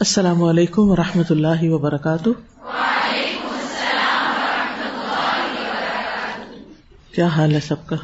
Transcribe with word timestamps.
السلام 0.00 0.42
علیکم 0.42 0.82
و 0.82 0.96
رحمۃ 0.96 1.22
اللہ 1.30 1.62
وبرکاتہ۔ 1.62 2.28
کیا 7.14 7.26
حال 7.26 7.54
ہے 7.54 7.60
سب 7.60 7.86
کا؟ 7.86 7.96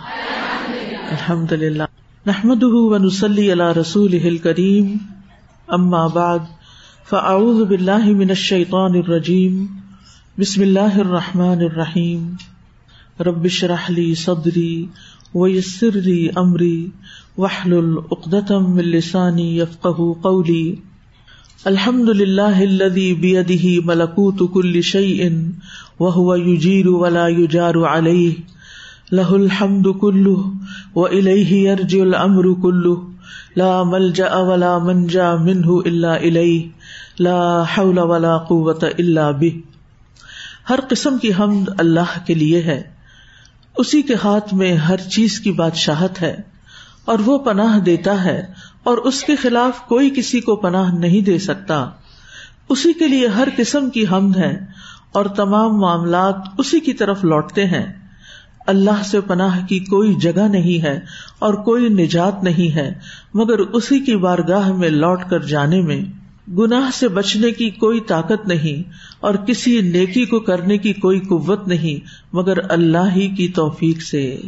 الحمد 1.10 1.52
للہ 1.52 1.82
نحمد 2.26 2.62
ونسلی 2.62 3.52
اللہ 3.52 3.78
رسول 3.80 4.38
کریم 4.38 4.96
اما 5.68 6.06
بعد، 6.06 6.38
فاعوذ 7.08 7.66
باللہ 7.66 8.04
من 8.04 8.28
الشیطان 8.28 8.94
الرجیم۔ 8.94 9.66
بسم 10.38 10.60
اللہ 10.60 10.98
الرحمٰن 10.98 11.58
الرحیم۔ 11.58 12.32
ربش 13.20 13.64
رحلی 13.64 14.14
صدری 14.14 14.86
ویسر 15.34 15.92
لی 15.92 16.28
امری۔ 16.34 16.88
وحل 17.38 17.72
العقدم 17.72 18.78
السانی 18.78 19.60
یفقہ 19.60 20.12
قولی۔ 20.22 20.74
الحمد 21.60 22.08
للہ 22.10 22.56
الذي 22.62 23.04
بيده 23.14 23.70
ملكوت 23.84 24.42
كل 24.54 24.82
شيء 24.82 25.28
وهو 26.00 26.34
يجير 26.34 26.88
ولا 26.94 27.22
يجار 27.28 27.78
عليه 27.84 28.34
له 29.12 29.36
الحمد 29.36 29.88
كله 30.02 30.44
وإليه 30.94 31.54
يرجع 31.62 32.02
الأمر 32.02 32.48
كله 32.62 32.96
لا 33.56 33.70
ملجأ 33.84 34.42
ولا 34.50 34.72
منجا 34.80 35.30
منه 35.38 35.80
إلا 35.82 36.16
إليه 36.18 36.66
لا 37.20 37.64
حول 37.66 38.00
ولا 38.04 38.36
قوة 38.50 38.92
إلا 38.94 39.30
به 39.32 39.54
ہر 40.68 40.80
قسم 40.88 41.18
کی 41.18 41.32
حمد 41.32 41.68
اللہ 41.78 42.14
کے 42.26 42.34
لیے 42.34 42.62
ہے 42.62 42.80
اسی 43.76 44.02
کے 44.02 44.14
ہاتھ 44.22 44.54
میں 44.54 44.74
ہر 44.84 45.08
چیز 45.10 45.40
کی 45.40 45.52
بادشاہت 45.58 46.22
ہے 46.22 46.34
اور 47.04 47.18
وہ 47.26 47.38
پناہ 47.44 47.78
دیتا 47.86 48.22
ہے 48.24 48.40
اور 48.86 48.98
اس 48.98 49.22
کے 49.22 49.36
خلاف 49.36 49.88
کوئی 49.88 50.10
کسی 50.10 50.40
کو 50.40 50.56
پناہ 50.56 50.94
نہیں 50.94 51.20
دے 51.20 51.38
سکتا۔ 51.38 51.90
اسی 52.68 52.92
کے 52.92 53.08
لیے 53.08 53.26
ہر 53.26 53.48
قسم 53.56 53.90
کی 53.90 54.04
حمد 54.12 54.36
ہے 54.36 54.58
اور 55.12 55.24
تمام 55.24 55.78
معاملات 55.78 56.34
اسی 56.58 56.80
کی 56.80 56.92
طرف 56.92 57.24
لوٹتے 57.24 57.64
ہیں۔ 57.64 57.86
اللہ 58.66 59.02
سے 59.04 59.20
پناہ 59.20 59.66
کی 59.66 59.78
کوئی 59.78 60.14
جگہ 60.14 60.48
نہیں 60.48 60.82
ہے 60.82 61.00
اور 61.38 61.54
کوئی 61.54 61.88
نجات 61.88 62.44
نہیں 62.44 62.74
ہے، 62.74 62.94
مگر 63.34 63.58
اسی 63.58 63.98
کی 63.98 64.16
بارگاہ 64.16 64.72
میں 64.72 64.90
لوٹ 64.90 65.20
کر 65.30 65.40
جانے 65.40 65.80
میں۔ 65.80 66.02
گناہ 66.50 66.90
سے 66.92 67.08
بچنے 67.08 67.50
کی 67.50 67.70
کوئی 67.70 68.00
طاقت 68.00 68.48
نہیں 68.48 68.90
اور 69.20 69.34
کسی 69.34 69.80
نیکی 69.80 70.24
کو 70.24 70.40
کرنے 70.40 70.78
کی 70.78 70.92
کوئی 70.92 71.20
قوت 71.20 71.68
نہیں، 71.68 72.06
مگر 72.32 72.70
اللہ 72.70 73.12
ہی 73.16 73.28
کی 73.28 73.48
توفیق 73.48 74.02
سے۔ 74.02 74.40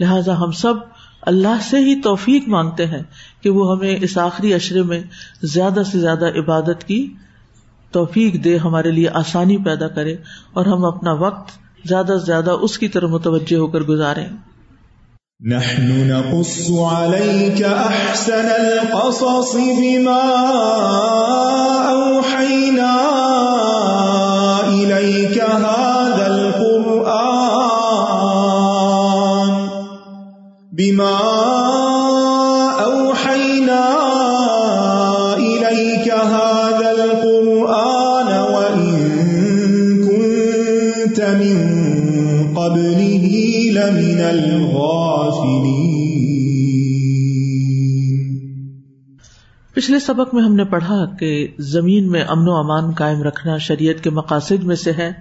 لہذا 0.00 0.38
ہم 0.38 0.50
سب 0.50 0.74
اللہ 1.26 1.60
سے 1.70 1.78
ہی 1.78 2.00
توفیق 2.00 2.48
مانگتے 2.48 2.86
ہیں 2.86 3.02
کہ 3.42 3.50
وہ 3.50 3.70
ہمیں 3.72 3.98
اس 4.00 4.16
آخری 4.18 4.54
اشرے 4.54 4.82
میں 4.82 5.00
زیادہ 5.42 5.82
سے 5.92 5.98
زیادہ 5.98 6.30
عبادت 6.38 6.84
کی 6.84 7.06
توفیق 7.92 8.44
دے، 8.44 8.56
ہمارے 8.56 8.90
لیے 8.90 9.08
آسانی 9.14 9.58
پیدا 9.58 9.88
کرے 9.88 10.14
اور 10.52 10.66
ہم 10.66 10.84
اپنا 10.84 11.12
وقت 11.12 11.52
زیادہ 11.88 12.16
سے 12.18 12.26
زیادہ 12.26 12.50
اس 12.60 12.78
کی 12.78 12.88
طرف 12.88 13.10
متوجہ 13.10 13.56
ہو 13.56 13.66
کر 13.66 13.82
گزارے 13.82 14.26
نحن 15.40 15.88
نقص 16.08 16.70
عليك 16.82 17.62
أحسن 17.62 18.46
القصص 18.50 19.56
بما 19.56 20.22
أوحينا 21.90 22.94
إليك 24.68 25.38
هذا 25.42 25.93
بما 30.92 31.34
پچھلے 49.74 49.98
سبق 49.98 50.34
میں 50.34 50.42
ہم 50.42 50.54
نے 50.54 50.64
پڑھا 50.64 51.04
کہ 51.18 51.48
زمین 51.58 52.10
میں 52.10 52.24
امن 52.28 52.48
و 52.48 52.54
امان 52.56 52.92
قائم 52.92 53.22
رکھنا 53.22 53.56
شریعت 53.58 54.04
کے 54.04 54.10
مقاصد 54.10 54.62
میں 54.62 54.76
سے 54.76 54.92
ہے 54.92 55.12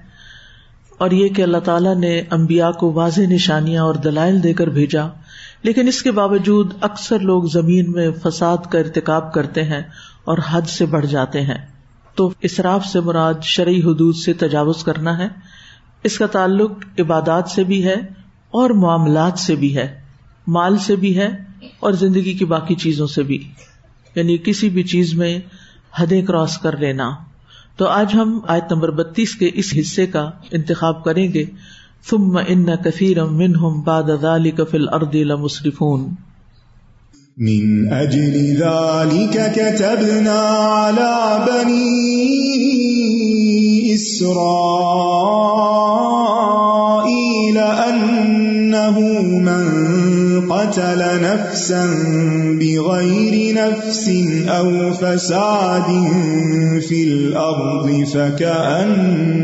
اور 0.97 1.11
یہ 1.11 1.29
کہ 1.29 1.41
اللہ 1.41 1.57
تعالیٰ 1.57 1.95
نے 1.95 2.21
امبیا 2.29 2.71
کو 2.71 2.91
واضح 2.91 3.21
نشانیاں 3.21 3.83
اور 3.83 3.95
دلائل 3.95 4.43
دے 4.43 4.53
کر 4.53 4.67
بھیجا 4.67 5.07
لیکن 5.63 5.87
اس 5.87 6.01
کے 6.01 6.11
باوجود 6.11 6.73
اکثر 6.81 7.19
لوگ 7.19 7.43
زمین 7.43 7.91
میں 7.91 8.09
فساد 8.23 8.57
کا 8.71 8.79
ارتکاب 8.79 9.33
کرتے 9.33 9.63
ہیں 9.63 9.81
اور 10.23 10.37
حد 10.49 10.61
سے 10.61 10.85
بڑھ 10.85 11.05
جاتے 11.05 11.41
ہیں۔ 11.41 11.67
تو 12.15 12.33
اسراف 12.41 12.85
سے 12.85 12.99
مراد 12.99 13.33
شرعی 13.41 13.79
حدود 13.79 14.15
سے 14.15 14.33
تجاوز 14.33 14.83
کرنا 14.83 15.17
ہے۔ 15.17 15.27
اس 16.03 16.17
کا 16.17 16.25
تعلق 16.25 16.71
عبادات 16.99 17.49
سے 17.49 17.63
بھی 17.63 17.85
ہے 17.85 17.93
اور 18.51 18.69
معاملات 18.69 19.39
سے 19.39 19.55
بھی 19.55 19.77
ہے۔ 19.77 20.01
مال 20.47 20.77
سے 20.77 20.95
بھی 20.95 21.17
ہے 21.17 21.27
اور 21.79 21.91
زندگی 21.91 22.33
کی 22.33 22.45
باقی 22.45 22.75
چیزوں 22.75 23.07
سے 23.07 23.23
بھی۔ 23.23 23.51
یعنی 24.15 24.37
کسی 24.37 24.69
بھی 24.69 24.83
چیز 24.83 25.13
میں 25.13 25.39
حدیں 25.99 26.25
کراس 26.25 26.57
کر 26.57 26.77
لینا۔ 26.77 27.11
تو 27.75 27.85
آج 27.85 28.11
ہم 28.13 28.39
آیت 28.47 28.71
نمبر 28.71 28.91
بتیس 28.91 29.35
کے 29.35 29.51
اس 29.53 29.73
حصے 29.79 30.07
کا 30.07 30.31
انتخاب 30.51 31.03
کریں 31.03 31.33
گے۔ 31.33 31.45
ثم 32.05 32.37
ان 32.37 32.75
کثیر 32.75 33.25
منهم 33.25 33.83
بعد 33.83 34.11
ذلك 34.11 34.63
في 34.67 34.77
الارض 34.77 35.15
لمسرفون. 35.15 36.15
من 37.37 37.93
اجل 37.93 38.33
ذلك 38.61 39.51
كتبنا 39.55 40.39
على 40.39 41.45
بني 41.47 42.43
اسرائيل 43.95 44.87
انه 47.57 48.99
من 49.21 49.65
قتل 50.51 51.01
نفسا 51.23 51.85
بغير 52.59 53.55
نفس 53.55 54.09
أو 54.47 54.93
فساد 54.93 55.89
في 56.81 57.03
الأرض 57.03 58.03
فكأنما 58.13 59.43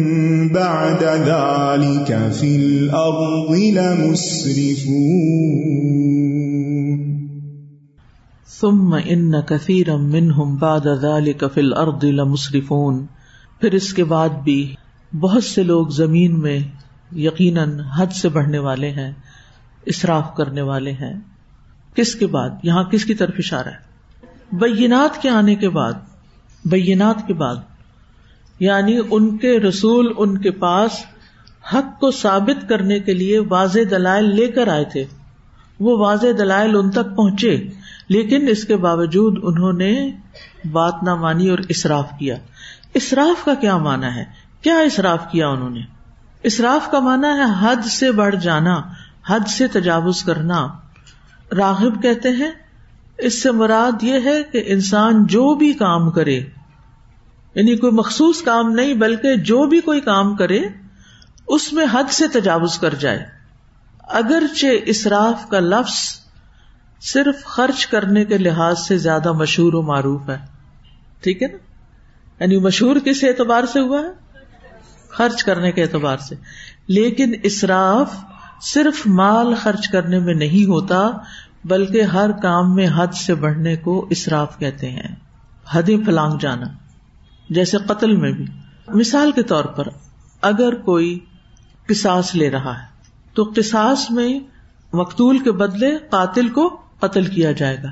بَعْدَ 0.53 1.03
ذَلِكَ 1.03 2.13
فِي 2.33 2.55
الْأَرْضِ 2.55 3.55
لَمُسْرِفُونَ. 3.55 4.81
ثُمَّ 8.59 8.99
إِنَّ 8.99 9.41
كَثِيرًا 9.47 9.97
مِّنْهُمْ 9.97 10.59
بَعْدَ 10.59 10.87
ذَلِكَ 11.01 11.45
فِي 11.53 11.61
الْأَرْضِ 11.61 12.11
لَمُسْرِفُونَ. 12.11 13.05
پھر 13.59 13.71
اس 13.71 13.93
کے 13.93 14.03
بعد 14.03 14.29
بھی 14.29 14.75
بہت 15.19 15.43
سے 15.43 15.63
لوگ 15.63 15.87
زمین 15.87 16.39
میں 16.39 16.59
یقیناً 17.15 17.79
حد 17.79 18.13
سے 18.13 18.29
بڑھنے 18.29 18.59
والے 18.59 18.89
ہیں 18.89 19.11
اصراف 19.87 20.35
کرنے 20.35 20.61
والے 20.61 20.91
ہیں۔ 20.91 21.19
کس 21.95 22.15
کے 22.15 22.27
بعد؟ 22.27 22.49
یہاں 22.63 22.83
کس 22.83 23.05
کی 23.05 23.13
طرف 23.13 23.33
اشارہ 23.37 23.67
ہے؟ 23.67 23.91
بینات 24.51 25.21
کے 25.21 25.29
آنے 25.29 25.55
کے 25.55 25.69
بعد، 25.69 25.93
بینات 26.65 27.27
کے 27.27 27.33
بعد 27.33 27.55
یعنی 28.61 28.99
ان 29.11 29.37
کے 29.37 29.59
رسول 29.59 30.13
ان 30.17 30.37
کے 30.37 30.51
پاس 30.51 30.91
حق 31.73 31.99
کو 31.99 32.11
ثابت 32.11 32.69
کرنے 32.69 32.99
کے 32.99 33.13
لیے 33.13 33.39
واضح 33.39 33.79
دلائل 33.91 34.35
لے 34.35 34.47
کر 34.47 34.67
آئے 34.67 34.85
تھے۔ 34.85 35.05
وہ 35.79 35.97
واضح 35.97 36.27
دلائل 36.37 36.75
ان 36.75 36.91
تک 36.91 37.15
پہنچے، 37.15 37.67
لیکن 38.09 38.47
اس 38.49 38.63
کے 38.63 38.75
باوجود 38.75 39.39
انہوں 39.43 39.73
نے 39.73 40.11
بات 40.71 40.93
نہ 41.03 41.15
مانی 41.15 41.49
اور 41.49 41.59
اصراف 41.69 42.09
کیا۔ 42.19 42.35
اصراف 42.95 43.45
کا 43.45 43.53
کیا 43.53 43.77
مانا 43.77 44.15
ہے؟ 44.15 44.25
کیا 44.61 44.79
اصراف 44.79 45.31
کیا 45.31 45.47
انہوں 45.47 45.69
نے؟ 45.69 45.81
اصراف 46.43 46.91
کا 46.91 46.99
مانا 46.99 47.37
ہے 47.37 47.43
حد 47.59 47.85
سے 47.85 48.11
بڑھ 48.11 48.35
جانا، 48.35 48.81
حد 49.27 49.47
سے 49.47 49.67
تجاوز 49.67 50.23
کرنا۔ 50.23 50.67
راغب 51.57 52.03
کہتے 52.03 52.29
ہیں، 52.29 52.51
اس 53.17 53.43
سے 53.43 53.51
مراد 53.51 54.03
یہ 54.03 54.19
ہے 54.25 54.43
کہ 54.51 54.63
انسان 54.65 55.25
جو 55.25 55.55
بھی 55.55 55.73
کام 55.73 56.11
کرے 56.11 56.41
یعنی 57.55 57.75
کوئی 57.75 57.93
مخصوص 57.93 58.41
کام 58.41 58.71
نہیں، 58.71 58.93
بلکہ 58.93 59.35
جو 59.35 59.65
بھی 59.65 59.81
کوئی 59.81 60.01
کام 60.01 60.35
کرے، 60.35 60.59
اس 61.47 61.73
میں 61.73 61.85
حد 61.91 62.11
سے 62.11 62.27
تجاوز 62.27 62.77
کر 62.77 62.93
جائے۔ 62.93 63.25
اگرچہ 64.01 64.67
اسراف 64.85 65.49
کا 65.49 65.59
لفظ 65.59 66.21
صرف 67.01 67.43
خرچ 67.43 67.87
کرنے 67.87 68.25
کے 68.25 68.37
لحاظ 68.37 68.79
سے 68.79 68.97
زیادہ 68.97 69.31
مشہور 69.31 69.73
و 69.73 69.81
معروف 69.81 70.29
ہے۔ 70.29 70.37
ٹھیک 71.21 71.43
ہے 71.43 71.47
نا؟ 71.47 71.57
یعنی 72.43 72.59
مشہور 72.59 72.95
کس 72.95 73.23
اعتبار 73.23 73.63
سے 73.73 73.79
ہوا 73.79 73.99
ہے؟ 73.99 74.39
خرچ 75.09 75.43
کرنے 75.43 75.71
کے 75.71 75.83
اعتبار 75.83 76.17
سے۔ 76.17 76.35
لیکن 76.87 77.33
اسراف 77.43 78.15
صرف 78.61 79.07
مال 79.07 79.55
خرچ 79.55 79.89
کرنے 79.89 80.19
میں 80.19 80.33
نہیں 80.33 80.65
ہوتا، 80.65 81.09
بلکہ 81.65 82.01
ہر 82.01 82.31
کام 82.31 82.75
میں 82.75 82.87
حد 82.95 83.13
سے 83.13 83.35
بڑھنے 83.35 83.75
کو 83.75 84.07
اسراف 84.09 84.59
کہتے 84.59 84.89
ہیں۔ 84.89 85.15
حدیں 85.71 85.97
پھلانگ 85.97 86.37
جانا۔ 86.37 86.65
جیسے 87.51 87.77
قتل 87.77 88.15
میں 88.15 88.31
بھی۔ 88.31 88.45
مثال 88.87 89.31
کے 89.31 89.43
طور 89.43 89.63
پر 89.63 89.87
اگر 90.41 90.75
کوئی 90.75 91.19
قصاص 91.87 92.35
لے 92.35 92.49
رہا 92.49 92.79
ہے، 92.79 92.85
تو 93.33 93.43
قصاص 93.55 94.11
میں 94.11 94.39
مقتول 94.93 95.39
کے 95.39 95.51
بدلے 95.51 95.97
قاتل 95.97 96.49
کو 96.49 96.81
قتل 96.99 97.25
کیا 97.25 97.51
جائے 97.51 97.77
گا۔ 97.83 97.87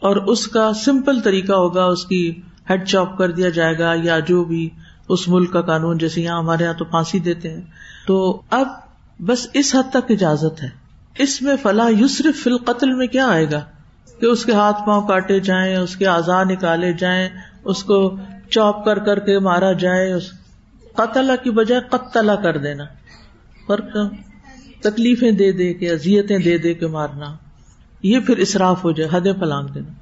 اور 0.00 0.16
اس 0.16 0.46
کا 0.46 0.72
سمپل 0.72 1.20
طریقہ 1.20 1.52
ہوگا، 1.52 1.84
اس 1.84 2.06
کی 2.06 2.40
ہیڈ 2.70 2.88
چاپ 2.88 3.18
کر 3.18 3.30
دیا 3.30 3.48
جائے 3.48 3.78
گا، 3.78 3.94
یا 4.02 4.18
جو 4.18 4.44
بھی 4.44 4.70
اس 5.08 5.28
ملک 5.28 5.52
کا 5.52 5.62
قانون، 5.62 5.98
جیسے 5.98 6.20
یہاں 6.20 6.38
ہمارے 6.38 6.64
یہاں 6.64 6.74
تو 6.74 6.84
پھانسی 6.84 7.18
دیتے 7.18 7.54
ہیں۔ 7.54 7.60
تو 8.06 8.42
اب 8.50 8.68
بس 9.20 9.46
اس 9.52 9.74
حد 9.74 9.90
تک 9.90 10.10
اجازت 10.10 10.62
ہے۔ 10.62 10.68
اس 11.18 11.42
میں 11.42 11.56
فلاح 11.62 11.90
یسرف 12.00 12.42
فل 12.42 12.58
قتل 12.58 12.92
میں 12.94 13.06
کیا 13.06 13.28
آئے 13.28 13.50
گا؟ 13.50 13.60
کہ 14.20 14.26
اس 14.26 14.44
کے 14.44 14.52
ہاتھ 14.52 14.76
پاؤں 14.86 15.08
کاٹے 15.08 15.40
جائیں، 15.40 15.76
اس 15.76 15.96
کے 15.96 16.06
آزار 16.06 16.44
نکالے 16.44 16.92
جائیں، 16.92 17.28
اس 17.64 17.84
کو 17.84 18.16
چاپ 18.50 18.84
کر 18.84 18.98
کر 18.98 19.18
کے 19.18 19.38
مارا 19.38 19.72
جائے 19.72 20.12
قتل 20.94 21.30
کی 21.42 21.50
بجائے 21.50 21.80
قتلا 21.90 22.34
کر 22.34 22.56
دینا۔ 22.58 22.84
فرق 23.66 23.96
تکلیفیں 24.80 25.32
دے 25.32 25.52
دے 25.52 25.74
کے 25.74 25.90
ازیتیں 25.90 26.38
دے 26.38 26.58
دے 26.58 26.74
کے 26.74 26.86
مارنا۔ 26.86 27.36
یہ 28.02 28.18
پھر 28.20 28.38
اصراف 28.38 28.84
ہو 28.84 28.92
جائے 28.92 29.16
حدیں 29.16 29.32
پلانگ 29.32 29.66
دینا۔ 29.66 29.92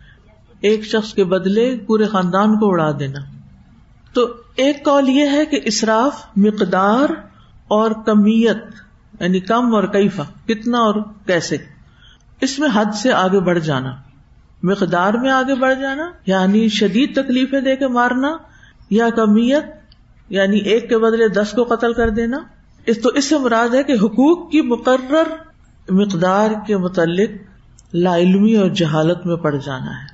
ایک 0.61 0.85
شخص 0.85 1.15
کے 1.15 1.25
بدلے 1.25 1.77
پورے 1.87 2.05
خاندان 2.05 2.59
کو 2.59 2.71
اڑا 2.71 2.93
دینا۔ 2.99 3.21
تو 4.13 4.33
ایک 4.57 4.85
کال 4.85 5.09
یہ 5.09 5.31
ہے 5.31 5.47
کہ 5.47 5.61
اصراف 5.67 6.27
مقدار 6.37 7.09
اور 7.69 7.91
کمیت 8.07 8.57
یعنی 9.21 9.41
کم 9.41 9.75
اور 9.75 9.85
کیفا 9.85 10.23
کتنا 10.47 10.79
اور 10.79 10.95
کیسے، 11.27 11.57
اس 12.41 12.59
میں 12.59 12.69
حد 12.75 12.95
سے 12.95 13.13
آگے 13.13 13.41
بڑھ 13.41 13.59
جانا۔ 13.59 13.97
مقدار 14.63 15.15
میں 15.15 15.31
آگے 15.31 15.55
بڑھ 15.55 15.81
جانا 15.81 16.11
یعنی 16.27 16.69
شدید 16.69 17.15
تکلیفیں 17.15 17.61
دے 17.61 17.77
کے 17.77 17.89
مارنا، 17.89 18.37
یا 18.91 19.11
کمیت 19.11 19.63
یعنی 20.29 20.59
ایک 20.59 20.89
کے 20.89 20.99
بدلے 20.99 21.29
دس 21.29 21.53
کو 21.57 21.65
قتل 21.65 21.93
کر 21.93 22.11
دینا۔ 22.11 22.39
اس 22.87 23.01
تو 23.03 23.09
اس 23.09 23.25
سے 23.25 23.39
مراد 23.39 23.75
ہے 23.75 23.83
کہ 23.83 23.93
حقوق 23.93 24.51
کی 24.51 24.61
مقرر 24.61 25.23
مقدار 25.91 26.51
کے 26.67 26.77
متعلق 26.77 27.31
لا 27.93 28.17
علمی 28.17 28.57
اور 28.57 28.71
جہالت 28.71 29.27
میں 29.27 29.37
پڑ 29.37 29.57
جانا 29.57 30.03
ہے۔ 30.03 30.07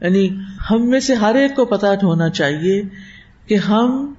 یعنی 0.00 0.28
ہم 0.70 0.90
میں 0.90 1.00
سے 1.00 1.14
ہر 1.14 1.34
ایک 1.34 1.56
کو 1.56 1.64
پتا 1.64 1.94
ہونا 2.02 2.28
چاہیے 2.28 2.82
کہ 3.46 3.54
ہم 3.54 4.14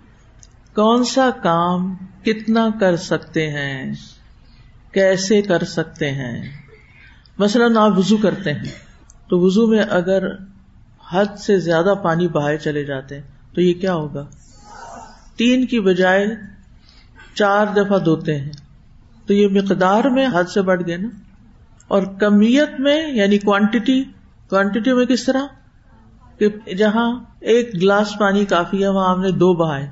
کون 0.76 1.04
سا 1.04 1.30
کام 1.44 1.96
کتنا 2.24 2.70
کر 2.80 2.96
سکتے 2.96 3.50
ہیں، 3.50 3.94
کیسے 4.92 5.42
کر 5.42 5.64
سکتے 5.64 6.12
ہیں۔ 6.12 6.50
مثلاً 7.38 7.78
آپ 7.78 7.98
وزو 7.98 8.18
کرتے 8.18 8.54
ہیں۔ 8.54 8.85
تو 9.30 9.40
وزو 9.40 9.68
میں 9.68 9.84
اگر 9.90 10.24
حد 11.12 11.40
سے 11.40 11.60
زیادہ 11.60 11.94
پانی 12.04 12.28
بہائے 12.28 12.58
چلے 12.58 12.86
جاتے 12.86 13.16
ہیں 13.16 13.22
تو 13.56 13.62
یہ 13.62 13.74
کیا 13.74 13.94
ہوگا؟ 13.94 14.26
تین 15.36 15.66
کی 15.66 15.80
بجائے 15.80 16.26
چار 17.34 17.66
دفعہ 17.76 18.00
دھوتے 18.00 18.40
ہیں۔ 18.40 18.52
تو 19.28 19.34
یہ 19.34 19.48
مقدار 19.48 20.04
میں 20.04 20.28
حد 20.34 20.44
سے 20.44 20.62
بڑھ 20.62 20.82
گئے 20.88 20.98
نا؟ 20.98 21.10
اور 21.88 22.04
کمیت 22.04 22.80
میں 22.80 23.12
یعنی 23.12 23.38
کوانٹٹی 23.38 24.04
کوانٹٹی 24.50 24.94
میں 24.94 25.06
کس 25.06 25.24
طرح؟ 25.24 25.46
کہ 26.40 26.74
جہاں 26.78 27.20
ایک 27.40 27.76
گلاس 27.76 28.14
پانی 28.20 28.46
کافی 28.46 28.84
ہے، 28.84 28.88
وہاں 28.88 29.14
ہم 29.14 29.22
نے 29.22 29.32
دو 29.32 29.54
بہائے۔ 29.54 29.90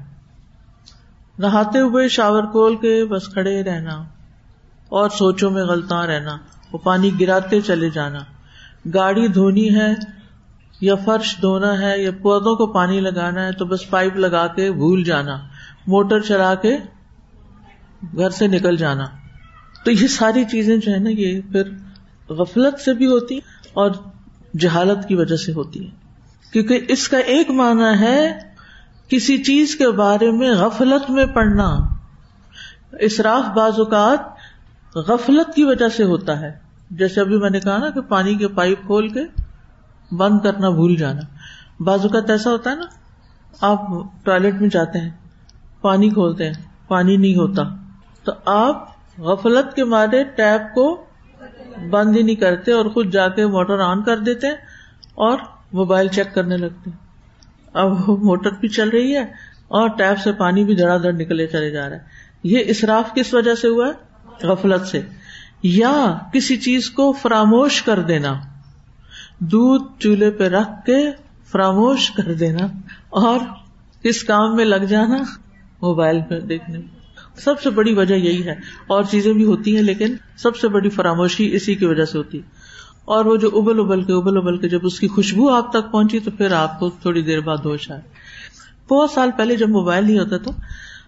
نہاتے 1.39 1.79
ہوئے 1.79 2.07
شاور 2.07 2.43
کھول 2.43 2.75
کے 2.75 3.05
بس 3.05 3.27
کھڑے 3.27 3.63
رہنا 3.63 4.03
اور 4.89 5.09
سوچوں 5.09 5.51
میں 5.51 5.63
غلطاں 5.63 6.07
رہنا، 6.07 6.37
وہ 6.71 6.77
پانی 6.77 7.11
گراتے 7.19 7.61
چلے 7.61 7.89
جانا۔ 7.89 8.19
گاڑی 8.93 9.27
دھونی 9.27 9.75
ہے 9.75 9.93
یا 10.81 10.95
فرش 10.95 11.35
دھونا 11.41 11.81
ہے 11.81 12.01
یا 12.01 12.11
پودوں 12.21 12.55
کو 12.55 12.67
پانی 12.67 12.99
لگانا 12.99 13.45
ہے 13.45 13.51
تو 13.51 13.65
بس 13.65 13.89
پائپ 13.89 14.15
لگا 14.15 14.47
کے 14.47 14.71
بھول 14.71 15.03
جانا، 15.03 15.37
موٹر 15.87 16.19
چلا 16.19 16.55
کے 16.55 16.77
گھر 18.17 18.29
سے 18.29 18.47
نکل 18.47 18.75
جانا۔ 18.75 19.03
تو 19.85 19.91
یہ 19.91 20.07
ساری 20.07 20.43
چیزیں 20.43 20.77
جو 20.77 20.91
ہے 20.91 20.97
نا، 20.97 21.09
یہ 21.09 21.41
پھر 21.51 21.63
غفلت 22.33 22.79
سے 22.79 22.93
بھی 22.93 23.07
ہوتی 23.07 23.37
اور 23.73 23.91
جہالت 24.59 25.07
کی 25.07 25.15
وجہ 25.15 25.35
سے 25.35 25.53
ہوتی 25.53 25.85
ہے 25.85 25.91
کیونکہ 26.51 26.79
اس 26.89 27.07
کا 27.07 27.17
ایک 27.17 27.51
معنی 27.51 27.99
ہے 27.99 28.39
کسی 29.07 29.43
چیز 29.43 29.75
کے 29.75 29.91
بارے 29.91 30.31
میں 30.31 30.51
غفلت 30.51 31.11
میں 31.11 31.25
پڑنا۔ 31.25 31.69
اصراف 32.93 33.53
بعض 33.53 33.73
اوقات 33.77 34.19
غفلت 34.97 35.55
کی 35.55 35.63
وجہ 35.63 35.87
سے 35.87 36.03
ہوتا 36.03 36.39
ہے۔ 36.39 36.62
جیسے 36.97 37.21
ابھی 37.21 37.37
میں 37.37 37.49
نے 37.49 37.59
کہا 37.59 37.77
نا 37.77 37.89
کہ 37.89 38.01
پانی 38.01 38.35
کے 38.35 38.47
پائپ 38.47 38.85
کھول 38.85 39.09
کے 39.09 39.21
بند 40.11 40.39
کرنا 40.39 40.69
بھول 40.69 40.95
جانا۔ 40.95 41.21
بعض 41.79 41.99
اوقات 42.01 42.29
ایسا 42.29 42.51
ہوتا 42.51 42.69
ہے 42.69 42.75
نا، 42.75 42.85
آپ 43.61 43.81
ٹوائلٹ 44.23 44.61
میں 44.61 44.69
جاتے 44.69 44.99
ہیں، 44.99 45.09
پانی 45.81 46.09
کھولتے 46.09 46.45
ہیں، 46.45 46.87
پانی 46.87 47.17
نہیں 47.17 47.35
ہوتا۔ 47.35 47.61
تو 48.23 48.31
آپ 48.45 48.89
غفلت 49.17 49.75
کے 49.75 49.83
مارے 49.83 50.23
ٹیپ 50.23 50.75
کو 50.75 51.05
بند 51.89 52.17
ہی 52.17 52.23
نہیں 52.23 52.35
کرتے 52.35 52.71
اور 52.71 52.85
خود 52.85 53.13
جا 53.13 53.27
کے 53.27 53.47
موٹر 53.47 53.79
آن 53.79 54.03
کر 54.03 54.17
دیتے 54.17 54.47
اور 55.15 55.37
موبائل 55.73 56.07
چیک 56.07 56.33
کرنے 56.33 56.57
لگتے 56.57 56.89
اب 57.73 58.09
موٹر 58.09 58.49
بھی 58.51 58.67
چل 58.67 58.89
رہی 58.89 59.15
ہے 59.15 59.23
اور 59.67 59.89
ٹیپ 59.89 60.19
سے 60.19 60.31
پانی 60.31 60.63
بھی 60.63 60.75
دھڑا 60.75 60.97
دھڑ 60.97 61.11
نکلے 61.13 61.47
چلے 61.47 61.71
جا 61.71 61.89
رہا 61.89 61.95
ہے۔ 61.95 62.01
یہ 62.43 62.59
اصراف 62.67 63.13
کس 63.13 63.33
وجہ 63.33 63.55
سے 63.55 63.67
ہوا 63.67 63.87
ہے؟ 63.87 63.91
غفلت 64.47 64.87
سے۔ 64.87 65.01
یا 65.63 66.17
کسی 66.33 66.57
چیز 66.57 66.89
کو 66.89 67.11
فراموش 67.11 67.81
کر 67.81 67.99
دینا، 67.99 68.33
دودھ 69.39 69.83
چولہے 69.99 70.31
پہ 70.31 70.43
رکھ 70.43 70.85
کے 70.85 71.11
فراموش 71.51 72.11
کر 72.11 72.33
دینا 72.33 72.65
اور 73.09 73.39
کس 74.03 74.23
کام 74.23 74.55
میں 74.55 74.65
لگ 74.65 74.85
جانا 74.89 75.17
موبائل 75.81 76.19
پہ 76.29 76.39
دیکھنے 76.39 76.79
سب 77.35 77.61
سے 77.61 77.69
بڑی 77.69 77.93
وجہ 77.93 78.15
یہی 78.15 78.45
ہے۔ 78.45 78.55
اور 78.87 79.03
چیزیں 79.03 79.33
بھی 79.33 79.45
ہوتی 79.45 79.75
ہیں 79.75 79.83
لیکن 79.83 80.15
سب 80.37 80.55
سے 80.55 80.67
بڑی 80.67 80.89
فراموشی 80.89 81.55
اسی 81.55 81.75
کی 81.75 81.85
وجہ 81.85 82.05
سے 82.05 82.17
ہوتی۔ 82.17 82.37
ہے 82.37 82.43
اور 83.05 83.25
وہ 83.25 83.35
جو 83.35 83.49
ابل 83.53 83.79
ابل 83.79 84.03
کے 84.03 84.13
ابل 84.13 84.37
ابل 84.37 84.57
کے 84.57 84.69
جب 84.69 84.79
اس 84.83 84.99
کی 84.99 85.07
خوشبو 85.07 85.49
آپ 85.49 85.69
تک 85.69 85.91
پہنچی 85.91 86.19
تو 86.19 86.31
پھر 86.31 86.51
آپ 86.51 86.79
کو 86.79 86.89
تھوڑی 86.89 87.21
دیر 87.21 87.39
بعد 87.39 87.57
ہوش 87.57 87.91
آئے۔ 87.91 88.01
بہت 88.89 89.11
سال 89.11 89.29
پہلے 89.37 89.55
جب 89.55 89.69
موبائل 89.69 90.05
نہیں 90.05 90.19
ہوتا 90.19 90.37
تو 90.37 90.51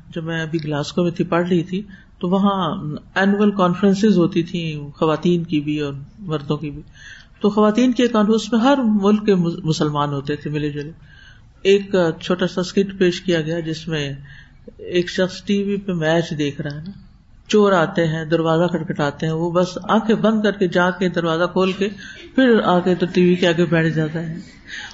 جب 0.09 0.23
میں 0.23 0.41
ابھی 0.41 0.59
گلاسکو 0.63 1.03
میں 1.03 1.11
تھی، 1.11 1.23
پڑھ 1.23 1.47
رہی 1.47 1.63
تھی، 1.63 1.81
تو 2.19 2.29
وہاں 2.29 2.83
اینوئل 3.15 3.51
کانفرنس 3.51 4.03
ہوتی 4.03 4.43
تھی 4.43 4.79
خواتین 4.95 5.43
کی 5.43 5.61
بھی 5.61 5.79
اور 5.79 5.93
مردوں 6.19 6.57
کی 6.57 6.69
بھی۔ 6.69 6.81
تو 7.41 7.49
خواتین 7.49 7.91
کے 7.91 8.07
کانفرنس 8.07 8.53
میں 8.53 8.61
ہر 8.61 8.77
ملک 8.77 9.25
کے 9.25 9.35
مسلمان 9.63 10.09
ہوتے 10.09 10.35
تھے، 10.35 10.49
ملے 10.49 10.69
جلے۔ 10.69 10.91
ایک 11.61 11.95
چھوٹا 12.21 12.47
سا 12.47 12.61
اسکٹ 12.61 12.99
پیش 12.99 13.21
کیا 13.21 13.41
گیا، 13.41 13.59
جس 13.59 13.87
میں 13.87 14.13
ایک 14.77 15.09
شخص 15.09 15.43
ٹی 15.43 15.63
وی 15.63 15.77
پہ 15.77 15.91
میچ 15.93 16.37
دیکھ 16.37 16.61
رہا 16.61 16.75
ہے 16.75 16.81
نا۔ 16.81 16.91
چور 17.47 17.71
آتے 17.71 18.07
ہیں، 18.07 18.25
دروازہ 18.25 18.63
کٹکھٹاتے 18.63 19.25
ہیں، 19.25 19.33
وہ 19.33 19.51
بس 19.51 19.77
آنکھیں 19.83 20.15
بند 20.15 20.43
کر 20.43 20.51
کے 20.51 20.67
جا 20.67 20.89
کے 20.89 21.09
دروازہ 21.09 21.43
کھول 21.43 21.71
کے 21.71 21.89
پھر 22.35 22.61
آ 22.65 22.79
کے 22.79 22.95
تو 22.95 23.05
ٹی 23.13 23.25
وی 23.25 23.35
کے 23.35 23.47
آگے 23.47 23.65
بیٹھ 23.65 23.87
جاتا 23.87 24.19
ہے۔ 24.19 24.35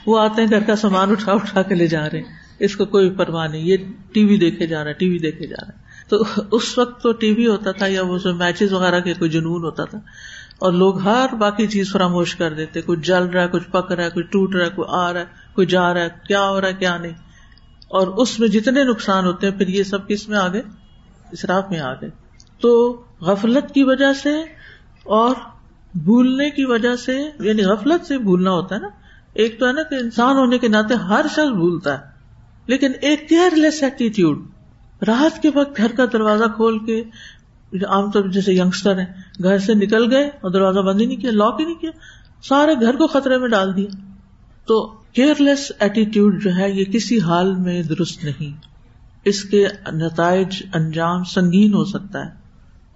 وہ 0.06 0.20
آتے 0.20 0.42
ہیں، 0.42 0.50
گھر 0.50 0.64
کا 0.68 0.76
سامان 0.76 1.12
اٹھا 1.12 1.32
اٹھا 1.32 1.62
کے 1.62 1.76
لے 1.76 1.88
جا 1.88 2.10
رہے 2.10 2.18
ہیں۔ 2.18 2.41
اس 2.64 2.76
کو 2.76 2.86
کوئی 2.86 3.10
پرواہ 3.10 3.48
نہیں، 3.48 3.62
یہ 3.62 3.78
ٹی 4.12 4.26
وی 4.26 4.38
دیکھے 4.38 4.68
جا 4.68 4.80
رہا 4.80 4.88
ہے، 4.88 4.94
ٹی 4.94 5.10
وی 5.10 5.18
دیکھے 5.18 5.48
جا 5.48 5.66
رہا 5.68 5.74
ہے۔ 5.74 5.92
تو 6.10 6.24
اس 6.52 6.78
وقت 6.78 7.04
تو 7.04 7.12
ٹی 7.12 7.34
وی 7.34 7.48
ہوتا 7.48 7.72
تھا 7.72 7.88
یا 7.88 8.04
وہ 8.04 8.18
میچز 8.26 8.74
وغیرہ 8.74 9.00
کے 9.00 9.14
کوئی 9.14 9.30
جنون 9.30 9.64
ہوتا 9.64 9.86
تھا۔ 9.86 10.00
اور 10.60 10.74
لوگ 10.74 11.00
ہر 11.00 11.36
باقی 11.40 11.68
چیز 11.68 11.92
فراموش 11.92 12.36
کر 12.36 12.54
دیتے، 12.54 12.82
کچھ 12.82 13.00
جل 13.00 13.24
رہا 13.24 13.44
ہے، 13.44 13.48
کچھ 13.48 13.70
پک 13.72 13.92
رہا 13.92 14.04
ہے، 14.04 14.10
کچھ 14.10 14.26
ٹوٹ 14.26 14.56
رہا 14.56 14.66
ہے 14.66 14.70
کوئی 14.70 14.88
آ 14.92 15.14
رہا 15.14 15.20
ہے 15.20 15.26
کوئی 15.56 15.68
جا 15.68 15.94
رہا 15.94 16.02
ہے، 16.02 16.10
کیا 16.28 16.50
ہو 16.50 16.62
رہا 16.62 16.68
ہے، 16.68 16.74
کیا 16.74 16.98
نہیں۔ 16.98 17.12
اور 17.88 18.08
اس 18.08 18.40
میں 18.40 18.48
جتنے 18.48 18.84
نقصان 18.84 19.26
ہوتے 19.26 19.50
ہیں، 19.50 19.58
پھر 19.58 19.68
یہ 19.68 19.84
سب 19.84 20.08
کس 20.08 20.30
میں 20.30 20.38
آگے؟ 20.38 20.62
اسراف 21.32 21.64
میں 21.70 21.80
آ 21.80 21.94
گئے 21.94 22.10
تو 22.62 23.02
غفلت 23.22 23.74
کی 23.74 23.84
وجہ 23.84 24.14
سے 24.14 24.42
اور 25.04 25.36
بھولنے 25.96 26.50
کی 26.50 26.66
وجہ 26.66 26.96
سے 26.96 27.18
یعنی 27.40 27.64
غفلت 27.64 28.06
سے 28.06 28.18
بھولنا 28.18 28.52
ہوتا 28.52 28.76
ہے 28.76 28.80
نا، 28.80 28.90
ایک 29.34 29.60
تو 29.60 29.68
ہے 29.68 29.74
نا 29.74 29.84
کہ 29.84 29.96
انسان 29.96 30.38
ہونے 30.38 30.58
کے 30.58 30.68
ناطے 30.68 30.94
ہر 30.94 31.26
شخص 31.30 31.52
بھولتا 31.52 32.00
ہے۔ 32.00 32.11
لیکن 32.72 32.92
ایک 33.02 33.30
کیئر 33.30 33.56
لیس 33.56 33.84
ایٹیٹیوڈ، 33.84 34.46
رات 35.08 35.42
کے 35.42 35.50
وقت 35.56 35.78
گھر 35.78 35.92
کا 35.98 36.06
دروازہ 36.14 36.44
کھول 36.56 36.86
کے، 36.86 37.04
عام 37.74 38.12
طور 38.12 38.22
پر 38.22 38.28
جیسے 38.28 38.54
یگسٹر 38.54 39.00
ہیں، 39.00 39.06
گھر 39.44 39.58
سے 39.58 39.74
نکل 39.74 40.14
گئے 40.14 40.28
اور 40.28 40.52
دروازہ 40.52 40.80
بند 40.80 41.02
ہی 41.02 41.06
نہیں 41.06 41.18
کیا، 41.18 41.32
لاک 41.32 41.58
ہی 41.60 41.66
نہیں 41.66 41.76
کیا، 41.76 41.92
سارے 42.44 42.74
گھر 42.82 42.96
کو 42.96 43.08
خطرے 43.08 43.38
میں 43.38 43.50
ڈال 43.50 43.76
دیا۔ 43.76 43.96
تو 44.66 44.96
کیئر 45.14 45.42
لیس 45.42 45.72
ایٹیٹیوڈ 45.80 46.44
جو 46.44 46.56
ہے، 46.56 46.72
یہ 46.72 46.84
کسی 46.84 47.20
حال 47.20 47.56
میں 47.56 47.84
درست 47.84 48.24
نہیں۔ 48.24 48.62
اس 49.26 49.44
کے 49.44 49.68
نتائج 49.92 50.64
انجام 50.74 51.24
سنگین 51.24 51.74
ہو 51.74 51.86
سکتا 51.86 52.26
ہے۔ 52.26 52.32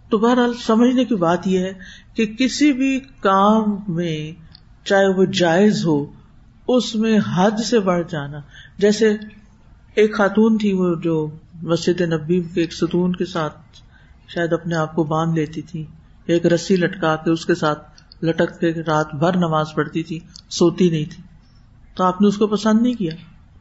تو 0.10 0.18
بہرحال 0.18 0.54
سمجھنے 0.54 1.06
کی 1.06 1.16
بات 1.16 1.48
یہ 1.48 1.60
ہے 1.60 1.74
کہ 2.14 2.26
کسی 2.26 2.74
بھی 2.74 3.00
کام 3.00 3.64
میں 3.88 4.32
چاہے 4.86 5.08
وہ 5.08 5.26
جائز 5.26 5.86
ہو، 5.86 6.06
اس 6.68 6.96
میں 6.96 7.20
حد 7.36 7.60
سے 7.66 7.80
بڑھ 7.80 8.04
جانا۔ 8.10 8.38
جیسے 8.78 9.14
ایک 9.96 10.16
خاتون 10.16 10.58
تھی 10.58 10.74
وہ 10.74 10.96
جو 11.04 11.30
مسجد 11.64 12.02
نبی 12.02 12.42
کے 12.42 12.62
ایک 12.62 12.74
ستون 12.74 13.16
کے 13.16 13.26
ساتھ 13.26 13.58
شاید 14.28 14.54
اپنے 14.54 14.76
آپ 14.76 14.96
کو 14.96 15.04
باندھ 15.04 15.40
لیتی 15.40 15.62
تھی، 15.62 15.86
ایک 16.26 16.46
رسی 16.46 16.76
لٹکا 16.76 17.16
کے 17.16 17.32
اس 17.32 17.46
کے 17.46 17.56
ساتھ 17.56 18.02
لٹک 18.26 18.60
کے 18.60 18.74
رات 18.74 19.16
بھر 19.16 19.38
نماز 19.38 19.68
پڑھتی 19.76 20.04
تھی، 20.04 20.20
سوتی 20.50 20.90
نہیں 20.90 21.06
تھی۔ 21.06 21.24
تو 21.96 22.04
آپ 22.04 22.22
نے 22.22 22.28
اس 22.28 22.38
کو 22.38 22.48
پسند 22.48 22.82
نہیں 22.82 22.94
کیا۔ 22.94 23.12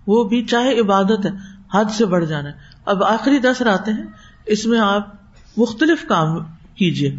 وہ 0.06 0.24
بھی 0.24 0.44
چاہے 0.44 0.80
عبادت 0.80 1.26
ہے، 1.26 1.30
حد 1.74 1.84
سے 1.90 2.06
بڑھ 2.06 2.24
جانا 2.24 2.48
ہے۔ 2.48 2.54
اب 2.86 3.04
آخری 3.04 3.38
دس 3.38 3.62
راتیں 3.62 3.92
ہیں، 3.92 4.04
اس 4.46 4.66
میں 4.66 4.78
آپ 4.78 5.08
مختلف 5.56 6.06
کام 6.08 6.38
کیجیے 6.74 7.16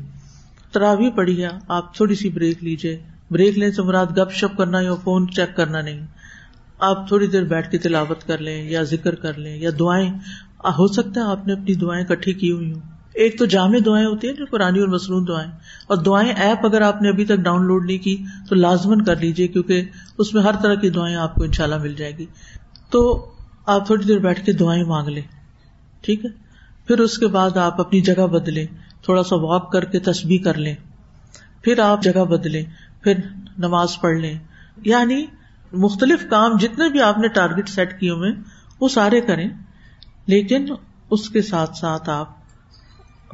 تراوی 0.71 1.11
پڑھیے، 1.11 1.47
آپ 1.67 1.95
تھوڑی 1.95 2.15
سی 2.15 2.29
بریک 2.29 2.63
لیجیے 2.63 3.03
بریک 3.31 3.57
لینے 3.57 3.71
سے 3.71 3.81
مراد 3.81 4.05
گپ 4.17 4.31
شپ 4.31 4.57
کرنا 4.57 4.79
یا 4.79 4.95
فون 4.95 5.31
چیک 5.31 5.55
کرنا 5.55 5.81
نہیں۔ 5.81 6.05
آپ 6.79 7.07
تھوڑی 7.07 7.27
دیر 7.27 7.43
بیٹھ 7.43 7.71
کے 7.71 7.77
تلاوت 7.77 8.23
کر 8.23 8.37
لیں 8.37 8.69
یا 8.69 8.83
ذکر 8.83 9.15
کر 9.15 9.37
لیں 9.37 9.57
یا 9.57 9.69
دعائیں 9.79 10.11
ہو 10.65 10.87
سکتا 10.87 11.21
ہے 11.21 11.25
آپ 11.25 11.47
نے 11.47 11.53
اپنی 11.53 11.73
دعائیں 11.73 12.05
کٹھی 12.05 12.33
کی 12.33 12.51
ہوئی 12.51 12.73
ہوں۔ 12.73 12.81
ایک 13.13 13.39
تو 13.39 13.45
جامع 13.45 13.77
دعائیں 13.85 14.05
ہوتی 14.05 14.27
ہیں 14.27 14.35
جو 14.35 14.45
پرانی 14.45 14.79
اور 14.79 14.87
مصنون 14.87 15.27
دعائیں۔ 15.27 15.51
اور 15.87 15.97
دعائیں 15.97 16.31
ایپ 16.31 16.65
اگر 16.65 16.81
آپ 16.81 17.01
نے 17.01 17.09
ابھی 17.09 17.25
تک 17.25 17.35
ڈاؤن 17.35 17.65
لوڈ 17.65 17.85
نہیں 17.85 17.97
کی 17.97 18.23
تو 18.49 18.55
لازمن 18.55 19.03
کر 19.03 19.15
لیجیے 19.15 19.47
کیونکہ 19.47 19.83
اس 20.17 20.33
میں 20.33 20.43
ہر 20.43 20.55
طرح 20.61 20.75
کی 20.75 20.89
دعائیں 20.89 21.15
آپ 21.15 21.35
کو 21.35 21.43
ان 21.43 21.51
شاء 21.51 21.63
اللہ 21.63 21.77
مل 21.77 21.93
جائے 21.93 22.17
گی۔ 22.17 22.25
تو 22.89 23.31
آپ 23.65 23.85
تھوڑی 23.85 24.03
دیر 24.03 24.17
بیٹھ 24.17 24.45
کے 24.45 24.53
دعائیں 24.53 24.83
مانگ 24.83 25.07
لیں۔ 25.07 25.23
ٹھیک 26.01 26.25
ہے؟ 26.25 26.29
پھر 26.87 26.99
اس 26.99 27.17
کے 27.17 27.27
بعد 27.27 27.57
آپ 27.57 27.79
اپنی 27.79 28.01
جگہ 28.01 28.27
بدلیں۔ 28.27 28.65
تھوڑا 29.01 29.23
سا 29.23 29.35
واک 29.35 29.71
کر 29.71 29.85
کے 29.85 29.99
تسبیح 29.99 30.39
کر 30.43 30.53
لیں۔ 30.53 30.75
پھر 31.61 31.79
آپ 31.79 32.03
جگہ 32.03 32.25
بدلیں۔ 32.25 32.63
پھر 33.03 33.13
نماز 33.57 33.87
پڑھ 34.01 34.17
لیں۔ 34.17 34.39
یعنی 34.85 35.25
مختلف 35.75 36.29
کام 36.29 36.57
جتنے 36.57 36.89
بھی 36.89 37.01
آپ 37.01 37.17
نے 37.17 37.27
ٹارگیٹ 37.27 37.69
سیٹ 37.69 37.99
کیے 37.99 38.09
ہوئے 38.09 38.31
وہ 38.81 38.87
سارے 38.87 39.21
کریں، 39.21 39.49
لیکن 40.27 40.65
اس 41.11 41.29
کے 41.29 41.41
ساتھ 41.41 41.77
ساتھ 41.77 42.09
آپ 42.09 42.29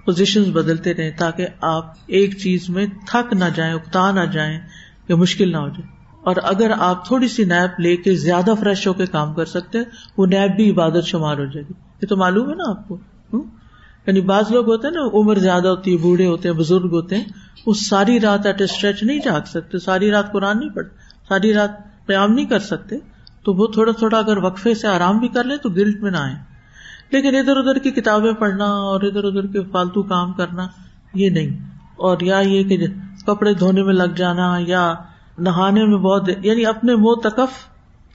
پوزیشن 0.05 0.43
بدلتے 0.43 0.93
رہیں 0.93 1.11
تاکہ 1.11 1.47
آپ 1.61 1.93
ایک 2.07 2.37
چیز 2.37 2.69
میں 2.69 2.85
تھک 3.07 3.33
نہ 3.33 3.45
جائیں، 3.55 3.73
اکتا 3.73 4.11
نہ 4.11 4.25
جائیں 4.31 4.59
یا 5.07 5.15
مشکل 5.15 5.51
نہ 5.51 5.57
ہو 5.57 5.69
جائے۔ 5.69 5.87
اور 6.23 6.35
اگر 6.43 6.71
آپ 6.79 7.07
تھوڑی 7.07 7.27
سی 7.27 7.43
نیپ 7.43 7.79
لے 7.79 7.97
کے 7.97 8.15
زیادہ 8.15 8.53
فریش 8.59 8.87
ہو 8.87 8.93
کے 8.93 9.05
کام 9.05 9.33
کر 9.33 9.45
سکتے 9.45 9.77
ہیں، 9.77 9.85
وہ 10.17 10.25
نیپ 10.25 10.55
بھی 10.55 10.71
عبادت 10.71 11.03
شمار 11.03 11.37
ہو 11.37 11.45
جائے 11.45 11.65
گی۔ 11.69 11.73
یہ 12.01 12.07
تو 12.07 12.17
معلوم 12.17 12.49
ہے 12.49 12.55
نا 12.55 12.63
آپ 12.69 12.87
کو؟ 12.87 12.97
یعنی 14.07 14.21
بعض 14.21 14.51
لوگ 14.51 14.67
ہوتے 14.67 14.87
ہیں 14.87 14.93
نا، 14.93 15.09
عمر 15.13 15.35
زیادہ 15.35 15.67
ہوتی 15.67 15.91
ہے، 15.91 15.97
بوڑھے 15.97 16.25
ہوتے 16.25 16.49
ہیں، 16.49 16.55
بزرگ 16.55 16.89
ہوتے 16.91 17.17
ہیں، 17.17 17.25
وہ 17.65 17.73
ساری 17.73 18.19
رات 18.19 18.45
ایٹ 18.45 18.61
اسٹریچ 18.61 19.03
نہیں 19.03 19.19
جاگ 19.19 19.41
سکتے، 19.45 19.79
ساری 19.79 20.11
رات 20.11 20.31
قرآن 20.31 20.59
نہیں 20.59 20.69
پڑھ 20.69 20.87
ساری 21.27 21.53
رات 21.53 21.90
قیام 22.11 22.33
نہیں 22.33 22.45
کر 22.45 22.59
سکتے، 22.59 22.95
تو 23.43 23.53
وہ 23.53 23.67
تھوڑا 23.67 23.91
تھوڑا 23.91 24.17
اگر 24.17 24.37
وقفے 24.37 24.73
سے 24.73 24.87
آرام 24.87 25.17
بھی 25.17 25.27
کر 25.27 25.43
لیں 25.43 25.57
تو 25.57 25.69
گلٹ 25.69 26.01
میں 26.01 26.11
نہ 26.11 26.17
آئے 26.17 26.35
لیکن 27.11 27.35
ادھر 27.35 27.57
ادھر 27.57 27.79
کی 27.79 27.91
کتابیں 27.91 28.33
پڑھنا 28.33 28.65
اور 28.65 29.01
ادھر 29.01 29.23
ادھر 29.23 29.47
کے 29.47 29.59
فالتو 29.71 30.03
کام 30.03 30.33
کرنا، 30.33 30.67
یہ 31.13 31.29
نہیں۔ 31.29 31.69
اور 31.95 32.17
یا 32.21 32.39
یہ 32.39 32.63
کہ 32.63 32.87
کپڑے 33.25 33.53
دھونے 33.53 33.83
میں 33.83 33.93
لگ 33.93 34.13
جانا 34.15 34.57
یا 34.59 34.93
نہانے 35.37 35.85
میں 35.85 35.97
بہت 35.97 36.29
یعنی 36.43 36.65
اپنے 36.65 36.95
منہ 36.95 37.29
تکف، 37.29 37.67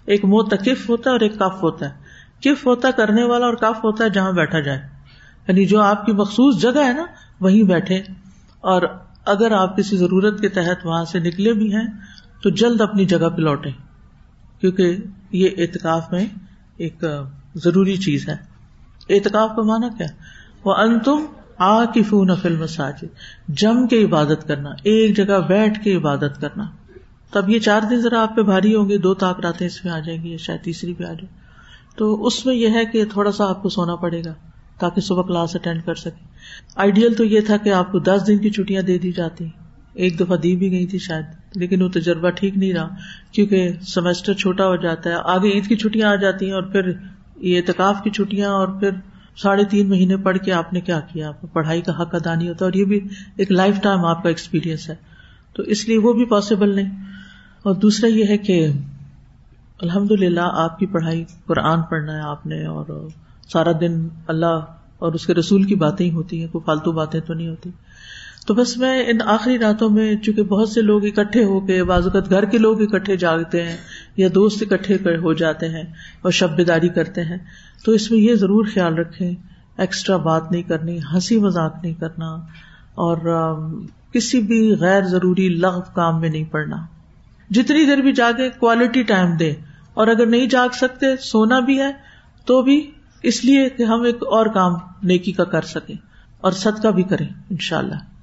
ایک 0.07 0.25
منہ 0.25 0.43
تکف 0.43 0.91
ہوتا 0.91 1.11
ہے 1.11 1.15
اور 1.15 1.21
ایک 1.21 1.39
کف 1.39 1.63
ہوتا 1.63 1.89
ہے۔ 1.89 1.95
کف 2.41 2.67
ہوتا 2.67 2.89
ہے 2.89 2.93
کرنے 2.97 3.25
والا 3.25 3.47
اور 3.47 3.55
کف 3.55 3.85
ہوتا 3.85 4.05
ہے 4.05 4.11
جہاں 4.11 4.33
بیٹھا 4.33 4.61
جائے۔ 4.61 4.81
یعنی 5.49 5.67
جو 5.67 5.81
آپ 5.81 6.07
کی 6.07 6.13
مخصوص 6.13 6.63
جگہ 6.63 6.85
ہے 6.87 6.93
نا، 6.93 7.05
وہیں 7.41 7.63
بیٹھے۔ 7.63 7.97
اور 8.61 8.83
اگر 9.27 9.53
آپ 9.53 9.77
کسی 9.77 9.97
ضرورت 9.97 10.41
کے 10.41 10.49
تحت 10.49 10.87
وہاں 10.87 11.05
سے 11.05 11.19
نکلے 11.19 11.53
بھی 11.53 11.75
ہیں، 11.75 11.87
تو 12.43 12.51
جلد 12.51 12.81
اپنی 12.81 13.05
جگہ 13.05 13.29
پہ 13.29 13.43
لوٹے 13.43 13.86
کیونکہ 14.61 14.97
یہ 15.33 15.49
اعتکاف 15.59 16.13
میں 16.13 16.27
ایک 16.77 17.05
ضروری 17.55 17.97
چیز 17.97 18.29
ہے۔ 18.29 18.37
اعتکاف 19.09 19.51
کا 19.57 19.63
مانا 19.63 19.89
کیا؟ 19.89 20.07
وہ 20.65 20.75
ان 20.75 21.01
تم 21.01 21.25
آ 21.59 21.85
کی 21.85 22.03
فون 22.03 22.31
فلم 22.43 22.67
ساجد 22.67 23.05
جم 23.49 23.87
کے 23.87 24.05
عبادت 24.05 24.49
کرنا، 24.49 24.71
ایک 24.83 25.17
جگہ 25.17 25.41
بیٹھ 25.49 25.85
کے 25.85 25.97
عبادت 25.97 26.41
کرنا۔ 26.41 26.65
تب 27.31 27.51
یہ 27.51 27.59
چار 27.59 27.81
دن 27.91 28.01
ذرا 28.01 28.23
آپ 28.23 28.37
پہ 28.37 28.43
بھاری 28.43 28.75
ہوں 28.75 28.89
گے، 28.89 28.99
دو 28.99 29.15
تاک 29.15 29.41
راتیں 29.41 29.67
اس 29.67 29.85
میں 29.85 29.93
آ 29.93 29.99
جائیں 29.99 30.23
گی 30.23 30.37
شاید 30.37 30.61
تیسری 30.61 30.95
پہ 30.95 31.05
آ 31.05 31.13
جائے۔ 31.13 31.27
تو 31.97 32.27
اس 32.27 32.47
میں 32.47 32.55
یہ 32.55 32.69
ہے 32.69 32.85
کہ 32.85 33.05
تھوڑا 33.05 33.33
سا 33.33 33.49
آپ 33.49 33.63
کو 33.63 33.69
سونا 33.69 33.97
پڑے 33.97 34.23
گا 34.25 34.35
تاکہ 34.79 35.01
صبح 35.01 35.23
کلاس 35.23 35.57
اٹینڈ 35.57 35.85
کر 35.85 35.95
سکے 35.95 36.25
آئیڈیل 36.75 37.15
تو 37.15 37.25
یہ 37.25 37.41
تھا 37.41 37.57
کہ 37.57 37.73
آپ 37.73 37.93
کو 37.93 37.99
دس 37.99 38.25
دن 38.27 38.39
کی 38.39 38.51
چھٹیاں 38.51 38.83
دے 38.83 38.99
دی 38.99 39.13
جاتی۔ 39.13 39.49
ایک 39.97 40.21
دفعہ 40.21 40.37
دی 40.37 40.57
بھی 40.57 40.71
گئی 40.71 40.87
تھی 40.87 40.99
شاید، 40.99 41.25
لیکن 41.55 41.83
وہ 41.83 41.89
تجربہ 41.89 42.31
ٹھیک 42.31 42.59
نہیں 42.59 42.73
رہا، 42.73 42.89
کیونکہ 43.33 43.73
سیمسٹر 43.83 44.33
چھوٹا 44.33 44.67
ہو 44.67 44.77
جاتا 44.77 45.11
ہے، 45.11 45.15
آگے 45.15 45.49
عید 45.49 45.67
کی 45.67 45.77
چھٹیاں 45.77 46.09
آ 46.09 46.15
جاتی 46.15 46.47
ہیں 46.47 46.53
اور 46.53 46.63
پھر 46.63 46.93
یہ 47.37 47.57
اعتکاف 47.57 47.97
کی 48.05 48.11
چھٹیاں 48.11 48.51
اور 48.51 48.69
پھر 48.69 48.91
ساڑھے 49.37 49.65
تین 49.65 49.89
مہینے 49.89 50.17
پڑھ 50.17 50.39
کے 50.39 50.53
آپ 50.53 50.73
نے 50.73 50.81
کیا 50.81 51.01
کیا؟ 51.01 51.31
پڑھائی 51.53 51.81
کا 51.83 52.03
حق 52.03 52.15
ادا 52.15 52.35
نہیں 52.35 52.49
ہوتا 52.49 52.65
اور 52.65 52.73
یہ 52.73 52.85
بھی 52.85 53.01
ایک 53.37 53.53
لائف 53.53 53.81
ٹائم 53.83 54.05
آپ 54.05 54.23
کا 54.23 54.29
ایکسپیرئنس 54.29 54.91
ہے۔ 54.91 54.95
تو 55.53 55.63
اس 55.63 55.89
لیے 55.89 55.99
وہ 55.99 56.13
بھی 56.13 56.25
پاسبل 56.25 56.75
نہیں۔ 56.75 56.91
اور 57.63 57.75
دوسرا 57.75 58.11
یہ 58.11 58.25
ہے 58.29 58.39
کہ 58.39 58.69
الحمد 59.81 60.11
للہ 60.11 60.41
آپ 60.45 60.79
کی 60.79 60.87
پڑھائی 60.87 61.25
قرآن 61.47 61.83
پڑھنا 61.83 62.13
ہے 62.15 62.21
آپ 62.21 62.47
نے 62.47 62.67
اور 62.67 63.09
سارا 63.53 63.73
دن 63.81 64.09
اللہ 64.27 64.61
اور 64.99 65.13
اس 65.13 65.27
کے 65.27 65.35
رسول 65.35 65.63
کی 65.63 65.75
باتیں 65.75 66.07
ہی 66.07 66.11
ہوتی 66.11 66.41
ہیں، 66.41 66.49
کوئی 66.49 66.63
فالتو 66.67 66.93
باتیں 66.93 67.21
تو 67.21 67.35
نہیں 67.35 67.49
ہوتی۔ 67.49 67.71
تو 68.47 68.55
بس 68.55 68.77
میں 68.77 69.03
ان 69.07 69.19
آخری 69.27 69.59
راتوں 69.59 69.89
میں 69.91 70.15
چونکہ 70.17 70.43
بہت 70.43 70.69
سے 70.69 70.83
لوگ 70.83 71.05
اکٹھے 71.05 71.45
ہو 71.45 71.61
کے 71.61 71.85
بازوقت 71.85 72.31
گھر 72.31 72.45
کے 72.45 72.59
لوگ 72.59 72.83
اکٹھے 72.83 73.17
جاگتے 73.17 73.63
ہیں 73.63 73.77
یا 74.17 74.29
دوست 74.35 74.63
اکٹھے 74.63 75.17
ہو 75.17 75.33
جاتے 75.33 75.69
ہیں 75.69 75.83
اور 76.23 76.33
شب 76.33 76.57
بیداری 76.57 76.89
کرتے 76.89 77.25
ہیں، 77.25 77.39
تو 77.85 77.93
اس 77.93 78.11
میں 78.11 78.21
یہ 78.21 78.35
ضرور 78.35 78.65
خیال 78.75 78.99
رکھے 78.99 79.33
ایکسٹرا 79.79 80.17
بات 80.17 80.53
نہیں 80.53 80.63
کرنی، 80.63 80.99
ہنسی 81.13 81.39
مذاق 81.39 81.75
نہیں 81.83 81.95
کرنا 81.95 82.27
اور 82.97 83.17
کسی 84.13 84.41
بھی 84.41 84.75
غیر 84.81 85.05
ضروری 85.05 85.49
لغ 85.49 85.81
کام 85.95 86.21
میں 86.21 86.29
نہیں 86.29 86.45
پڑنا۔ 86.45 86.77
جتنی 87.51 87.85
دیر 87.87 87.99
بھی 87.99 88.13
جاگے 88.13 88.51
کوالٹی 88.51 89.03
ٹائم 89.03 89.37
دے 89.37 89.53
اور 89.95 90.07
اگر 90.07 90.27
نہیں 90.27 90.47
جاگ 90.47 90.69
سکتے، 90.75 91.17
سونا 91.17 91.61
بھی 91.61 91.81
ہے، 91.81 91.93
تو 92.47 92.63
بھی 92.63 92.91
اس 93.23 93.45
لیے 93.45 93.69
کہ 93.69 93.83
ہم 93.83 94.03
ایک 94.03 94.23
اور 94.23 94.47
کام 94.47 94.75
نیکی 95.03 95.33
کا 95.33 95.45
کر 95.45 95.63
سکیں 95.63 95.97
اور 96.41 96.53
صدقہ 96.53 96.89
بھی 96.89 97.03
کریں 97.03 97.27
ان 97.51 97.57
شاء 97.61 97.79
اللہ 97.79 98.16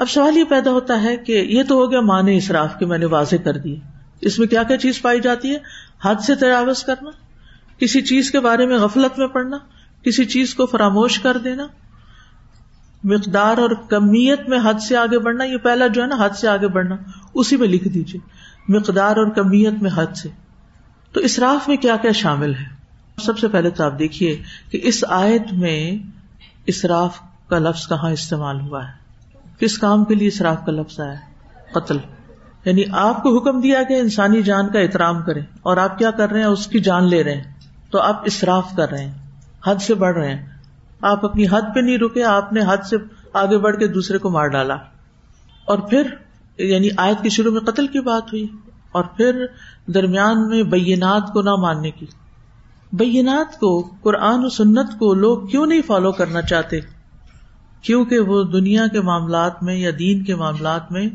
اب 0.00 0.10
سوال 0.10 0.36
یہ 0.36 0.44
پیدا 0.44 0.70
ہوتا 0.70 1.02
ہے 1.02 1.16
کہ 1.16 1.32
یہ 1.32 1.62
تو 1.62 1.74
ہو 1.74 1.90
گیا 1.90 2.00
مانے 2.00 2.36
اصراف 2.36 2.78
کے 2.78 2.86
میں 2.86 2.98
نے 2.98 3.06
واضح 3.06 3.36
کر 3.44 3.56
دی۔ 3.56 3.76
اس 4.20 4.38
میں 4.38 4.46
کیا 4.46 4.62
کیا 4.62 4.76
چیز 4.76 5.02
پائی 5.02 5.20
جاتی 5.20 5.54
ہے؟ 5.54 5.58
حد 6.04 6.14
سے 6.14 6.34
تجاوز 6.34 6.82
کرنا، 6.82 7.10
کسی 7.78 8.00
چیز 8.00 8.30
کے 8.30 8.40
بارے 8.40 8.66
میں 8.66 8.78
غفلت 8.78 9.18
میں 9.18 9.26
پڑنا 9.26 9.58
کسی 10.02 10.24
چیز 10.24 10.54
کو 10.54 10.66
فراموش 10.66 11.18
کر 11.18 11.36
دینا، 11.36 11.66
مقدار 13.04 13.58
اور 13.58 13.70
کمیت 13.70 14.48
میں 14.48 14.58
حد 14.64 14.80
سے 14.88 14.96
آگے 14.96 15.18
بڑھنا، 15.18 15.44
یہ 15.44 15.56
پہلا 15.56 15.86
جو 15.86 16.02
ہے 16.02 16.06
نا، 16.06 16.16
حد 16.24 16.30
سے 16.30 16.48
آگے 16.48 16.68
بڑھنا، 16.68 16.96
اسی 17.34 17.56
میں 17.56 17.68
لکھ 17.68 17.88
دیجیے 17.88 18.20
مقدار 18.68 19.16
اور 19.16 19.30
کمیت 19.30 19.82
میں 19.82 19.90
حد 19.94 20.16
سے۔ 20.16 20.28
تو 21.12 21.20
اسراف 21.20 21.68
میں 21.68 21.76
کیا 21.76 21.96
کیا 21.96 22.12
شامل 22.12 22.54
ہے؟ 22.54 22.64
سب 23.22 23.38
سے 23.38 23.48
پہلے 23.48 23.70
تو 23.70 23.84
آپ 23.84 23.98
دیکھیے 23.98 24.42
کہ 24.70 24.80
اس 24.82 25.04
آیت 25.08 25.52
میں 25.52 25.98
اسراف 26.66 27.18
کا 27.48 27.58
لفظ 27.58 27.88
کہاں 27.88 28.10
استعمال 28.10 28.60
ہوا 28.60 28.88
ہے۔ 28.88 28.99
کس 29.60 29.78
کام 29.78 30.04
کے 30.04 30.14
لیے 30.14 30.28
اسراف 30.28 30.56
کا 30.66 30.72
لفظ 30.72 31.00
آیا 31.00 31.14
قتل۔ 31.72 31.96
یعنی 32.64 32.82
آپ 32.92 33.22
کو 33.22 33.38
حکم 33.38 33.60
دیا 33.60 33.82
کہ 33.82 33.94
انسانی 33.94 34.42
جان 34.42 34.68
کا 34.68 34.78
احترام 34.78 35.22
کریں 35.22 35.42
اور 35.62 35.76
آپ 35.76 35.98
کیا 35.98 36.10
کر 36.10 36.30
رہے 36.30 36.40
ہیں؟ 36.40 36.46
اس 36.46 36.66
کی 36.66 36.80
جان 36.80 37.04
لے 37.04 37.24
رہے 37.24 37.34
ہیں۔ 37.34 37.44
تو 37.90 38.00
آپ 38.00 38.22
اصراف 38.26 38.64
کر 38.76 38.90
رہے 38.90 39.04
ہیں۔ 39.04 39.14
حد 39.66 39.74
سے 39.74 39.94
بڑھ 39.94 40.18
رہے 40.18 40.34
ہیں۔ 40.34 40.46
آپ 41.00 41.24
اپنی 41.24 41.46
حد 41.46 41.74
پہ 41.74 41.80
نہیں 41.80 41.98
رکے، 41.98 42.24
آپ 42.24 42.52
نے 42.52 42.60
حد 42.68 42.76
سے 42.90 42.96
آگے 43.32 43.58
بڑھ 43.58 43.76
کے 43.76 43.88
دوسرے 43.88 44.18
کو 44.18 44.30
مار 44.30 44.46
ڈالا۔ 44.46 44.74
اور 45.64 45.78
پھر 45.78 46.02
یعنی 46.58 46.88
آیت 46.96 47.22
کے 47.22 47.28
شروع 47.28 47.52
میں 47.52 47.60
قتل 47.60 47.86
کی 47.86 48.00
بات 48.00 48.22
ہوئی۔ 48.22 48.46
اور 48.92 49.04
پھر 49.04 49.46
درمیان 49.86 50.48
میں 50.48 50.62
بینات 50.62 51.32
کو 51.32 51.42
نہ 51.42 51.50
ماننے 51.50 51.90
کی۔ 51.90 52.06
بینات 52.92 53.58
کو، 53.60 53.90
قرآن 54.02 54.44
و 54.44 54.48
سنت 54.48 54.98
کو 54.98 55.14
لوگ 55.14 55.46
کیوں 55.46 55.66
نہیں 55.66 55.80
فالو 55.86 56.12
کرنا 56.12 56.42
چاہتے؟ 56.42 56.80
کیونکہ 57.82 58.18
وہ 58.18 58.42
دنیا 58.42 58.86
کے 58.86 59.00
معاملات 59.00 59.62
میں 59.62 59.74
یا 59.74 59.90
دین 59.98 60.24
کے 60.24 60.34
معاملات 60.34 60.92
میں 60.92 61.06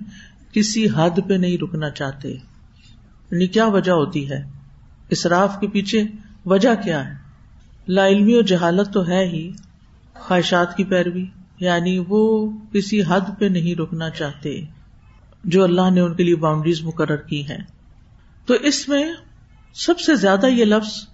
کسی 0.53 0.88
حد 0.95 1.10
پہ 1.27 1.34
نہیں 1.34 1.57
رکنا 1.57 1.89
چاہتے۔ 1.89 2.29
یعنی 2.29 3.48
کیا 3.48 3.65
وجہ 3.65 3.91
ہوتی 3.91 4.29
ہے؟ 4.29 4.43
اسراف 5.10 5.60
کے 5.60 5.67
پیچھے 5.67 6.03
وجہ 6.45 6.75
کیا 6.84 7.07
ہے؟ 7.07 7.13
لا 7.88 8.07
علمی 8.07 8.34
اور 8.34 8.43
جہالت 8.43 8.93
تو 8.93 9.07
ہے 9.07 9.27
ہی 9.27 9.51
خواہشات 10.13 10.77
کی 10.77 10.84
پیروی 10.84 11.25
یعنی 11.60 12.03
وہ 12.07 12.50
کسی 12.74 13.01
حد 13.07 13.39
پہ 13.39 13.45
نہیں 13.45 13.79
رکنا 13.79 14.10
چاہتے 14.10 14.62
جو 15.43 15.63
اللہ 15.63 15.89
نے 15.89 16.01
ان 16.01 16.13
کے 16.13 16.24
لیے 16.24 16.36
باؤنڈریز 16.36 16.81
مقرر 16.81 17.15
کی 17.15 17.50
ہیں۔ 17.50 17.63
تو 18.45 18.53
اس 18.53 18.89
میں 18.89 19.13
سب 19.74 20.00
سے 20.00 20.15
زیادہ 20.15 20.45
یہ 20.45 20.65
لفظ 20.65 21.07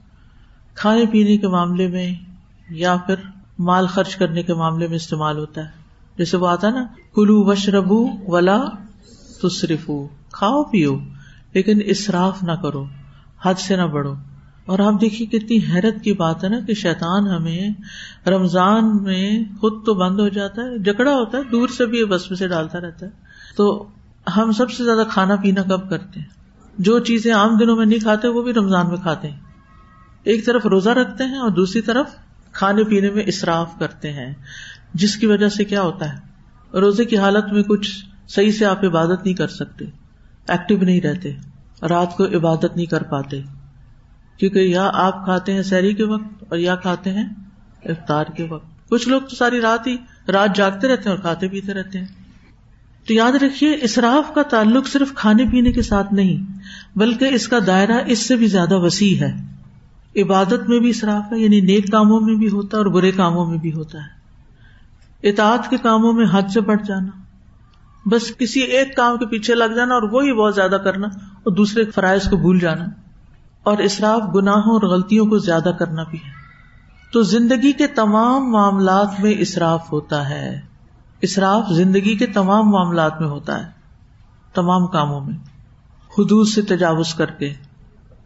کھانے 0.75 1.05
پینے 1.11 1.37
کے 1.37 1.47
معاملے 1.47 1.87
میں 1.87 2.13
یا 2.69 2.95
پھر 2.95 3.15
مال 3.61 3.87
خرچ 3.87 4.15
کرنے 4.15 4.43
کے 4.43 4.53
معاملے 4.53 4.87
میں 4.87 4.95
استعمال 4.95 5.37
ہوتا 5.37 5.61
ہے۔ 5.61 5.69
جیسے 6.17 6.37
وہ 6.37 6.47
آتا 6.47 6.67
ہے 6.67 6.71
نا، 6.71 6.85
کلو 7.15 7.43
وش 7.43 7.69
ربو 7.69 8.07
ولا 8.27 8.63
تصرف 9.41 9.91
کھاؤ، 10.31 10.63
پیو، 10.63 10.99
لیکن 11.53 11.79
اصراف 11.87 12.43
نہ 12.43 12.51
کرو، 12.51 12.85
حد 13.41 13.53
سے 13.53 13.75
نہ 13.75 13.81
بڑھو۔ 13.81 14.13
اور 14.65 14.79
آپ 14.79 15.01
دیکھیے 15.01 15.39
کتنی 15.39 15.57
حیرت 15.57 16.03
کی 16.03 16.13
بات 16.13 16.43
ہے 16.43 16.49
نا 16.49 16.59
کہ 16.59 16.73
شیطان 16.73 17.27
ہمیں 17.27 17.69
رمضان 18.29 19.03
میں 19.03 19.43
خود 19.59 19.85
تو 19.85 19.93
بند 19.93 20.19
ہو 20.19 20.27
جاتا 20.27 20.61
ہے، 20.61 20.77
جکڑا 20.77 21.11
ہوتا 21.11 21.37
ہے، 21.37 21.43
دور 21.43 21.67
سے 21.67 21.85
بھی 21.85 22.05
بس 22.05 22.29
میں 22.29 22.37
سے 22.37 22.47
ڈالتا 22.47 22.79
رہتا 22.79 23.05
ہے۔ 23.05 23.11
تو 23.57 23.87
ہم 24.37 24.51
سب 24.51 24.71
سے 24.71 24.83
زیادہ 24.83 25.03
کھانا 25.09 25.35
پینا 25.35 25.61
کب 25.61 25.89
کرتے 25.89 26.19
ہیں؟ 26.19 26.27
جو 26.77 26.99
چیزیں 26.99 27.33
عام 27.33 27.57
دنوں 27.57 27.75
میں 27.75 27.85
نہیں 27.85 27.99
کھاتے، 27.99 28.27
وہ 28.27 28.41
بھی 28.41 28.53
رمضان 28.53 28.87
میں 28.87 28.97
کھاتے 28.97 29.29
ہیں۔ 29.29 29.39
ایک 30.23 30.45
طرف 30.45 30.65
روزہ 30.65 30.89
رکھتے 30.89 31.23
ہیں 31.23 31.37
اور 31.37 31.49
دوسری 31.49 31.81
طرف 31.81 32.07
کھانے 32.53 32.83
پینے 32.83 33.09
میں 33.09 33.23
اصراف 33.23 33.69
کرتے 33.79 34.13
ہیں۔ 34.13 34.33
جس 34.93 35.15
کی 35.15 35.25
وجہ 35.25 35.49
سے 35.49 35.65
کیا 35.65 35.81
ہوتا 35.81 36.13
ہے؟ 36.13 36.31
روزے 36.77 37.05
کی 37.05 37.17
حالت 37.17 37.53
میں 37.53 37.63
کچھ 37.63 38.05
صحیح 38.27 38.51
سے 38.51 38.65
آپ 38.65 38.85
عبادت 38.85 39.25
نہیں 39.25 39.33
کر 39.33 39.47
سکتے 39.47 39.85
ایکٹیو 40.47 40.77
نہیں 40.77 41.01
رہتے، 41.01 41.33
رات 41.89 42.17
کو 42.17 42.25
عبادت 42.25 42.75
نہیں 42.75 42.85
کر 42.85 43.03
پاتے۔ 43.03 43.41
کیونکہ 44.37 44.59
یا 44.59 44.89
آپ 44.93 45.25
کھاتے 45.25 45.53
ہیں 45.53 45.61
سیری 45.61 45.93
کے 45.93 46.03
وقت 46.03 46.43
اور 46.49 46.57
یا 46.57 46.75
کھاتے 46.75 47.09
ہیں 47.09 47.25
افطار 47.85 48.25
کے 48.25 48.43
وقت۔ 48.43 48.89
کچھ 48.89 49.09
لوگ 49.09 49.21
تو 49.21 49.35
ساری 49.35 49.61
رات 49.61 49.87
ہی 49.87 49.97
رات 50.31 50.55
جاگتے 50.55 50.87
رہتے 50.87 51.01
ہیں 51.01 51.11
اور 51.11 51.21
کھاتے 51.21 51.47
پیتے 51.47 51.73
رہتے 51.73 51.99
ہیں۔ 51.99 52.05
تو 53.07 53.13
یاد 53.13 53.31
رکھیے، 53.31 53.77
اسراف 53.81 54.33
کا 54.33 54.41
تعلق 54.41 54.87
صرف 54.87 55.13
کھانے 55.13 55.45
پینے 55.45 55.71
کے 55.71 55.81
ساتھ 55.81 56.13
نہیں، 56.13 56.59
بلکہ 56.97 57.25
اس 57.25 57.47
کا 57.47 57.59
دائرہ 57.67 57.99
اس 58.07 58.19
سے 58.19 58.35
بھی 58.35 58.47
زیادہ 58.47 58.75
وسیع 58.77 59.19
ہے۔ 59.19 59.60
عبادت 60.15 60.69
میں 60.69 60.79
بھی 60.79 60.89
اصراف 60.89 61.33
ہے 61.33 61.39
یعنی 61.39 61.61
نیک 61.61 61.91
کاموں 61.91 62.19
میں 62.19 62.35
بھی 62.35 62.49
ہوتا 62.49 62.77
ہے 62.77 62.83
اور 62.83 62.91
برے 62.91 63.11
کاموں 63.11 63.45
میں 63.45 63.57
بھی 63.57 63.73
ہوتا 63.73 63.97
ہے۔ 63.97 64.21
اطاعت 65.29 65.69
کے 65.69 65.77
کاموں 65.77 66.13
میں 66.13 66.25
حد 66.31 66.41
سے 66.53 66.61
بڑھ 66.61 66.81
جانا، 66.85 67.21
بس 68.05 68.37
کسی 68.37 68.59
ایک 68.59 68.95
کام 68.95 69.17
کے 69.17 69.25
پیچھے 69.25 69.55
لگ 69.55 69.73
جانا 69.75 69.93
اور 69.93 70.01
وہی 70.01 70.33
بہت 70.33 70.55
زیادہ 70.55 70.77
کرنا 70.83 71.07
اور 71.07 71.51
دوسرے 71.51 71.85
فرائض 71.85 72.29
کو 72.29 72.37
بھول 72.37 72.59
جانا۔ 72.59 72.85
اور 73.63 73.77
اصراف 73.77 74.35
گناہوں 74.35 74.73
اور 74.73 74.81
غلطیوں 74.81 75.25
کو 75.25 75.37
زیادہ 75.37 75.71
کرنا 75.79 76.03
بھی 76.03 76.17
ہے۔ 76.17 76.31
تو 77.13 77.21
زندگی 77.21 77.71
کے 77.71 77.87
تمام 77.87 78.51
معاملات 78.51 79.19
میں 79.19 79.31
اصراف 79.31 79.91
ہوتا 79.91 80.29
ہے۔ 80.29 80.61
اصراف 81.21 81.69
زندگی 81.71 82.17
کے 82.17 82.25
تمام 82.25 82.69
معاملات 82.69 83.21
میں 83.21 83.29
ہوتا 83.29 83.65
ہے، 83.65 83.71
تمام 84.53 84.87
کاموں 84.87 85.21
میں۔ 85.21 85.37
حدود 86.17 86.47
سے 86.47 86.61
تجاوز 86.61 87.13
کر 87.13 87.25
کے۔ 87.25 87.53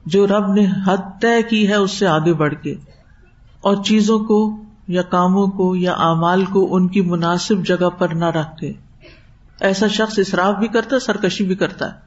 جو 0.06 0.28
رب 0.28 0.54
نے 0.54 0.66
حد 0.88 1.22
طے 1.22 1.44
کی 1.50 1.68
ہے 1.68 1.76
اس 1.76 1.92
سے 1.92 2.08
آگے 2.08 2.34
بڑھ 2.34 2.54
کے۔ 2.64 2.76
اور 3.62 3.84
چیزوں 3.84 4.20
کو 4.20 4.64
یا 4.88 5.02
کاموں 5.02 5.48
کو 5.48 5.76
یا 5.76 5.92
اعمال 5.92 6.46
کو 6.46 6.76
ان 6.76 6.88
کی 6.88 7.02
مناسب 7.02 7.66
جگہ 7.66 7.90
پر 7.90 8.14
نہ 8.14 8.26
رکھ 8.26 8.58
کے 8.58 8.74
ایسا 9.62 9.88
شخص 9.88 10.20
اصراف 10.20 10.56
بھی 10.56 10.68
کرتا 10.68 10.96
ہے، 10.96 11.00
سرکشی 11.00 11.44
بھی 11.44 11.56
کرتا 11.56 11.86
ہے۔ 11.88 12.00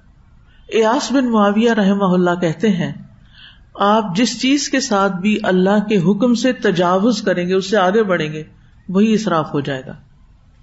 ایاس 0.69 1.13
بن 1.13 1.31
معاویہ 1.31 1.73
رحمہ 1.73 2.05
اللہ 2.05 2.41
کہتے 2.41 2.69
ہیں، 2.69 2.93
آپ 3.75 4.17
جس 4.17 4.41
چیز 4.41 4.69
کے 4.69 4.81
ساتھ 4.81 5.13
بھی 5.13 5.39
اللہ 5.43 5.85
کے 5.89 5.99
حکم 5.99 6.35
سے 6.35 6.53
تجاوز 6.53 7.23
کریں 7.23 7.49
گے، 7.49 7.55
اس 7.55 7.71
سے 7.71 7.77
آگے 7.77 8.03
بڑھیں 8.03 8.33
گے، 8.33 8.43
وہی 8.89 9.15
اصراف 9.15 9.55
ہو 9.55 9.61
جائے 9.61 9.83
گا۔ 9.87 9.93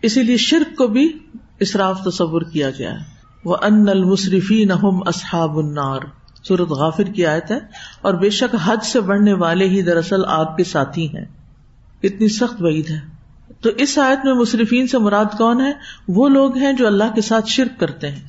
اسی 0.02 0.24
لیے 0.24 0.38
شرک 0.38 0.78
کو 0.78 0.88
بھی 0.88 1.20
اصراف 1.62 2.04
تصور 2.04 2.42
کیا 2.42 2.70
گیا 2.70 2.92
ہے۔ 2.92 2.98
وہ 3.46 3.58
ان 3.62 3.90
المصرفی 3.90 4.66
نہم 4.66 5.00
اصحاب 5.06 5.58
النار۔ 5.58 6.00
سورت 6.48 6.62
غافر 6.62 7.04
کی 7.04 7.26
آیت 7.26 7.52
ہے، 7.52 7.60
اور 8.02 8.14
بے 8.14 8.30
شک 8.30 8.56
حد 8.64 8.84
سے 8.84 9.02
بڑھنے 9.02 9.34
والے 9.34 9.70
ہی 9.70 9.82
دراصل 9.82 10.26
آگ 10.28 10.56
کے 10.58 10.64
ساتھی 10.64 11.18
ہیں۔ 11.18 11.26
کتنی 12.02 12.28
سخت 12.28 12.56
وعید 12.60 12.90
ہے۔ 12.90 13.00
تو 13.62 13.70
اس 13.78 13.98
آیت 13.98 14.26
میں 14.26 14.34
مصرفین 14.34 14.88
سے 14.88 14.98
مراد 14.98 15.38
کون 15.38 15.62
ہے؟ 15.62 15.72
وہ 16.08 16.30
لوگ 16.30 16.58
ہیں 16.58 16.74
جو 16.74 16.88
اللہ 16.88 17.04
کے 17.16 17.22
ساتھ 17.22 17.46
شرک 17.48 17.80
کرتے 17.80 18.12
ہیں۔ 18.12 18.24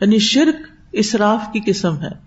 یعنی 0.00 0.18
شرک 0.18 0.66
اسراف 0.92 1.40
کی 1.52 1.60
قسم 1.66 2.02
ہے۔ 2.02 2.24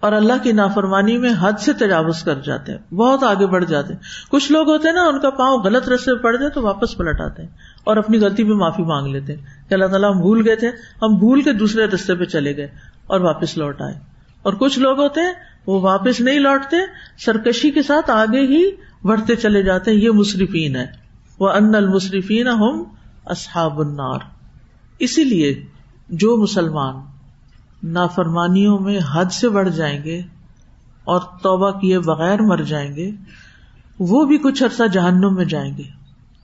اور 0.00 0.12
اللہ 0.12 0.32
کی 0.42 0.52
نافرمانی 0.52 1.18
میں 1.18 1.32
حد 1.40 1.52
سے 1.60 1.72
تجاوز 1.72 2.22
کر 2.22 2.40
جاتے 2.40 2.72
ہیں، 2.72 2.94
بہت 2.94 3.22
آگے 3.22 3.46
بڑھ 3.46 3.64
جاتے 3.64 3.92
ہیں۔ 3.92 4.00
کچھ 4.28 4.52
لوگ 4.52 4.68
ہوتے 4.68 4.88
ہیں 4.88 4.94
نا، 4.94 5.02
ان 5.02 5.20
کا 5.20 5.30
پاؤں 5.30 5.58
غلط 5.58 5.88
رستے 5.88 6.18
پڑ 6.18 6.36
جائے 6.36 6.50
تو 6.50 6.62
واپس 6.62 6.96
پلٹ 6.96 7.20
آتے 7.20 7.42
ہیں 7.42 7.48
اور 7.84 7.96
اپنی 7.96 8.18
غلطی 8.18 8.44
پہ 8.44 8.52
معافی 8.52 8.82
مانگ 8.82 9.06
لیتے 9.06 9.36
ہیں 9.36 9.68
کہ 9.68 9.74
اللہ 9.74 9.86
تعالیٰ 9.86 10.14
ہم 10.14 10.20
بھول 10.20 10.46
گئے 10.46 10.56
تھے، 10.56 10.68
ہم 11.02 11.14
بھول 11.14 11.42
کے 11.42 11.52
دوسرے 11.52 11.84
رستے 11.84 12.14
پہ 12.14 12.24
چلے 12.24 12.56
گئے 12.56 12.68
اور 13.06 13.20
واپس 13.20 13.58
لوٹ 13.58 13.82
آئے۔ 13.82 14.13
اور 14.44 14.52
کچھ 14.52 14.78
لوگ 14.78 15.00
ہوتے 15.00 15.20
ہیں، 15.20 15.32
وہ 15.66 15.80
واپس 15.80 16.20
نہیں 16.20 16.38
لوٹتے، 16.38 16.76
سرکشی 17.18 17.70
کے 17.70 17.82
ساتھ 17.82 18.10
آگے 18.10 18.40
ہی 18.46 18.64
بڑھتے 19.02 19.36
چلے 19.36 19.62
جاتے 19.62 19.90
ہیں، 19.90 19.98
یہ 19.98 20.10
مصرفین 20.10 20.76
ہے 20.76 20.86
وہ 21.38 21.50
ان 21.50 21.74
المصرفین 21.74 22.48
ہم 22.48 22.82
اصحاب 23.26 23.80
النار۔ 23.80 24.20
اسی 24.98 25.24
لیے 25.24 25.54
جو 26.08 26.36
مسلمان 26.36 27.00
نافرمانیوں 27.92 28.78
میں 28.78 28.98
حد 29.14 29.32
سے 29.32 29.48
بڑھ 29.48 29.70
جائیں 29.70 30.04
گے 30.04 30.20
اور 31.04 31.20
توبہ 31.42 31.70
کیے 31.70 31.98
بغیر 31.98 32.42
مر 32.42 32.62
جائیں 32.62 32.94
گے، 32.96 33.10
وہ 33.98 34.24
بھی 34.24 34.38
کچھ 34.38 34.62
عرصہ 34.62 34.86
جہنم 34.92 35.34
میں 35.34 35.44
جائیں 35.44 35.76
گے، 35.78 35.88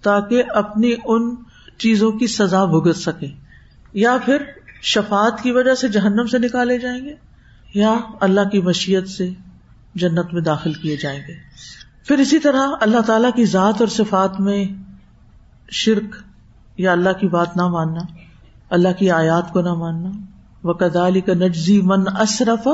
تاکہ 0.02 0.42
اپنی 0.54 0.94
ان 1.04 1.34
چیزوں 1.78 2.10
کی 2.12 2.26
سزا 2.26 2.64
بھگت 2.64 2.96
سکے 2.96 3.26
یا 3.92 4.16
پھر 4.24 4.42
شفات 4.82 5.42
کی 5.42 5.52
وجہ 5.52 5.74
سے 5.74 5.88
جہنم 5.88 6.26
سے 6.26 6.38
نکالے 6.38 6.78
جائیں 6.78 7.04
گے۔ 7.04 7.14
یا 7.74 7.94
اللہ 8.20 8.48
کی 8.48 8.62
مشیت 8.62 9.08
سے 9.08 9.30
جنت 9.94 10.34
میں 10.34 10.42
داخل 10.42 10.72
کیے 10.72 10.96
جائیں 10.96 11.20
گے۔ 11.28 11.34
پھر 12.06 12.18
اسی 12.18 12.38
طرح 12.38 12.66
اللہ 12.80 13.00
تعالی 13.00 13.28
کی 13.36 13.44
ذات 13.44 13.74
اور 13.80 13.88
صفات 13.88 14.40
میں 14.40 14.64
شرک 15.70 16.16
یا 16.78 16.92
اللہ 16.92 17.12
کی 17.20 17.28
بات 17.28 17.56
نہ 17.56 17.62
ماننا، 17.62 18.00
اللہ 18.70 18.88
کی 18.98 19.10
آیات 19.10 19.52
کو 19.52 19.60
نہ 19.60 19.74
ماننا۔ 19.74 20.10
وہ 20.62 20.72
کدالی 20.72 21.20
کا 21.20 21.34
نجزی 21.34 21.82
من 21.82 22.04
اصرف 22.08 22.68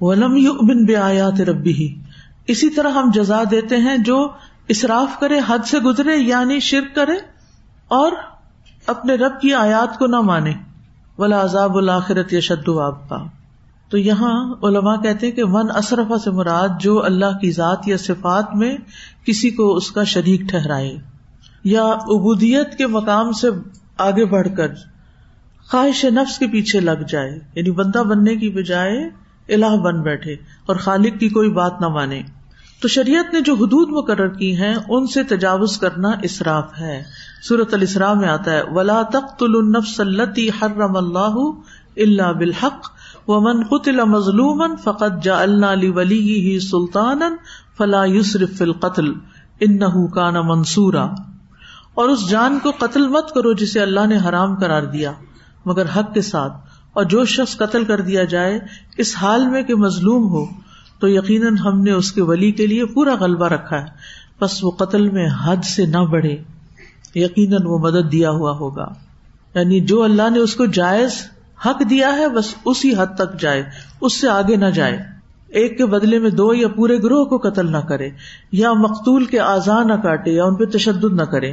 ولم 0.00 0.34
بن 0.66 0.84
بے 0.84 0.96
آیات 0.96 1.40
ربی 1.40 1.72
ہی 1.72 2.00
اسی 2.46 2.70
طرح 2.70 2.90
ہم 2.90 3.10
جزا 3.14 3.42
دیتے 3.50 3.76
ہیں 3.76 3.96
جو 3.96 4.28
اصراف 4.68 5.20
کرے، 5.20 5.40
حد 5.46 5.66
سے 5.66 5.78
گزرے 5.78 6.16
یعنی 6.16 6.60
شرک 6.60 6.94
کرے 6.94 7.16
اور 7.88 8.12
اپنے 8.86 9.14
رب 9.14 9.40
کی 9.40 9.54
آیات 9.54 9.98
کو 9.98 10.06
نہ 10.06 10.20
مانے۔ 10.20 10.52
ولا 11.18 11.44
عذاب 11.44 11.76
الآخرت 11.76 12.32
یا 12.32 12.40
شد 12.40 12.68
آپ 12.68 13.08
کا 13.08 13.24
تو 13.94 13.98
یہاں 13.98 14.54
علماء 14.62 14.96
کہتے 14.96 15.30
کہ 15.30 15.44
من 15.44 15.66
اصرفا 15.74 16.18
سے 16.18 16.30
مراد 16.30 16.68
جو 16.80 17.04
اللہ 17.04 17.38
کی 17.40 17.50
ذات 17.50 17.88
یا 17.88 17.96
صفات 17.96 18.56
میں 18.56 18.76
کسی 19.26 19.50
کو 19.50 19.76
اس 19.76 19.90
کا 19.90 20.04
شریک 20.04 20.40
ٹھہرائے 20.40 20.96
یا 21.64 21.84
عبودیت 21.92 22.78
کے 22.78 22.86
مقام 22.86 23.32
سے 23.32 23.48
آگے 23.98 24.24
بڑھ 24.24 24.48
کر 24.56 24.74
خواہش 25.70 26.04
نفس 26.04 26.38
کے 26.38 26.46
پیچھے 26.46 26.80
لگ 26.80 27.04
جائے 27.08 27.38
یعنی 27.54 27.70
بندہ 27.70 27.98
بننے 27.98 28.36
کی 28.36 28.48
بجائے 28.48 29.04
الہ 29.48 29.76
بن 29.76 30.02
بیٹھے 30.02 30.32
اور 30.66 30.76
خالق 30.76 31.20
کی 31.20 31.28
کوئی 31.28 31.50
بات 31.50 31.80
نہ 31.80 31.88
مانے۔ 31.88 32.22
تو 32.82 32.88
شریعت 32.88 33.34
نے 33.34 33.40
جو 33.40 33.54
حدود 33.54 33.88
مقرر 33.90 34.28
کی 34.28 34.56
ہیں، 34.56 34.74
ان 34.88 35.06
سے 35.06 35.22
تجاوز 35.22 35.78
کرنا 35.78 36.10
اسراف 36.22 36.80
ہے۔ 36.80 37.02
سورت 37.48 37.74
الاسرا 37.74 38.14
میں 38.14 38.28
آتا 38.28 38.52
ہے، 38.52 38.62
ولا 38.70 39.02
تخت 39.02 39.42
النفس 39.42 40.00
التی 40.00 40.48
حرم 40.48 40.96
اللہ 40.96 41.38
اللہ 41.96 42.32
بالحق۔ 42.32 42.93
و 43.28 43.40
من 43.40 43.62
قطل 43.62 44.04
مظلوم 44.04 44.76
فقط 44.84 45.22
جا 45.22 45.42
اللہ 45.42 45.66
علی 45.66 45.90
ولی 45.90 46.40
ہی 46.40 46.60
سلطان 46.60 47.20
فلا 47.78 48.04
یوسرف 48.04 48.62
القتل 48.62 49.12
ان 49.60 50.10
کا 50.10 50.30
منصورا۔ 50.30 51.06
اور 51.94 52.08
اس 52.08 52.30
جان 52.30 52.58
کو 52.62 52.70
قتل 52.78 53.08
مت 53.08 53.30
کرو 53.34 53.52
جسے 53.52 53.80
اللہ 53.80 54.06
نے 54.06 54.16
حرام 54.28 54.56
کرار 54.56 54.82
دیا، 54.82 55.12
مگر 55.66 55.86
حق 55.96 56.14
کے 56.14 56.22
ساتھ۔ 56.22 56.52
اور 56.92 57.04
جو 57.04 57.24
شخص 57.24 57.56
قتل 57.56 57.84
کر 57.84 58.00
دیا 58.00 58.24
جائے، 58.24 58.60
اس 58.98 59.14
حال 59.16 59.46
میں 59.46 59.62
کہ 59.62 59.74
مظلوم 59.74 60.28
ہو، 60.28 60.44
تو 60.98 61.08
یقیناً 61.08 61.56
ہم 61.56 61.80
نے 61.80 61.90
اس 61.90 62.12
کے 62.12 62.22
ولی 62.22 62.52
کے 62.52 62.66
لیے 62.66 62.84
پورا 62.84 63.14
غلبہ 63.20 63.46
رکھا 63.48 63.80
ہے۔ 63.80 63.86
بس 64.40 64.64
وہ 64.64 64.70
قتل 64.70 65.10
میں 65.10 65.28
حد 65.44 65.64
سے 65.64 65.86
نہ 65.86 65.98
بڑھے، 65.98 66.36
یقیناً 67.14 67.62
وہ 67.64 67.78
مدد 67.78 68.12
دیا 68.12 68.30
ہوا 68.30 68.50
ہوگا۔ 68.50 68.88
یعنی 69.54 69.80
جو 69.80 70.02
اللہ 70.02 70.30
نے 70.30 70.38
اس 70.38 70.54
کو 70.54 70.66
جائز 70.66 71.12
حق 71.66 71.90
دیا 71.90 72.16
ہے، 72.16 72.28
بس 72.28 72.54
اسی 72.64 72.92
حد 72.98 73.14
تک 73.16 73.40
جائے، 73.40 73.62
اس 74.00 74.20
سے 74.20 74.28
آگے 74.28 74.56
نہ 74.56 74.66
جائے۔ 74.66 74.98
ایک 75.48 75.78
کے 75.78 75.86
بدلے 75.86 76.18
میں 76.18 76.30
دو 76.30 76.54
یا 76.54 76.68
پورے 76.68 77.02
گروہ 77.02 77.24
کو 77.24 77.38
قتل 77.38 77.72
نہ 77.72 77.76
کرے، 77.76 78.10
یا 78.52 78.72
مقتول 78.72 79.24
کے 79.24 79.40
آزار 79.40 79.84
نہ 79.84 79.92
کاٹے، 79.92 80.30
یا 80.30 80.44
ان 80.44 80.54
پہ 80.54 80.64
تشدد 80.64 81.12
نہ 81.12 81.22
کرے۔ 81.22 81.52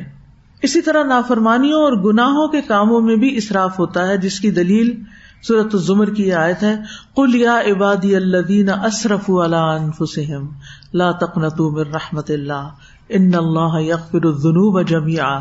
اسی 0.61 0.81
طرح 0.81 1.03
نافرمانیوں 1.03 1.81
اور 1.81 1.91
گناہوں 1.91 2.47
کے 2.47 2.61
کاموں 2.61 3.01
میں 3.01 3.15
بھی 3.15 3.37
اصراف 3.37 3.79
ہوتا 3.79 4.07
ہے، 4.07 4.17
جس 4.17 4.39
کی 4.39 4.51
دلیل 4.51 5.01
صورت 5.47 5.67
الزمر 5.73 6.13
کی 6.13 6.33
آیت 6.33 6.63
ہے۔ 6.63 6.75
کل 7.15 7.35
یا 7.35 7.59
عبادی 7.59 8.15
الدین 8.15 8.69
اصرف 8.69 9.29
انفسم 9.29 10.47
لا 10.93 11.11
تقنط 11.11 11.59
من 11.59 11.93
رحمت 11.93 12.31
اللہ، 12.31 12.69
ان 13.09 13.31
اللہ 13.33 13.81
یغفر 13.81 14.25
الذنوب 14.25 14.81
جميعا 14.81 15.37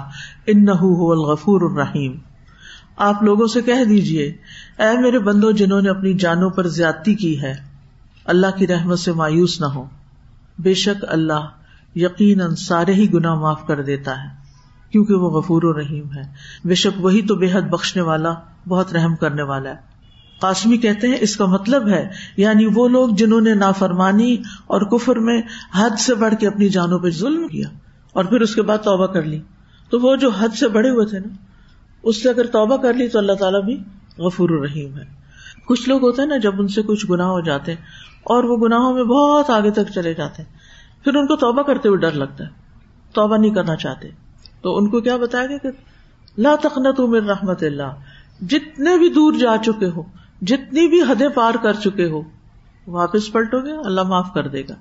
انه 0.46 0.77
هو 0.77 1.12
الغفور 1.12 1.61
الرحیم۔ 1.61 2.30
آپ 3.00 3.22
لوگوں 3.22 3.46
سے 3.46 3.62
کہہ 3.62 3.84
دیجیے 3.84 4.36
اے 4.78 5.00
میرے 5.00 5.18
بندو 5.18 5.50
جنہوں 5.50 5.82
نے 5.82 5.90
اپنی 5.90 6.12
جانوں 6.14 6.50
پر 6.50 6.66
زیادتی 6.66 7.14
کی 7.14 7.42
ہے، 7.42 7.54
اللہ 8.24 8.56
کی 8.56 8.66
رحمت 8.66 8.98
سے 8.98 9.12
مایوس 9.12 9.60
نہ 9.60 9.66
ہو۔ 9.66 9.84
بے 10.58 10.74
شک 10.74 11.04
اللہ 11.08 11.48
یقیناً 11.94 12.54
سارے 12.54 12.92
ہی 12.94 13.12
گناہ 13.12 13.34
معاف 13.34 13.66
کر 13.66 13.82
دیتا 13.82 14.24
ہے، 14.24 14.28
کیونکہ 14.92 15.14
وہ 15.14 15.30
غفور 15.30 15.62
و 15.62 15.80
رحیم 15.80 16.12
ہے۔ 16.16 16.22
بے 16.64 16.74
شک 16.74 17.04
وہی 17.04 17.22
تو 17.22 17.34
بے 17.34 17.46
حد 17.52 17.62
بخشنے 17.62 18.02
والا، 18.02 18.30
بہت 18.68 18.92
رحم 18.92 19.16
کرنے 19.16 19.42
والا 19.42 19.70
ہے۔ 19.70 19.76
قاسمی 20.40 20.76
کہتے 20.76 21.08
ہیں، 21.08 21.16
اس 21.20 21.36
کا 21.36 21.46
مطلب 21.46 21.88
ہے 21.88 22.08
یعنی 22.36 22.66
وہ 22.74 22.88
لوگ 22.88 23.08
جنہوں 23.08 23.40
نے 23.40 23.54
نافرمانی 23.54 24.34
اور 24.66 24.80
کفر 24.80 25.16
میں 25.16 25.42
حد 25.74 26.00
سے 26.00 26.14
بڑھ 26.14 26.34
کے 26.40 26.46
اپنی 26.46 26.68
جانوں 26.68 26.98
پہ 26.98 27.10
ظلم 27.10 27.48
کیا 27.48 27.68
اور 28.12 28.24
پھر 28.24 28.40
اس 28.40 28.54
کے 28.54 28.62
بعد 28.62 28.78
توبہ 28.78 29.06
کر 29.06 29.22
لی۔ 29.22 29.40
تو 29.90 30.00
وہ 30.00 30.16
جو 30.16 30.30
حد 30.30 30.48
سے 30.48 30.68
بڑے 30.68 30.90
ہوئے 30.90 31.06
تھے 31.06 31.18
نا 31.18 31.34
اس 32.02 32.22
سے 32.22 32.28
اگر 32.28 32.46
توبہ 32.46 32.76
کر 32.76 32.94
لی 32.94 33.08
تو 33.08 33.18
اللہ 33.18 33.32
تعالیٰ 33.32 33.62
بھی 33.62 33.82
غفور 34.18 34.50
الرحیم 34.50 34.98
ہے۔ 34.98 35.20
کچھ 35.66 35.88
لوگ 35.88 36.02
ہوتے 36.02 36.22
ہیں 36.22 36.28
نا 36.28 36.36
جب 36.36 36.60
ان 36.60 36.68
سے 36.68 36.82
کچھ 36.82 37.06
گناہ 37.10 37.26
ہو 37.26 37.40
جاتے 37.40 37.72
ہیں 37.72 37.82
اور 38.22 38.44
وہ 38.44 38.56
گناہوں 38.56 38.94
میں 38.94 39.04
بہت 39.04 39.50
آگے 39.50 39.70
تک 39.70 39.92
چلے 39.94 40.14
جاتے 40.14 40.42
ہیں، 40.42 40.58
پھر 41.04 41.14
ان 41.14 41.26
کو 41.26 41.36
توبہ 41.36 41.62
کرتے 41.62 41.88
ہوئے 41.88 41.98
ڈر 41.98 42.12
لگتا 42.12 42.44
ہے، 42.44 42.48
توبہ 43.12 43.36
نہیں 43.36 43.54
کرنا 43.54 43.76
چاہتے۔ 43.76 44.08
تو 44.62 44.76
ان 44.76 44.88
کو 44.88 45.00
کیا 45.00 45.16
بتایا 45.16 45.46
گیا 45.46 45.56
کہ 45.58 45.68
لا 46.38 46.54
تخنت 46.60 47.00
من 47.00 47.24
رحمت 47.30 47.62
اللہ، 47.62 47.92
جتنے 48.40 48.98
بھی 48.98 49.08
دور 49.08 49.32
جا 49.32 49.56
چکے 49.64 49.86
ہو، 49.86 50.02
جتنی 50.42 50.88
بھی 50.88 51.00
حدیں 51.00 51.28
پار 51.28 51.54
کر 51.62 51.72
چکے 51.72 52.04
ہو، 52.04 52.22
واپس 52.86 53.32
پلٹو 53.32 53.60
گے، 53.60 53.72
اللہ 53.84 54.02
معاف 54.02 54.28
کر 54.34 54.48
دے 54.48 54.62
گا۔ 54.62 54.74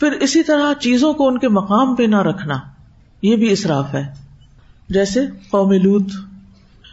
پھر 0.00 0.12
اسی 0.12 0.42
طرح 0.42 0.74
چیزوں 0.74 1.12
کو 1.12 1.28
ان 1.28 1.38
کے 1.38 1.48
مقام 1.48 1.94
پہ 1.94 2.02
نہ 2.02 2.22
رکھنا، 2.22 2.58
یہ 3.22 3.36
بھی 3.36 3.52
اصراف 3.52 3.94
ہے۔ 3.94 4.12
جیسے 4.88 5.26
قوم 5.50 5.72
لوت۔ 5.72 6.06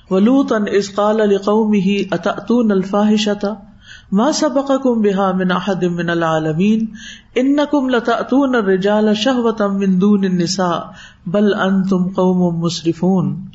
ولوت 0.10 0.54
ان 0.54 0.64
اسقال 0.72 1.22
علی 1.22 1.38
قوم 1.38 1.74
ہی 1.74 2.04
اتون 2.12 2.72
الفاحشتا 2.72 3.54
ما 4.12 4.32
سبقکم 4.32 5.02
بها 5.02 5.32
من 5.32 5.52
احد 5.52 5.84
من 5.84 6.10
العالمین 6.10 6.86
انکم 7.36 7.90
لتأتون 7.90 8.56
الرجال 8.56 9.14
شہوتا 9.14 9.68
من 9.68 10.02
دون 10.02 10.26
النساء، 10.26 10.80
بل 11.26 11.54
انتم 11.54 12.08
قوم 12.08 12.60
مسرفون۔ 12.60 13.46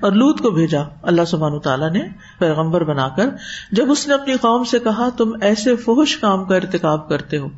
اور 0.00 0.12
لوت 0.12 0.38
کو 0.38 0.50
بھیجا۔ 0.50 0.82
اللہ 1.02 1.24
سبحانہ 1.26 1.58
تعالیٰ 1.58 1.90
نے 1.90 2.00
پیغمبر 2.38 2.84
بنا 2.84 3.08
کر، 3.08 3.28
جب 3.72 3.90
اس 3.90 4.08
نے 4.08 4.14
اپنی 4.14 4.34
قوم 4.34 4.64
سے 4.64 4.78
کہا، 4.78 5.08
تم 5.16 5.30
ایسے 5.40 5.76
فحش 5.76 6.16
کام 6.16 6.44
کا 6.44 6.56
ارتکاب 6.56 7.08
کرتے 7.08 7.38
ہو، 7.38 7.48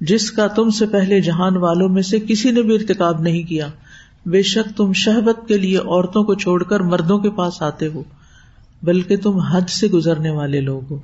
جس 0.00 0.30
کا 0.30 0.46
تم 0.46 0.70
سے 0.70 0.86
پہلے 0.86 1.20
جہان 1.20 1.56
والوں 1.56 1.88
میں 1.88 2.02
سے 2.02 2.20
کسی 2.20 2.50
نے 2.50 2.62
بھی 2.62 2.74
ارتکاب 2.74 3.20
نہیں 3.20 3.42
کیا۔ 3.42 3.66
بے 4.26 4.42
شک 4.42 4.76
تم 4.76 4.92
شہبت 4.92 5.48
کے 5.48 5.58
لیے 5.58 5.78
عورتوں 5.78 6.24
کو 6.24 6.34
چھوڑ 6.34 6.62
کر 6.62 6.80
مردوں 6.80 7.18
کے 7.18 7.30
پاس 7.30 7.62
آتے 7.62 7.86
ہو، 7.86 8.02
بلکہ 8.82 9.16
تم 9.16 9.38
حد 9.38 9.68
سے 9.68 9.88
گزرنے 9.88 10.30
والے 10.30 10.60
لوگ 10.60 10.82
ہو۔ 10.90 10.98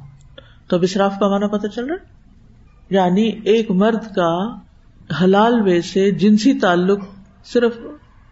تو 0.68 0.76
اب 0.76 0.82
اسراف 0.82 1.14
کا 1.20 1.28
مانا 1.28 1.46
پتا 1.46 1.68
چل 1.68 1.86
رہا 1.86 1.96
یعنی 2.90 3.30
ایک 3.44 3.70
مرد 3.70 4.14
کا 4.14 4.56
حلال 5.24 5.62
وے 5.62 5.80
سے 5.80 6.10
جنسی 6.10 6.58
تعلق 6.58 6.98
صرف 7.44 7.72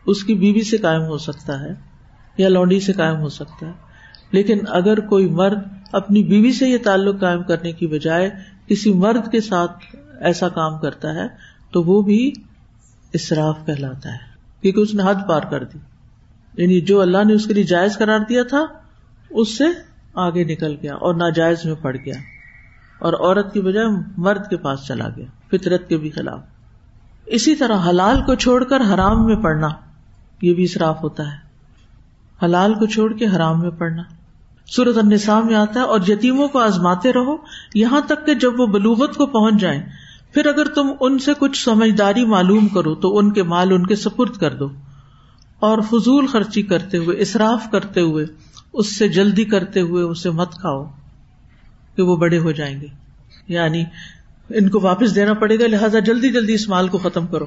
اس 0.06 0.24
کی 0.24 0.34
بیوی 0.34 0.62
سے 0.62 0.76
قائم 0.76 1.02
ہو 1.02 1.18
سکتا 1.18 1.60
ہے 1.60 1.70
یا 2.38 2.48
لونڈی 2.48 2.80
سے 2.80 2.92
قائم 2.92 3.16
ہو 3.16 3.28
سکتا 3.28 3.66
ہے۔ 3.66 3.72
لیکن 4.30 4.58
اگر 4.68 5.00
کوئی 5.00 5.28
مرد 5.28 5.58
اپنی 5.92 6.24
بیوی 6.24 6.52
سے 6.52 6.68
یہ 6.68 6.78
تعلق 6.84 7.20
قائم 7.20 7.42
کرنے 7.42 7.72
کی 7.72 7.86
بجائے 7.86 8.30
کسی 8.66 8.92
مرد 8.92 9.32
کے 9.32 9.40
ساتھ 9.40 9.96
ایسا 10.20 10.48
کام 10.48 10.78
کرتا 10.78 11.14
ہے، 11.14 11.26
تو 11.70 11.82
وہ 11.82 12.02
بھی 12.02 12.32
اصراف 13.14 13.56
کہلاتا 13.66 14.12
ہے۔ 14.12 14.35
کیونکہ 14.72 14.80
اس 14.80 14.94
نے 14.94 15.10
حد 15.10 15.28
پار 15.28 15.42
کر 15.42 15.64
دی۔ 15.64 15.78
یعنی 16.62 16.80
جو 16.80 17.00
اللہ 17.00 17.18
نے 17.26 17.32
اس 17.32 17.46
کے 17.46 17.54
لیے 17.54 17.64
جائز 17.64 17.98
قرار 17.98 18.18
دیا 18.18 18.42
تھا، 18.42 18.66
اس 19.30 19.58
سے 19.58 19.64
آگے 20.14 20.44
نکل 20.44 20.76
گیا 20.82 20.94
اور 20.94 21.14
ناجائز 21.14 21.64
میں 21.64 21.74
پڑ 21.74 21.96
گیا۔ 22.04 22.14
اور 22.98 23.12
عورت 23.12 23.52
کی 23.52 23.60
بجائے 23.60 23.86
مرد 24.16 24.48
کے 24.50 24.56
پاس 24.56 24.86
چلا 24.86 25.08
گیا، 25.16 25.24
فطرت 25.50 25.88
کے 25.88 25.96
بھی 25.96 26.10
خلاف۔ 26.10 26.40
اسی 27.26 27.54
طرح 27.54 27.88
حلال 27.88 28.22
کو 28.22 28.34
چھوڑ 28.34 28.64
کر 28.64 28.80
حرام 28.94 29.26
میں 29.26 29.36
پڑنا 29.36 29.68
یہ 30.42 30.54
بھی 30.54 30.64
اصراف 30.64 31.02
ہوتا 31.02 31.32
ہے۔ 31.32 31.36
حلال 32.44 32.74
کو 32.74 32.86
چھوڑ 32.86 33.12
کے 33.12 33.26
حرام 33.26 33.60
میں 33.60 33.70
پڑنا 33.70 34.02
سورت 34.66 34.98
النساء 34.98 35.40
میں 35.40 35.54
آتا 35.54 35.80
ہے، 35.80 35.84
اور 35.84 36.00
یتیموں 36.08 36.48
کو 36.48 36.58
آزماتے 36.58 37.12
رہو، 37.12 37.36
یہاں 37.74 38.00
تک 38.00 38.26
کہ 38.26 38.34
جب 38.34 38.60
وہ 38.60 38.66
بلوغت 38.66 39.14
کو 39.14 39.26
پہنچ 39.26 39.60
جائیں 39.60 39.82
پھر 40.32 40.46
اگر 40.46 40.64
تم 40.64 40.86
ان 41.00 41.18
سے 41.18 41.32
کچھ 41.38 41.64
سمجھداری 41.64 42.24
معلوم 42.24 42.68
کرو 42.68 42.94
تو 42.94 43.18
ان 43.18 43.32
کے 43.32 43.42
مال 43.42 43.72
ان 43.72 43.86
کے 43.86 43.96
سپرد 43.96 44.36
کر 44.36 44.54
دو 44.54 44.68
اور 45.58 45.78
فضول 45.80 46.26
خرچی 46.26 46.62
کرتے 46.62 46.98
ہوئے 46.98 47.16
اصراف 47.16 47.70
کرتے 47.72 48.00
ہوئے، 48.00 48.26
اس 48.72 48.96
سے 48.96 49.08
جلدی 49.08 49.44
کرتے 49.44 49.80
ہوئے 49.80 50.02
اسے 50.02 50.30
مت 50.30 50.52
کھاؤ 50.52 50.84
کہ 51.96 52.02
وہ 52.02 52.16
بڑے 52.16 52.38
ہو 52.38 52.52
جائیں 52.52 52.80
گے۔ 52.80 52.86
یعنی 53.48 53.84
ان 54.50 54.68
کو 54.68 54.80
واپس 54.80 55.14
دینا 55.14 55.32
پڑے 55.32 55.58
گا، 55.58 55.66
لہٰذا 55.66 55.98
جلدی 55.98 56.28
جلدی 56.28 56.54
اس 56.54 56.68
مال 56.68 56.88
کو 56.88 56.98
ختم 56.98 57.26
کرو۔ 57.26 57.46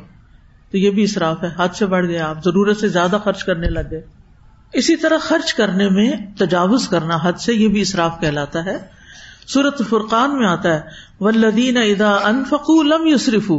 تو 0.71 0.77
یہ 0.77 0.91
بھی 0.91 1.03
اصراف 1.03 1.43
ہے، 1.43 1.49
حد 1.57 1.67
سے 1.75 1.85
بڑھ 1.85 2.05
گیا، 2.05 2.29
آپ 2.29 2.43
ضرورت 2.45 2.77
سے 2.77 2.87
زیادہ 2.87 3.17
خرچ 3.23 3.43
کرنے 3.43 3.69
لگ 3.69 3.79
گئے۔ 3.91 4.01
اسی 4.73 4.95
طرح 4.95 5.17
خرچ 5.21 5.53
کرنے 5.53 5.89
میں 5.89 6.11
تجاوز 6.37 6.87
کرنا 6.87 7.17
حد 7.23 7.33
سے 7.33 7.53
یہ 7.53 7.67
بھی 7.67 7.81
اصراف 7.81 8.19
کہلاتا 8.19 8.65
ہے۔ 8.65 8.98
سورت 9.47 9.81
فرقان 9.89 10.37
میں 10.37 10.47
آتا 10.47 10.73
ہے 10.73 10.81
ولدین 11.19 11.77
ادا 11.77 12.11
انفقو 12.11 12.83
لم 12.83 13.07
یوسرف 13.07 13.51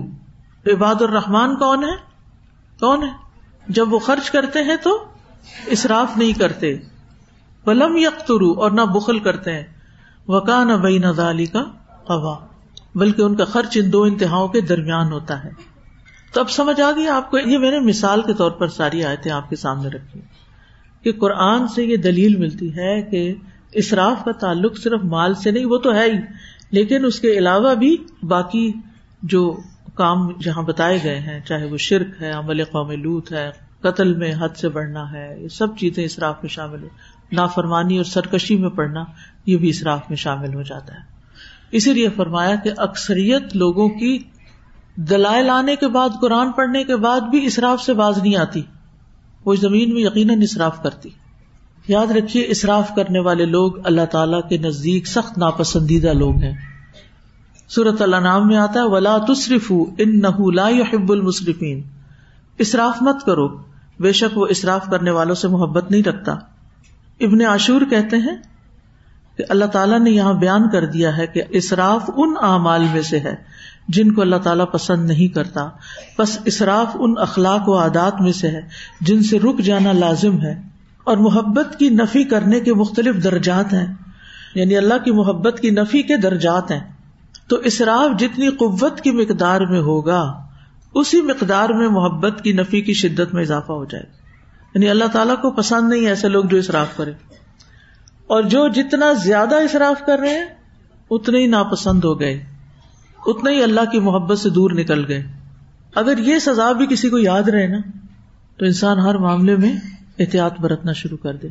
عباد 0.67 1.03
الرحمان 1.03 1.57
کون 1.57 1.85
ہے؟ 1.85 1.97
کون 2.81 3.03
ہے؟ 3.03 3.09
جب 3.69 3.93
وہ 3.93 3.99
خرچ 3.99 4.31
کرتے 4.31 4.63
ہیں 4.63 4.77
تو 4.83 5.05
اصراف 5.71 6.17
نہیں 6.17 6.39
کرتے۔ 6.39 6.79
ولم 7.67 7.97
یکترو 7.97 8.53
اور 8.53 8.71
نہ 8.71 8.81
بخل 8.81 9.19
کرتے 9.19 9.53
ہیں۔ 9.53 9.65
وکا 10.29 10.65
نہ 10.65 10.73
بئی 10.73 10.99
نہ 10.99 11.07
کا 11.53 11.63
ہوا 12.11 12.39
بلکہ 12.95 13.23
ان 13.23 13.37
کا 13.37 13.45
خرچ 13.45 13.79
ان 13.85 13.93
دو 13.93 14.03
انتہاؤں 14.03 14.49
کے 14.49 14.61
درمیان 14.61 15.13
ہوتا 15.13 15.45
ہے۔ 15.45 15.51
تو 16.33 16.41
اب 16.41 16.51
سمجھ 16.51 16.81
آ 16.81 16.91
گیا 16.93 17.17
آپ 17.17 17.31
کو، 17.31 17.39
یہ 17.39 17.59
میں 17.59 17.71
نے 17.71 17.81
مثال 17.81 18.23
کے 18.23 18.35
طور 18.35 18.51
پر 18.51 18.69
ساری 18.69 19.05
آیتیں 19.05 19.33
آپ 19.33 19.51
کے 19.51 19.57
سامنے 19.57 19.89
رکھی 19.89 20.21
کہ 21.03 21.13
قرآن 21.13 21.69
سے 21.69 21.85
یہ 21.85 21.97
دلیل 21.97 22.37
ملتی 22.37 22.77
ہے 22.77 23.03
کہ 23.03 23.35
اصراف 23.75 24.25
کا 24.25 24.33
تعلق 24.33 24.79
صرف 24.79 25.01
مال 25.05 25.35
سے 25.35 25.51
نہیں، 25.51 25.65
وہ 25.65 25.79
تو 25.79 25.95
ہے 25.95 26.05
ہی۔ 26.05 26.19
لیکن 26.71 27.05
اس 27.05 27.21
کے 27.21 27.39
علاوہ 27.39 27.75
بھی 27.75 27.97
باقی 28.23 28.73
جو 29.23 29.57
کام 29.95 30.31
جہاں 30.41 30.63
بتائے 30.63 30.99
گئے 31.05 31.19
ہیں، 31.19 31.41
چاہے 31.41 31.65
وہ 31.65 31.77
شرک 31.77 32.23
ہے، 32.23 32.31
عمل 32.31 32.65
قوم 32.65 32.91
لوت 32.91 33.33
ہے، 33.33 33.51
قتل 33.81 34.15
میں 34.15 34.33
حد 34.39 34.57
سے 34.57 34.69
بڑھنا 34.69 35.13
ہے، 35.13 35.37
یہ 35.41 35.49
سب 35.49 35.77
چیزیں 35.77 36.05
اصراف 36.05 36.35
میں 36.43 36.49
شامل 36.49 36.83
ہو 36.83 36.89
نافرمانی 37.33 37.97
اور 37.97 38.05
سرکشی 38.05 38.57
میں 38.57 38.71
پڑھنا، 38.71 39.05
یہ 39.47 39.57
بھی 39.57 39.69
اصراف 39.69 40.01
میں 40.09 40.17
شامل 40.17 40.55
ہو 40.55 40.63
جاتا 40.63 40.95
ہے۔ 40.95 41.01
اسی 41.71 41.93
لیے 41.93 42.09
فرمایا 42.09 42.55
کہ 42.55 42.71
اکثریت 42.77 43.57
لوگوں 43.57 43.89
کی 43.89 44.19
دلائل 44.97 45.51
آنے 45.51 45.77
کے 45.77 45.89
بعد، 45.89 46.09
قرآن 46.21 46.53
پڑھنے 46.53 46.85
کے 46.85 46.97
بعد 46.97 47.21
بھی 47.21 47.47
اصراف 47.47 47.83
سے 47.83 47.95
باز 47.95 48.19
نہیں 48.19 48.37
آتی۔ 48.37 48.63
وہ 49.45 49.55
زمین 49.55 49.95
میں 49.95 50.03
یقیناً 50.03 50.43
اصراف 50.43 50.83
کرتی۔ 50.83 51.09
یاد 51.89 52.07
رکھیے 52.07 52.43
اصراف 52.43 52.95
کرنے 52.97 53.19
والے 53.19 53.45
لوگ 53.45 53.87
اللہ 53.87 54.05
تعالی 54.05 54.37
کے 54.49 54.57
نزدیک 54.57 55.07
سخت 55.07 55.39
ناپسندیدہ 55.39 56.13
لوگ 56.13 56.37
ہیں۔ 56.37 56.55
سورت 57.69 58.03
اللہ 58.03 58.17
نام 58.17 58.47
میں 58.47 58.57
آتا 58.57 58.81
ہے، 58.81 58.89
ولا 58.89 59.19
تصرف 59.19 59.73
ان 59.99 60.21
نہ 60.21 60.71
يحب 60.71 61.13
المصرفین 61.13 61.83
اصراف 62.59 63.03
مت 63.03 63.25
کرو، 63.27 63.49
بے 64.01 64.13
شک 64.13 64.39
وہ 64.39 64.47
اصراف 64.51 64.87
کرنے 64.91 65.11
والوں 65.11 65.35
سے 65.35 65.49
محبت 65.49 65.91
نہیں 65.91 66.03
رکھتا۔ 66.03 66.33
ابن 67.21 67.41
عاشور 67.41 67.83
کہتے 67.91 68.17
ہیں 68.17 68.37
کہ 69.37 69.45
اللہ 69.49 69.65
تعالیٰ 69.65 70.01
نے 70.01 70.11
یہاں 70.11 70.33
بیان 70.33 70.71
کر 70.71 70.87
دیا 70.87 71.17
ہے 71.17 71.27
کہ 71.27 71.43
اصراف 71.51 72.11
ان 72.17 72.35
اعمال 72.43 72.87
میں 72.93 73.03
سے 73.03 73.21
ہے 73.21 73.35
جن 73.89 74.15
کو 74.15 74.21
اللہ 74.21 74.37
تعالیٰ 74.37 74.71
پسند 74.73 75.07
نہیں 75.07 75.29
کرتا۔ 75.29 75.69
بس 76.19 76.39
اصراف 76.47 76.89
ان 76.95 77.15
اخلاق 77.19 77.69
و 77.69 77.79
عادات 77.79 78.21
میں 78.21 78.33
سے 78.33 78.49
ہے 78.49 78.61
جن 79.01 79.23
سے 79.23 79.39
رک 79.39 79.59
جانا 79.59 79.93
لازم 79.93 80.41
ہے۔ 80.41 80.70
اور 81.11 81.19
محبت 81.19 81.79
کی 81.79 81.89
نفی 81.89 82.25
کرنے 82.25 82.61
کے 82.61 82.75
مختلف 82.75 83.25
درجات 83.25 83.73
ہیں۔ 83.73 83.95
یعنی 84.55 84.77
اللہ 84.77 84.95
کی 85.05 85.11
محبت 85.11 85.59
کی 85.61 85.71
نفی 85.71 86.03
کے 86.03 86.17
درجات 86.17 86.71
ہیں۔ 86.71 86.81
تو 87.49 87.57
اصراف 87.65 88.21
جتنی 88.21 88.49
قوت 88.49 89.01
کی 89.01 89.11
مقدار 89.11 89.61
میں 89.61 89.81
ہوگا، 89.81 90.43
اسی 90.95 91.23
مقدار 91.23 91.69
میں 91.69 91.89
محبت 91.89 92.41
کی 92.45 92.53
نفی 92.53 92.81
کی 92.81 92.93
شدت 92.93 93.35
میں 93.35 93.43
اضافہ 93.43 93.73
ہو 93.73 93.85
جائے 93.85 94.05
گا۔ 94.05 94.13
یعنی 94.75 94.89
اللہ 94.89 95.05
تعالیٰ 95.13 95.37
کو 95.43 95.51
پسند 95.51 95.89
نہیں 95.89 96.07
ایسے 96.07 96.29
لوگ 96.29 96.45
جو 96.45 96.59
اصراف 96.59 96.97
کرے 96.97 97.13
اور 98.27 98.43
جو 98.43 98.69
جتنا 98.69 99.13
زیادہ 99.13 99.55
اصراف 99.55 100.07
کر 100.07 100.19
رہے 100.19 100.39
ہیں، 100.39 100.47
اتنے 101.11 101.39
ہی 101.39 101.47
ناپسند 101.47 102.05
ہو 102.05 102.21
گئے۔ 102.21 102.45
اتنا 103.27 103.51
ہی 103.51 103.63
اللہ 103.63 103.91
کی 103.93 103.99
محبت 103.99 104.39
سے 104.39 104.51
دور 104.51 104.71
نکل 104.71 105.05
گئے۔ 105.09 105.23
اگر 105.95 106.19
یہ 106.19 106.39
سزا 106.39 106.73
بھی 106.73 106.87
کسی 106.87 107.09
کو 107.09 107.19
یاد 107.19 107.49
رہے 107.49 107.67
نا، 107.67 107.79
تو 108.57 108.65
انسان 108.65 108.99
ہر 108.99 109.15
معاملے 109.15 109.57
میں 109.57 109.73
احتیاط 110.21 110.61
برتنا 110.61 110.93
شروع 110.93 111.17
کر 111.23 111.37
دے۔ 111.37 111.49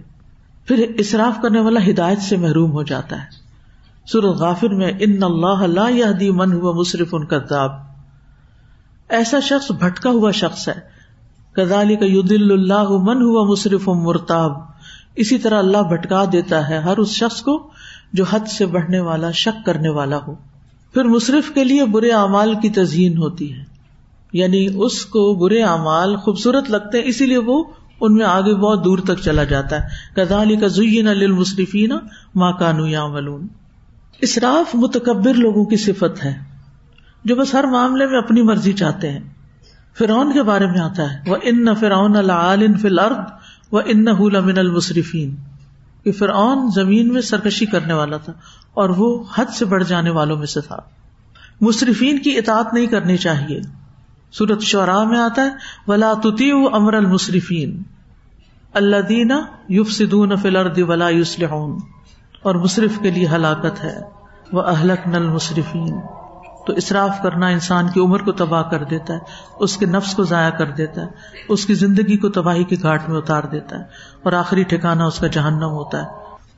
پھر 0.65 0.85
اصراف 0.99 1.41
کرنے 1.41 1.59
والا 1.59 1.79
ہدایت 1.89 2.21
سے 2.21 2.37
محروم 2.37 2.71
ہو 2.71 2.83
جاتا 2.83 3.15
ہے۔ 3.15 3.49
سورت 4.05 4.25
غافر 4.25 4.69
میں 4.69 4.91
ان 4.99 5.23
اللہ 5.23 5.81
اللہ 5.81 5.91
یہ 5.91 6.31
من 6.31 6.53
ہوا 6.53 6.73
مصرف 6.73 7.07
ان 7.11 7.25
کداب 7.25 7.71
ایسا 9.09 9.39
شخص 9.39 9.71
بھٹکا 9.71 10.09
ہوا 10.09 10.31
شخص 10.31 10.69
ہے۔ 10.69 10.99
کدالی 11.51 11.95
کا 11.95 12.05
ید 12.05 12.31
اللہ 12.31 12.87
من 12.89 13.21
ہوا 13.21 13.51
مصرف 13.51 13.87
مرتاب۔ 13.87 14.51
اسی 15.15 15.37
طرح 15.37 15.59
اللہ 15.59 15.77
بھٹکا 15.77 16.23
دیتا 16.31 16.69
ہے 16.69 16.77
ہر 16.77 16.97
اس 16.97 17.09
شخص 17.09 17.41
کو 17.41 17.69
جو 18.13 18.23
حد 18.23 18.47
سے 18.47 18.65
بڑھنے 18.65 18.99
والا، 18.99 19.31
شک 19.31 19.65
کرنے 19.65 19.89
والا 19.89 20.17
ہو۔ 20.27 20.35
پھر 20.93 21.03
مصرف 21.03 21.51
کے 21.53 21.63
لیے 21.63 21.85
برے 21.85 22.11
اعمال 22.11 22.55
کی 22.55 22.69
تزئین 22.69 23.17
ہوتی 23.17 23.53
ہے۔ 23.53 23.63
یعنی 24.33 24.67
اس 24.75 25.05
کو 25.05 25.35
برے 25.35 25.63
اعمال 25.63 26.15
خوبصورت 26.15 26.69
لگتے 26.69 26.97
ہیں، 26.97 27.05
اسی 27.05 27.25
لیے 27.25 27.37
وہ 27.37 27.63
ان 28.01 28.15
میں 28.15 28.25
آگے 28.25 28.55
بہت 28.55 28.85
دور 28.85 28.97
تک 28.97 29.19
چلا 29.23 29.43
جاتا 29.43 29.83
ہے۔ 29.83 29.87
کدالی 30.15 30.55
کا 30.55 30.67
زین 30.67 31.07
المصرفین 31.07 31.89
ماں 32.35 32.51
کانو 32.51 32.87
یا 32.87 33.07
ملون 33.07 33.47
اسراف 34.21 34.75
متکبر 34.75 35.33
لوگوں 35.33 35.65
کی 35.65 35.77
صفت 35.77 36.25
ہے، 36.25 36.33
جو 37.25 37.35
بس 37.35 37.53
ہر 37.53 37.63
معاملے 37.63 38.05
میں 38.05 38.17
اپنی 38.17 38.41
مرضی 38.41 38.73
چاہتے 38.73 39.11
ہیں۔ 39.11 39.19
فرعون 39.97 40.33
کے 40.33 40.43
بارے 40.43 40.67
میں 40.67 40.79
آتا 40.79 41.13
ہے 41.13 41.29
وہ 41.29 41.37
ان 41.43 41.75
فرعون 41.75 42.15
العال 42.15 42.77
فی 42.77 42.87
الارض 42.87 43.17
و 43.71 43.77
ان 43.77 44.05
لمن 44.33 44.57
المصرفین 44.57 45.35
کہ 46.03 46.11
فرعون 46.11 46.71
زمین 46.75 47.13
میں 47.13 47.21
سرکشی 47.21 47.65
کرنے 47.65 47.93
والا 47.93 48.17
تھا 48.17 48.33
اور 48.73 48.89
وہ 48.89 49.23
حد 49.35 49.45
سے 49.45 49.65
بڑھ 49.65 49.83
جانے 49.83 50.09
والوں 50.09 50.37
میں 50.37 50.45
سے 50.45 50.61
تھا۔ 50.61 50.77
مصرفین 51.61 52.19
کی 52.19 52.37
اطاعت 52.37 52.73
نہیں 52.73 52.85
کرنی 52.85 53.17
چاہیے۔ 53.17 53.61
سورت 54.31 54.61
شعراء 54.61 55.03
میں 55.03 55.19
آتا 55.19 55.41
ہے، 55.41 55.49
ولا 55.87 56.13
تتی 56.23 56.51
امر 56.73 56.93
المصرفین 56.93 57.83
اللہ 58.73 59.01
دینا 59.01 59.41
یوف 59.67 59.91
سدون 59.91 60.35
فلرد 60.35 60.77
ولا 60.77 61.09
یوسلحون 61.09 61.79
اور 62.41 62.55
مصرف 62.55 62.99
کے 63.01 63.11
لیے 63.11 63.27
ہلاکت 63.27 63.83
ہے۔ 63.83 64.01
وہ 64.51 64.61
اہلک 64.61 65.07
نل 65.07 65.27
مصرفین 65.27 65.99
تو 66.67 66.73
اصراف 66.73 67.21
کرنا 67.23 67.47
انسان 67.47 67.87
کی 67.87 67.99
عمر 67.99 68.19
کو 68.19 68.31
تباہ 68.31 68.63
کر 68.63 68.83
دیتا 68.83 69.13
ہے، 69.13 69.19
اس 69.59 69.77
کے 69.77 69.85
نفس 69.85 70.15
کو 70.15 70.23
ضائع 70.23 70.49
کر 70.49 70.71
دیتا 70.71 71.01
ہے، 71.01 71.07
اس 71.49 71.65
کی 71.65 71.73
زندگی 71.73 72.17
کو 72.17 72.29
تباہی 72.29 72.63
کے 72.63 72.75
گھاٹ 72.81 73.09
میں 73.09 73.17
اتار 73.17 73.43
دیتا 73.43 73.79
ہے۔ 73.79 73.83
اور 74.23 74.33
آخری 74.33 74.63
ٹھکانا 74.63 75.05
اس 75.05 75.19
کا 75.19 75.27
جہنم 75.27 75.69
ہوتا 75.69 76.01
ہے۔ 76.01 76.07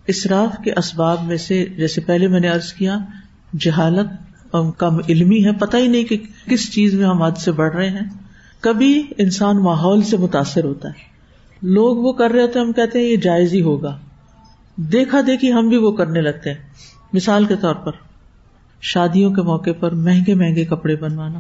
اسراف 0.08 0.64
کے 0.64 0.72
اسباب 0.72 1.24
میں 1.24 1.38
سے، 1.38 1.66
جیسے 1.66 2.02
پہلے 2.02 2.28
میں 2.28 2.40
نے 2.40 2.50
ارض 2.50 2.74
کیا، 2.74 2.98
جہالت 3.60 4.31
اور 4.52 4.72
کم 4.72 4.98
علمی 5.10 5.46
ہے 5.46 5.52
پتہ 5.52 5.78
ہی 5.78 5.88
نہیں 5.88 6.04
کہ 6.04 6.18
کس 6.50 6.72
چیز 6.72 6.94
میں 6.94 7.06
ہم 7.06 7.24
حد 7.24 7.32
سے 7.32 7.52
بڑھ 7.52 7.76
رہے 7.76 7.90
ہیں۔ 7.90 8.10
کبھی 8.60 9.04
انسان 9.18 9.58
ماحول 9.58 10.02
سے 10.02 10.18
متاثر 10.18 10.64
ہوتا 10.64 10.88
ہے۔ 10.88 11.12
لوگ 11.62 11.98
وہ 11.98 12.14
کر 12.14 12.32
رہے 12.32 12.42
ہوتے 12.42 12.60
ہم 12.60 12.72
کہتے 12.72 13.00
ہیں 13.00 13.06
یہ 13.06 13.16
جائز 13.16 13.54
ہی 13.54 13.62
ہوگا۔ 13.62 13.98
دیکھا 14.78 15.22
دیکھی 15.28 15.54
ہم 15.54 15.70
بھی 15.70 15.78
وہ 15.78 15.92
کرنے 15.92 16.22
لگتے 16.22 16.50
ہیں۔ 16.50 16.58
مثال 17.14 17.46
کے 17.46 17.56
طور 17.56 17.76
پر، 17.76 17.92
شادیوں 18.82 19.34
کے 19.34 19.42
موقع 19.42 19.70
پر 19.80 19.92
مہنگے 19.92 20.34
مہنگے 20.34 20.66
کپڑے 20.66 20.96
بنوانا۔ 20.96 21.40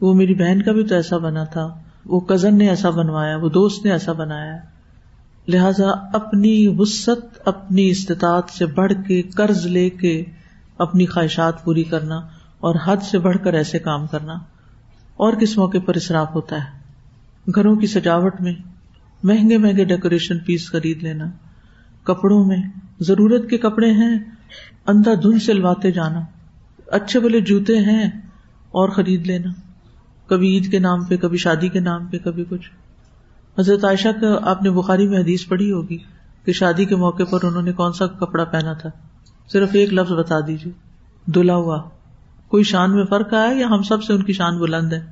وہ 0.00 0.14
میری 0.14 0.34
بہن 0.34 0.62
کا 0.62 0.72
بھی 0.72 0.84
تو 0.84 0.94
ایسا 0.94 1.16
بنا 1.16 1.44
تھا۔ 1.44 1.74
وہ 2.04 2.20
کزن 2.20 2.58
نے 2.58 2.68
ایسا 2.68 2.90
بنوایا، 2.90 3.36
وہ 3.36 3.48
دوست 3.48 3.84
نے 3.84 3.92
ایسا 3.92 4.12
بنایا۔ 4.12 4.56
لہذا 5.48 5.88
اپنی 6.12 6.74
وسط 6.78 7.38
اپنی 7.44 7.90
استطاعت 7.90 8.50
سے 8.50 8.66
بڑھ 8.66 8.92
کے، 9.08 9.22
قرض 9.22 9.66
لے 9.66 9.90
کے 9.90 10.24
اپنی 10.82 11.06
خواہشات 11.06 11.64
پوری 11.64 11.82
کرنا 11.82 12.16
اور 12.60 12.74
حد 12.84 12.96
سے 13.02 13.18
بڑھ 13.18 13.36
کر 13.44 13.54
ایسے 13.54 13.78
کام 13.78 14.06
کرنا 14.06 14.34
اور 15.16 15.32
کس 15.32 15.58
موقع 15.58 15.78
پر 15.86 15.96
اصراف 15.96 16.34
ہوتا 16.34 16.56
ہے۔ 16.56 16.70
گھروں 17.54 17.76
کی 17.76 17.86
سجاوٹ 17.86 18.40
میں 18.40 18.54
مہنگے 19.22 19.58
مہنگے 19.58 19.84
ڈیکوریشن 19.84 20.38
پیس 20.38 20.70
خرید 20.70 21.02
لینا، 21.02 21.24
کپڑوں 22.02 22.44
میں 22.44 22.62
ضرورت 23.00 23.50
کے 23.50 23.58
کپڑے 23.58 23.90
ہیں، 23.90 24.18
اندھا 24.86 25.14
دھند 25.14 25.42
سلواتے 25.42 25.90
جانا، 25.90 26.20
اچھے 26.86 27.20
بولے 27.20 27.40
جوتے 27.40 27.78
ہیں 27.78 28.04
اور 28.70 28.88
خرید 28.88 29.26
لینا، 29.26 29.50
کبھی 30.26 30.48
عید 30.48 30.70
کے 30.70 30.78
نام 30.78 31.04
پہ، 31.04 31.16
کبھی 31.16 31.38
شادی 31.38 31.68
کے 31.68 31.80
نام 31.80 32.06
پہ، 32.06 32.18
کبھی 32.18 32.44
کچھ۔ 32.48 32.70
حضرت 33.58 33.84
عائشہ 33.84 34.08
کا، 34.20 34.50
آپ 34.50 34.62
نے 34.62 34.70
بخاری 34.70 35.08
میں 35.08 35.20
حدیث 35.20 35.46
پڑھی 35.48 35.72
ہوگی 35.72 35.98
کہ 36.44 36.52
شادی 36.52 36.84
کے 36.84 36.96
موقع 36.96 37.22
پر 37.30 37.44
انہوں 37.44 37.62
نے 37.62 37.72
کون 37.72 37.92
سا 37.92 38.06
کپڑا 38.06 38.44
پہنا 38.44 38.72
تھا۔ 38.72 38.88
صرف 39.52 39.68
ایک 39.72 39.92
لفظ 39.92 40.12
بتا 40.12 40.40
دیجیے 40.46 40.72
دلا 41.26 41.56
ہوا۔ 41.56 41.82
کوئی 42.48 42.64
شان 42.64 42.94
میں 42.94 43.04
فرق 43.04 43.34
آیا 43.34 43.58
یا 43.58 43.66
ہم 43.66 43.82
سب 43.82 44.02
سے 44.02 44.12
ان 44.12 44.22
کی 44.22 44.32
شان 44.32 44.58
بلند 44.58 44.92
ہے؟ 44.92 45.06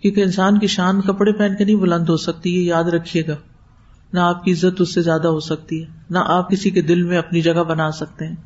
کیونکہ 0.00 0.20
انسان 0.20 0.58
کی 0.58 0.66
شان 0.66 1.00
کپڑے 1.00 1.32
پہن 1.32 1.56
کے 1.58 1.64
نہیں 1.64 1.76
بلند 1.76 2.08
ہو 2.08 2.16
سکتی، 2.16 2.56
یہ 2.56 2.62
یاد 2.62 2.84
رکھیے 2.84 3.26
گا۔ 3.26 3.36
نہ 4.12 4.20
آپ 4.20 4.44
کی 4.44 4.52
عزت 4.52 4.80
اس 4.80 4.94
سے 4.94 5.00
زیادہ 5.00 5.28
ہو 5.28 5.40
سکتی 5.40 5.82
ہے، 5.82 5.86
نہ 6.10 6.18
آپ 6.26 6.50
کسی 6.50 6.70
کے 6.70 6.82
دل 6.82 7.02
میں 7.02 7.18
اپنی 7.18 7.40
جگہ 7.40 7.64
بنا 7.64 7.90
سکتے 7.90 8.26
ہیں۔ 8.26 8.36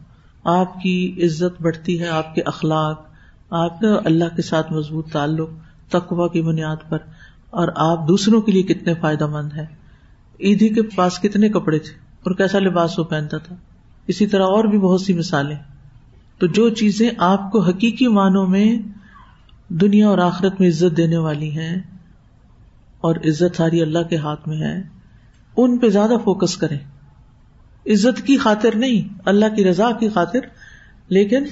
آپ 0.45 0.81
کی 0.81 1.21
عزت 1.23 1.63
بڑھتی 1.63 2.01
ہے 2.01 2.09
آپ 2.09 2.35
کے 2.35 2.43
اخلاق، 2.43 3.03
آپ 3.51 3.81
کا 3.81 4.01
اللہ 4.05 4.37
کے 4.37 4.43
ساتھ 4.43 4.73
مضبوط 4.73 5.13
تعلق 5.13 5.51
تقوا 5.89 6.29
کی 6.29 6.43
بنیاد 6.43 6.77
پر۔ 6.89 6.99
اور 7.51 7.69
آپ 7.77 8.09
دوسروں 8.09 8.41
کے 8.41 8.53
لیے 8.53 8.63
کتنے 8.63 8.95
فائدہ 8.95 9.27
مند 9.27 9.53
ہے 9.57 9.67
عیدی 10.41 10.69
کے 10.69 10.83
پاس 10.83 11.19
کتنے 11.19 11.49
کپڑے 11.49 11.79
تھے؟ 11.79 11.93
اور 11.95 12.35
کیسا 12.35 12.59
لباس 12.59 12.99
وہ 12.99 13.05
پہنتا 13.05 13.39
تھا؟ 13.39 13.55
اسی 14.09 14.27
طرح 14.27 14.43
اور 14.43 14.65
بھی 14.65 14.79
بہت 14.79 15.01
سی 15.01 15.15
مثالیں۔ 15.15 15.57
تو 16.39 16.47
جو 16.47 16.71
چیزیں 16.71 17.11
آپ 17.19 17.53
کو 17.53 17.61
حقیقی 17.61 18.09
معنوں 18.09 18.47
میں 18.47 18.79
دنیا 19.69 20.09
اور 20.09 20.19
آخرت 20.19 20.61
میں 20.61 20.69
عزت 20.69 20.97
دینے 20.97 21.17
والی 21.17 21.51
ہیں 21.51 21.77
اور 23.01 23.17
عزت 23.17 23.57
ساری 23.57 23.83
اللہ 23.83 23.99
کے 23.99 24.17
ہاتھ 24.17 24.49
میں 24.49 24.57
ہے، 24.57 24.83
ان 25.57 25.79
پہ 25.79 25.89
زیادہ 25.89 26.13
فوکس 26.25 26.57
کریں۔ 26.57 26.79
عزت 27.87 28.27
کی 28.27 28.37
خاطر 28.37 28.77
نہیں، 28.77 29.19
اللہ 29.25 29.55
کی 29.57 29.65
رضا 29.65 29.91
کی 29.91 30.09
خاطر، 30.09 30.39
لیکن 31.09 31.45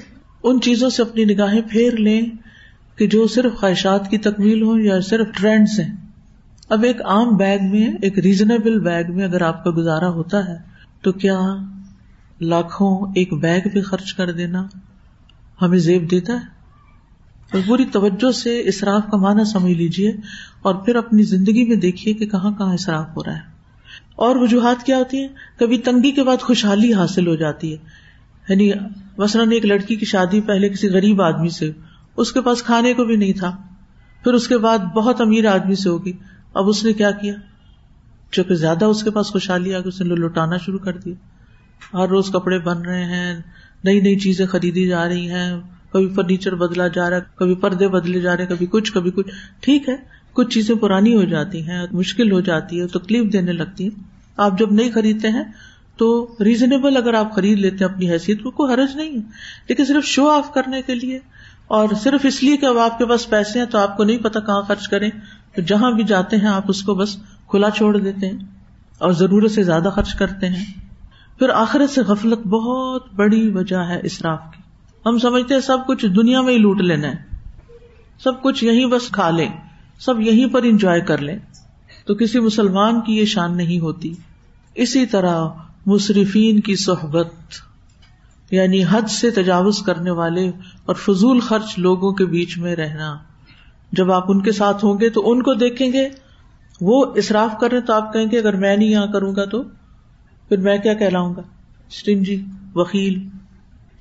ان 0.43 0.61
چیزوں 0.61 0.89
سے 0.89 1.01
اپنی 1.01 1.25
نگاہیں 1.25 1.61
پھیر 1.69 1.93
لیں 1.93 2.21
کہ 2.95 3.07
جو 3.07 3.27
صرف 3.27 3.53
خواہشات 3.53 4.09
کی 4.09 4.17
تکمیل 4.17 4.61
ہو 4.61 4.79
یا 4.79 5.01
صرف 5.01 5.27
ٹرینڈس 5.35 5.79
ہیں۔ 5.79 5.95
اب 6.69 6.83
ایک 6.83 7.01
عام 7.05 7.35
بیگ 7.37 7.59
میں، 7.61 7.93
ایک 8.01 8.19
ریزنیبل 8.19 8.79
بیگ 8.79 9.03
میں 9.09 9.25
اگر 9.25 9.41
آپ 9.41 9.63
کا 9.63 9.71
گزارا 9.77 10.09
ہوتا 10.09 10.47
ہے، 10.47 10.57
تو 11.01 11.11
کیا 11.11 11.39
لاکھوں 12.41 13.11
ایک 13.15 13.33
بیگ 13.33 13.61
پہ 13.73 13.81
خرچ 13.81 14.13
کر 14.13 14.31
دینا 14.31 14.67
ہمیں 15.61 15.77
زیب 15.77 16.11
دیتا 16.11 16.33
ہے؟ 16.33 16.55
اور 17.53 17.61
پوری 17.67 17.85
توجہ 17.85 18.31
سے 18.31 18.59
اصراف 18.59 19.01
کا 19.11 19.17
معنی 19.17 19.43
سمجھ 19.43 19.71
لیجیے 19.71 20.13
اور 20.61 20.75
پھر 20.75 20.95
اپنی 20.95 21.23
زندگی 21.23 21.67
میں 21.67 21.75
دیکھیے 21.75 22.13
کہ 22.13 22.25
کہاں 22.25 22.51
کہاں 22.51 22.73
اصراف 22.73 23.17
ہو 23.17 23.23
رہا 23.23 23.35
ہے۔ 23.35 23.55
اور 24.15 24.35
وجوہات 24.35 24.85
کیا 24.85 24.97
ہوتی 24.97 25.17
ہیں؟ 25.17 25.27
کبھی 25.59 25.77
تنگی 25.77 26.11
کے 26.11 26.23
بعد 26.23 26.37
خوشحالی 26.41 26.93
حاصل 26.93 27.27
ہو 27.27 27.35
جاتی 27.35 27.71
ہے۔ 27.71 27.77
یعنی 28.49 28.71
مثلاً 29.17 29.51
ایک 29.51 29.65
لڑکی 29.65 29.95
کی 29.95 30.05
شادی 30.05 30.41
پہلے 30.41 30.69
کسی 30.69 30.89
غریب 30.89 31.21
آدمی 31.21 31.49
سے، 31.49 31.71
اس 32.17 32.31
کے 32.31 32.41
پاس 32.41 32.63
کھانے 32.63 32.93
کو 32.93 33.05
بھی 33.05 33.15
نہیں 33.15 33.33
تھا۔ 33.33 33.57
پھر 34.23 34.33
اس 34.33 34.47
کے 34.47 34.57
بعد 34.57 34.77
بہت 34.77 35.21
امیر 35.21 35.45
آدمی 35.45 35.75
سے 35.75 35.89
ہوگی۔ 35.89 36.13
اب 36.53 36.67
اس 36.67 36.83
نے 36.83 36.93
کیا 36.93 37.11
کیا؟ 37.11 37.33
چونکہ 38.31 38.55
زیادہ 38.55 38.85
اس 38.85 39.03
کے 39.03 39.11
پاس 39.11 39.27
خوشحالی 39.27 39.75
آ 39.75 39.79
اس 39.85 40.01
نے 40.01 40.15
لوٹانا 40.15 40.57
شروع 40.57 40.79
کر 40.79 40.97
دیا۔ 40.97 41.13
ہر 41.93 42.07
روز 42.07 42.29
کپڑے 42.29 42.59
بن 42.59 42.81
رہے 42.81 43.03
ہیں، 43.05 43.35
نئی 43.83 43.99
نئی 43.99 44.19
چیزیں 44.19 44.45
خریدی 44.45 44.87
جا 44.87 45.07
رہی 45.07 45.29
ہیں، 45.29 45.51
کبھی 45.91 46.07
فرنیچر 46.15 46.55
بدلا 46.55 46.87
جا 46.87 47.09
رہا 47.09 47.17
ہے 47.17 47.21
کبھی 47.35 47.55
پردے 47.55 47.87
بدلے 47.87 48.21
جا 48.21 48.35
رہے 48.37 48.43
ہیں، 48.43 48.49
کبھی 48.49 48.65
کچھ 48.69 48.91
کبھی 48.93 49.11
کچھ۔ 49.11 49.31
ٹھیک 49.61 49.89
ہے، 49.89 49.95
کچھ 50.33 50.49
چیزیں 50.49 50.75
پرانی 50.75 51.15
ہو 51.15 51.23
جاتی 51.23 51.61
ہیں، 51.67 51.85
مشکل 51.91 52.31
ہو 52.31 52.39
جاتی 52.41 52.81
ہے 52.81 52.87
تکلیف 52.87 53.31
دینے 53.33 53.51
لگتی 53.51 53.85
ہے 53.85 54.03
آپ 54.37 54.57
جب 54.59 54.71
نہیں 54.71 54.91
خریدتے 54.91 55.29
ہیں، 55.29 55.43
تو 55.97 56.07
ریزنیبل 56.39 56.97
اگر 56.97 57.13
آپ 57.13 57.35
خرید 57.35 57.59
لیتے 57.59 57.83
ہیں 57.83 57.91
اپنی 57.91 58.09
حیثیت 58.11 58.41
کو، 58.43 58.51
کوئی 58.51 58.73
حرج 58.73 58.95
نہیں۔ 58.95 59.15
ہے 59.15 59.63
لیکن 59.69 59.85
صرف 59.85 60.05
شو 60.05 60.27
آف 60.29 60.53
کرنے 60.53 60.81
کے 60.81 60.95
لیے، 60.95 61.19
اور 61.67 61.93
صرف 62.03 62.25
اس 62.25 62.41
لیے 62.43 62.57
کہ 62.57 62.65
اب 62.65 62.77
آپ 62.77 62.97
کے 62.97 63.05
پاس 63.05 63.29
پیسے 63.29 63.59
ہیں، 63.59 63.65
تو 63.65 63.77
آپ 63.77 63.95
کو 63.97 64.03
نہیں 64.03 64.17
پتا 64.17 64.39
کہاں 64.39 64.61
خرچ 64.61 64.87
کریں۔ 64.87 65.09
تو 65.55 65.61
جہاں 65.61 65.91
بھی 65.91 66.03
جاتے 66.03 66.37
ہیں، 66.37 66.47
آپ 66.47 66.65
اس 66.67 66.81
کو 66.83 66.95
بس 66.95 67.15
کھلا 67.49 67.69
چھوڑ 67.69 67.97
دیتے 67.97 68.29
ہیں، 68.29 68.37
اور 68.97 69.11
ضرورت 69.11 69.51
سے 69.51 69.63
زیادہ 69.63 69.89
خرچ 69.95 70.13
کرتے 70.15 70.49
ہیں۔ 70.49 70.65
پھر 71.39 71.49
آخرت 71.49 71.89
سے 71.89 72.01
غفلت 72.01 72.47
بہت 72.47 73.13
بڑی 73.15 73.51
وجہ 73.51 73.77
ہے 73.77 73.99
اسراف 74.03 74.39
کی۔ 74.55 74.61
ہم 75.05 75.17
سمجھتے 75.17 75.53
ہیں 75.53 75.61
سب 75.61 75.77
کچھ 75.87 76.05
دنیا 76.05 76.41
میں 76.41 76.53
ہی 76.53 76.57
لوٹ 76.57 76.81
لینا 76.81 77.07
ہے۔ 77.07 77.15
سب 78.23 78.41
کچھ 78.41 78.63
یہیں 78.63 78.85
بس 78.85 79.09
کھا 79.09 79.29
لیں، 79.29 79.49
سب 79.99 80.21
یہیں 80.21 80.53
پر 80.53 80.63
انجوائے 80.63 81.01
کر 81.01 81.17
لیں۔ 81.17 81.39
تو 82.05 82.15
کسی 82.15 82.39
مسلمان 82.39 83.01
کی 83.01 83.17
یہ 83.17 83.25
شان 83.25 83.57
نہیں 83.57 83.79
ہوتی۔ 83.79 84.13
اسی 84.75 85.05
طرح 85.05 85.45
مصرفین 85.85 86.59
کی 86.59 86.75
صحبت 86.75 87.27
یعنی 88.51 88.83
حد 88.89 89.09
سے 89.09 89.31
تجاوز 89.31 89.81
کرنے 89.81 90.11
والے 90.11 90.49
اور 90.85 90.95
فضول 90.95 91.39
خرچ 91.39 91.79
لوگوں 91.79 92.11
کے 92.11 92.25
بیچ 92.25 92.57
میں 92.57 92.75
رہنا۔ 92.75 93.17
جب 93.91 94.11
آپ 94.11 94.23
ان 94.27 94.41
کے 94.41 94.51
ساتھ 94.51 94.85
ہوں 94.85 94.99
گے 94.99 95.09
تو 95.09 95.31
ان 95.31 95.43
کو 95.43 95.53
دیکھیں 95.53 95.93
گے۔ 95.93 96.09
وہ 96.81 97.05
اصراف 97.15 97.59
کریں 97.61 97.79
تو 97.79 97.93
آپ 97.93 98.13
کہیں 98.13 98.25
گے، 98.31 98.39
اگر 98.39 98.55
میں 98.55 98.77
نہیں 98.77 98.89
یہاں 98.89 99.07
کروں 99.07 99.35
گا 99.35 99.45
تو؟ 99.45 99.63
پھر 100.49 100.57
میں 100.57 100.77
کیا 100.77 100.93
کہلاؤں 100.93 101.35
گا؟ 101.35 101.41
اسٹنجی 101.89 102.45
وکیل، 102.75 103.27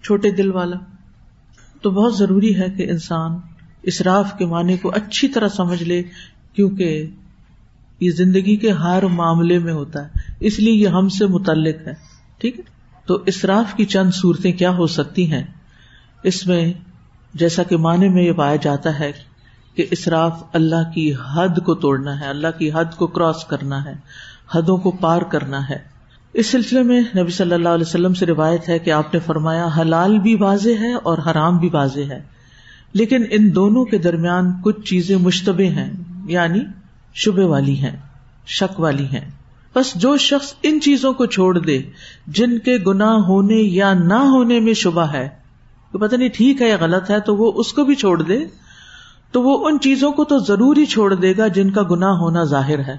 چھوٹے 0.03 0.31
دل 0.31 0.51
والا۔ 0.51 0.77
تو 1.83 1.91
بہت 1.91 2.17
ضروری 2.17 2.61
ہے 2.61 2.71
کہ 2.71 2.91
انسان 2.91 3.39
اسراف 3.83 4.33
کے 4.39 4.47
معنی 4.47 4.77
کو 4.77 4.89
اچھی 4.89 5.29
طرح 5.29 5.49
سمجھ 5.49 5.83
لے، 5.83 6.03
کیونکہ 6.53 7.07
یہ 8.01 8.11
زندگی 8.11 8.57
کے 8.57 8.71
ہر 8.71 9.03
معاملے 9.03 9.59
میں 9.59 9.73
ہوتا 9.73 10.05
ہے۔ 10.05 10.09
اس 10.41 10.59
لیے 10.59 10.75
یہ 10.75 10.89
ہم 10.89 11.09
سے 11.09 11.27
متعلق 11.27 11.89
ہے، 11.89 11.93
ٹھیک 12.39 12.59
ہے؟ 12.59 12.65
تو 13.07 13.15
اسراف 13.15 13.75
کی 13.75 13.85
چند 13.85 14.11
صورتیں 14.11 14.53
کیا 14.53 14.71
ہو 14.71 14.87
سکتی 14.87 15.33
ہیں؟ 15.33 15.43
اس 16.23 16.47
میں 16.47 16.73
جیسا 17.35 17.63
کہ 17.63 17.77
معنی 17.77 18.09
میں 18.09 18.23
یہ 18.23 18.33
پایا 18.33 18.57
جاتا 18.57 18.99
ہے 18.99 19.13
کہ 19.75 19.87
اسراف 19.91 20.43
اللہ 20.53 20.91
کی 20.95 21.15
حد 21.15 21.59
کو 21.65 21.75
توڑنا 21.75 22.21
ہے، 22.21 22.27
اللہ 22.27 22.59
کی 22.59 22.71
حد 22.73 22.97
کو 22.97 23.07
کراس 23.07 23.45
کرنا 23.45 23.85
ہے، 23.85 23.95
حدوں 24.55 24.77
کو 24.77 24.91
پار 24.91 25.23
کرنا 25.23 25.69
ہے۔ 25.69 25.94
اس 26.35 26.47
سلسلے 26.47 26.83
میں 26.83 27.01
نبی 27.01 27.31
صلی 27.31 27.55
اللہ 27.55 27.69
علیہ 27.69 27.85
وسلم 27.87 28.15
سے 28.15 28.27
روایت 28.27 28.69
ہے 28.69 28.79
کہ 28.79 28.91
آپ 28.91 29.15
نے 29.15 29.21
فرمایا، 29.21 29.69
حلال 29.81 30.19
بھی 30.19 30.35
واضح 30.35 30.71
ہے 30.81 30.93
اور 30.93 31.19
حرام 31.19 31.59
بھی 31.59 31.69
واضح 31.73 32.01
ہے۔ 32.01 32.23
لیکن 32.93 33.23
ان 33.31 33.55
دونوں 33.55 33.85
کے 33.85 33.99
درمیان 33.99 34.53
کچھ 34.63 34.81
چیزیں 34.81 35.17
مشتبہ 35.17 35.63
ہیں 35.63 35.93
یعنی 36.27 36.61
شبے 37.15 37.45
والی 37.45 37.79
ہیں، 37.79 37.97
شک 38.47 38.81
والی 38.81 39.05
ہیں۔ 39.05 39.31
بس 39.75 39.95
جو 39.95 40.17
شخص 40.17 40.55
ان 40.63 40.81
چیزوں 40.81 41.13
کو 41.13 41.27
چھوڑ 41.27 41.59
دے، 41.59 41.83
جن 42.27 42.59
کے 42.59 42.77
گنا 42.87 43.15
ہونے 43.15 43.57
یا 43.57 43.95
نہ 43.95 44.15
ہونے 44.15 44.61
میں 44.61 44.75
شبہ 44.75 45.13
ہے، 45.13 45.29
کہ 45.93 45.99
پتہ 45.99 46.17
نہیں 46.17 46.29
ٹھیک 46.29 46.63
ہے 46.63 46.69
یا 46.69 46.77
غلط 46.81 47.11
ہے، 47.11 47.21
تو 47.21 47.37
وہ 47.37 47.53
اس 47.55 47.73
کو 47.73 47.85
بھی 47.85 47.95
چھوڑ 47.95 48.23
دے۔ 48.23 48.39
تو 49.33 49.43
وہ 49.43 49.69
ان 49.69 49.81
چیزوں 49.81 50.13
کو 50.13 50.25
تو 50.25 50.39
ضرور 50.39 50.77
ہی 50.77 50.85
چھوڑ 50.85 51.15
دے 51.15 51.35
گا 51.39 51.49
جن 51.49 51.71
کا 51.71 51.83
گناہ 51.91 52.13
ہونا 52.13 52.45
ظاہر 52.45 52.79
ہے۔ 52.79 52.97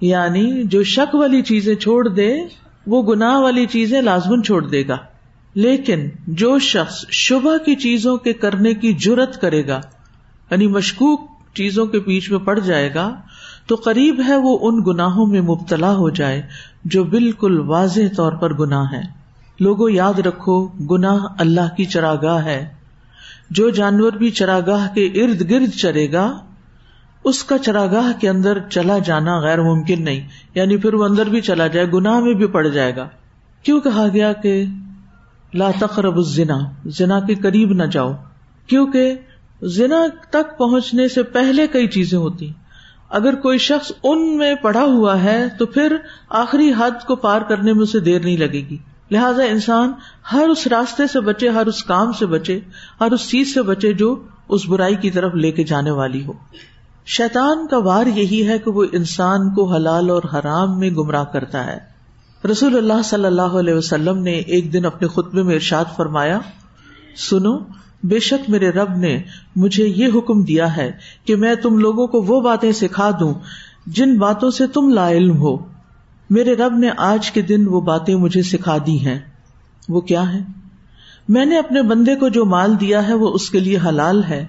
یعنی 0.00 0.62
جو 0.62 0.82
شک 0.82 1.14
والی 1.14 1.42
چیزیں 1.42 1.74
چھوڑ 1.74 2.08
دے 2.08 2.36
وہ 2.86 3.02
گناہ 3.02 3.38
والی 3.38 3.66
چیزیں 3.66 4.02
لازمن 4.02 4.42
چھوڑ 4.42 4.66
دے 4.66 4.88
گا۔ 4.88 4.96
لیکن 5.54 6.08
جو 6.26 6.58
شخص 6.58 7.04
شبہ 7.10 7.64
کی 7.64 7.74
چیزوں 7.74 8.16
کے 8.16 8.32
کرنے 8.32 8.74
کی 8.74 8.92
جرت 8.92 9.40
کرے 9.40 9.66
گا 9.66 9.80
یعنی 10.50 10.66
مشکوک 10.66 11.20
چیزوں 11.54 11.86
کے 11.86 12.00
بیچ 12.00 12.30
میں 12.30 12.38
پڑ 12.38 12.58
جائے 12.58 12.94
گا، 12.94 13.20
تو 13.66 13.74
قریب 13.74 14.20
ہے 14.28 14.36
وہ 14.36 14.58
ان 14.62 14.82
گناہوں 14.86 15.26
میں 15.26 15.40
مبتلا 15.40 15.94
ہو 15.94 16.10
جائے 16.10 16.42
جو 16.84 17.04
بالکل 17.04 17.60
واضح 17.60 18.00
طور 18.16 18.32
پر 18.32 18.54
گناہ 18.54 18.92
ہے 18.92 19.02
لوگوں، 19.60 19.90
یاد 19.90 20.18
رکھو، 20.18 20.66
گناہ 20.66 21.18
اللہ 21.38 21.74
کی 21.76 21.84
چراگاہ 21.84 22.44
ہے۔ 22.44 22.68
جو 23.50 23.70
جانور 23.70 24.12
بھی 24.12 24.30
چراگاہ 24.30 24.94
کے 24.94 25.04
ارد 25.04 25.50
گرد 25.50 25.70
چرے 25.70 26.12
گا 26.12 26.38
اس 27.24 27.44
کا 27.44 27.58
چراگاہ 27.58 28.20
کے 28.20 28.28
اندر 28.28 28.58
چلا 28.70 28.98
جانا 28.98 29.40
غیر 29.40 29.62
ممکن 29.62 30.04
نہیں۔ 30.04 30.28
یعنی 30.54 30.76
پھر 30.76 30.94
وہ 30.94 31.04
اندر 31.04 31.26
بھی 31.26 31.40
چلا 31.40 31.66
جائے، 31.66 31.86
گناہ 31.86 32.20
میں 32.20 32.34
بھی 32.34 32.46
پڑ 32.46 32.66
جائے 32.66 32.96
گا۔ 32.96 33.08
کیوں 33.62 33.80
کہا 33.80 34.06
گیا 34.12 34.32
کہ 34.32 34.64
لا 35.54 35.70
تقرب 35.78 36.16
الزنا، 36.16 36.58
زنا 36.86 37.20
کے 37.20 37.34
قریب 37.34 37.72
نہ 37.72 37.82
جاؤ۔ 37.82 38.12
کیونکہ 38.66 39.14
زنا 39.62 40.06
تک 40.30 40.58
پہنچنے 40.58 41.08
سے 41.08 41.22
پہلے 41.22 41.66
کئی 41.66 41.86
چیزیں 41.86 42.18
ہوتی۔ 42.18 42.52
اگر 43.08 43.34
کوئی 43.34 43.58
شخص 43.58 43.92
ان 44.02 44.36
میں 44.36 44.54
پڑا 44.54 44.82
ہوا 44.82 45.22
ہے 45.22 45.48
تو 45.58 45.66
پھر 45.66 45.96
آخری 46.28 46.72
حد 46.78 47.04
کو 47.06 47.16
پار 47.16 47.40
کرنے 47.40 47.72
میں 47.72 47.82
اسے 47.82 48.00
دیر 48.00 48.20
نہیں 48.20 48.36
لگے 48.36 48.62
گی۔ 48.70 48.76
لہٰذا 49.10 49.44
انسان 49.44 49.92
ہر 50.32 50.48
اس 50.48 50.66
راستے 50.66 51.06
سے 51.06 51.20
بچے، 51.20 51.48
ہر 51.48 51.66
اس 51.66 51.84
کام 51.84 52.12
سے 52.12 52.26
بچے، 52.26 52.60
ہر 53.00 53.12
اس 53.12 53.28
چیز 53.28 53.54
سے 53.54 53.62
بچے 53.62 53.92
جو 53.92 54.22
اس 54.48 54.68
برائی 54.68 54.96
کی 54.96 55.10
طرف 55.10 55.34
لے 55.34 55.52
کے 55.52 55.64
جانے 55.64 55.90
والی 55.90 56.24
ہو۔ 56.24 56.32
شیطان 57.06 57.66
کا 57.66 57.78
وار 57.78 58.06
یہی 58.06 58.48
ہے 58.48 58.58
کہ 58.58 58.70
وہ 58.70 58.84
انسان 58.92 59.54
کو 59.54 59.72
حلال 59.72 60.10
اور 60.10 60.22
حرام 60.34 60.78
میں 60.78 60.90
گمراہ 60.90 61.24
کرتا 61.24 61.66
ہے۔ 61.66 61.78
رسول 62.50 62.76
اللہ 62.76 63.02
صلی 63.04 63.24
اللہ 63.24 63.42
علیہ 63.42 63.74
وسلم 63.74 64.18
نے 64.18 64.32
ایک 64.32 64.72
دن 64.72 64.84
اپنے 64.84 65.08
خطبے 65.08 65.42
میں 65.42 65.54
ارشاد 65.54 65.84
فرمایا، 65.96 66.38
سنو، 67.16 67.58
بے 68.02 68.18
شک 68.18 68.50
میرے 68.50 68.70
رب 68.70 68.96
نے 68.96 69.22
مجھے 69.56 69.86
یہ 69.86 70.08
حکم 70.14 70.42
دیا 70.42 70.76
ہے 70.76 70.92
کہ 71.24 71.36
میں 71.36 71.54
تم 71.54 71.78
لوگوں 71.78 72.06
کو 72.06 72.22
وہ 72.22 72.40
باتیں 72.40 72.72
سکھا 72.72 73.10
دوں 73.20 73.34
جن 73.86 74.18
باتوں 74.18 74.50
سے 74.50 74.66
تم 74.66 74.88
لا 74.88 75.10
علم 75.10 75.36
ہو۔ 75.36 75.56
میرے 76.30 76.54
رب 76.54 76.72
نے 76.78 76.90
آج 76.96 77.30
کے 77.30 77.42
دن 77.42 77.68
وہ 77.68 77.80
باتیں 77.80 78.14
مجھے 78.14 78.42
سکھا 78.42 78.76
دی 78.86 79.06
ہیں۔ 79.06 79.18
وہ 79.88 80.00
کیا 80.00 80.32
ہے 80.32 80.40
میں 81.28 81.44
نے 81.44 81.58
اپنے 81.58 81.82
بندے 81.82 82.16
کو 82.16 82.28
جو 82.28 82.44
مال 82.44 82.80
دیا 82.80 83.08
ہے 83.08 83.14
وہ 83.14 83.28
اس 83.28 83.50
کے 83.50 83.60
لیے 83.60 83.78
حلال 83.88 84.24
ہے۔ 84.24 84.46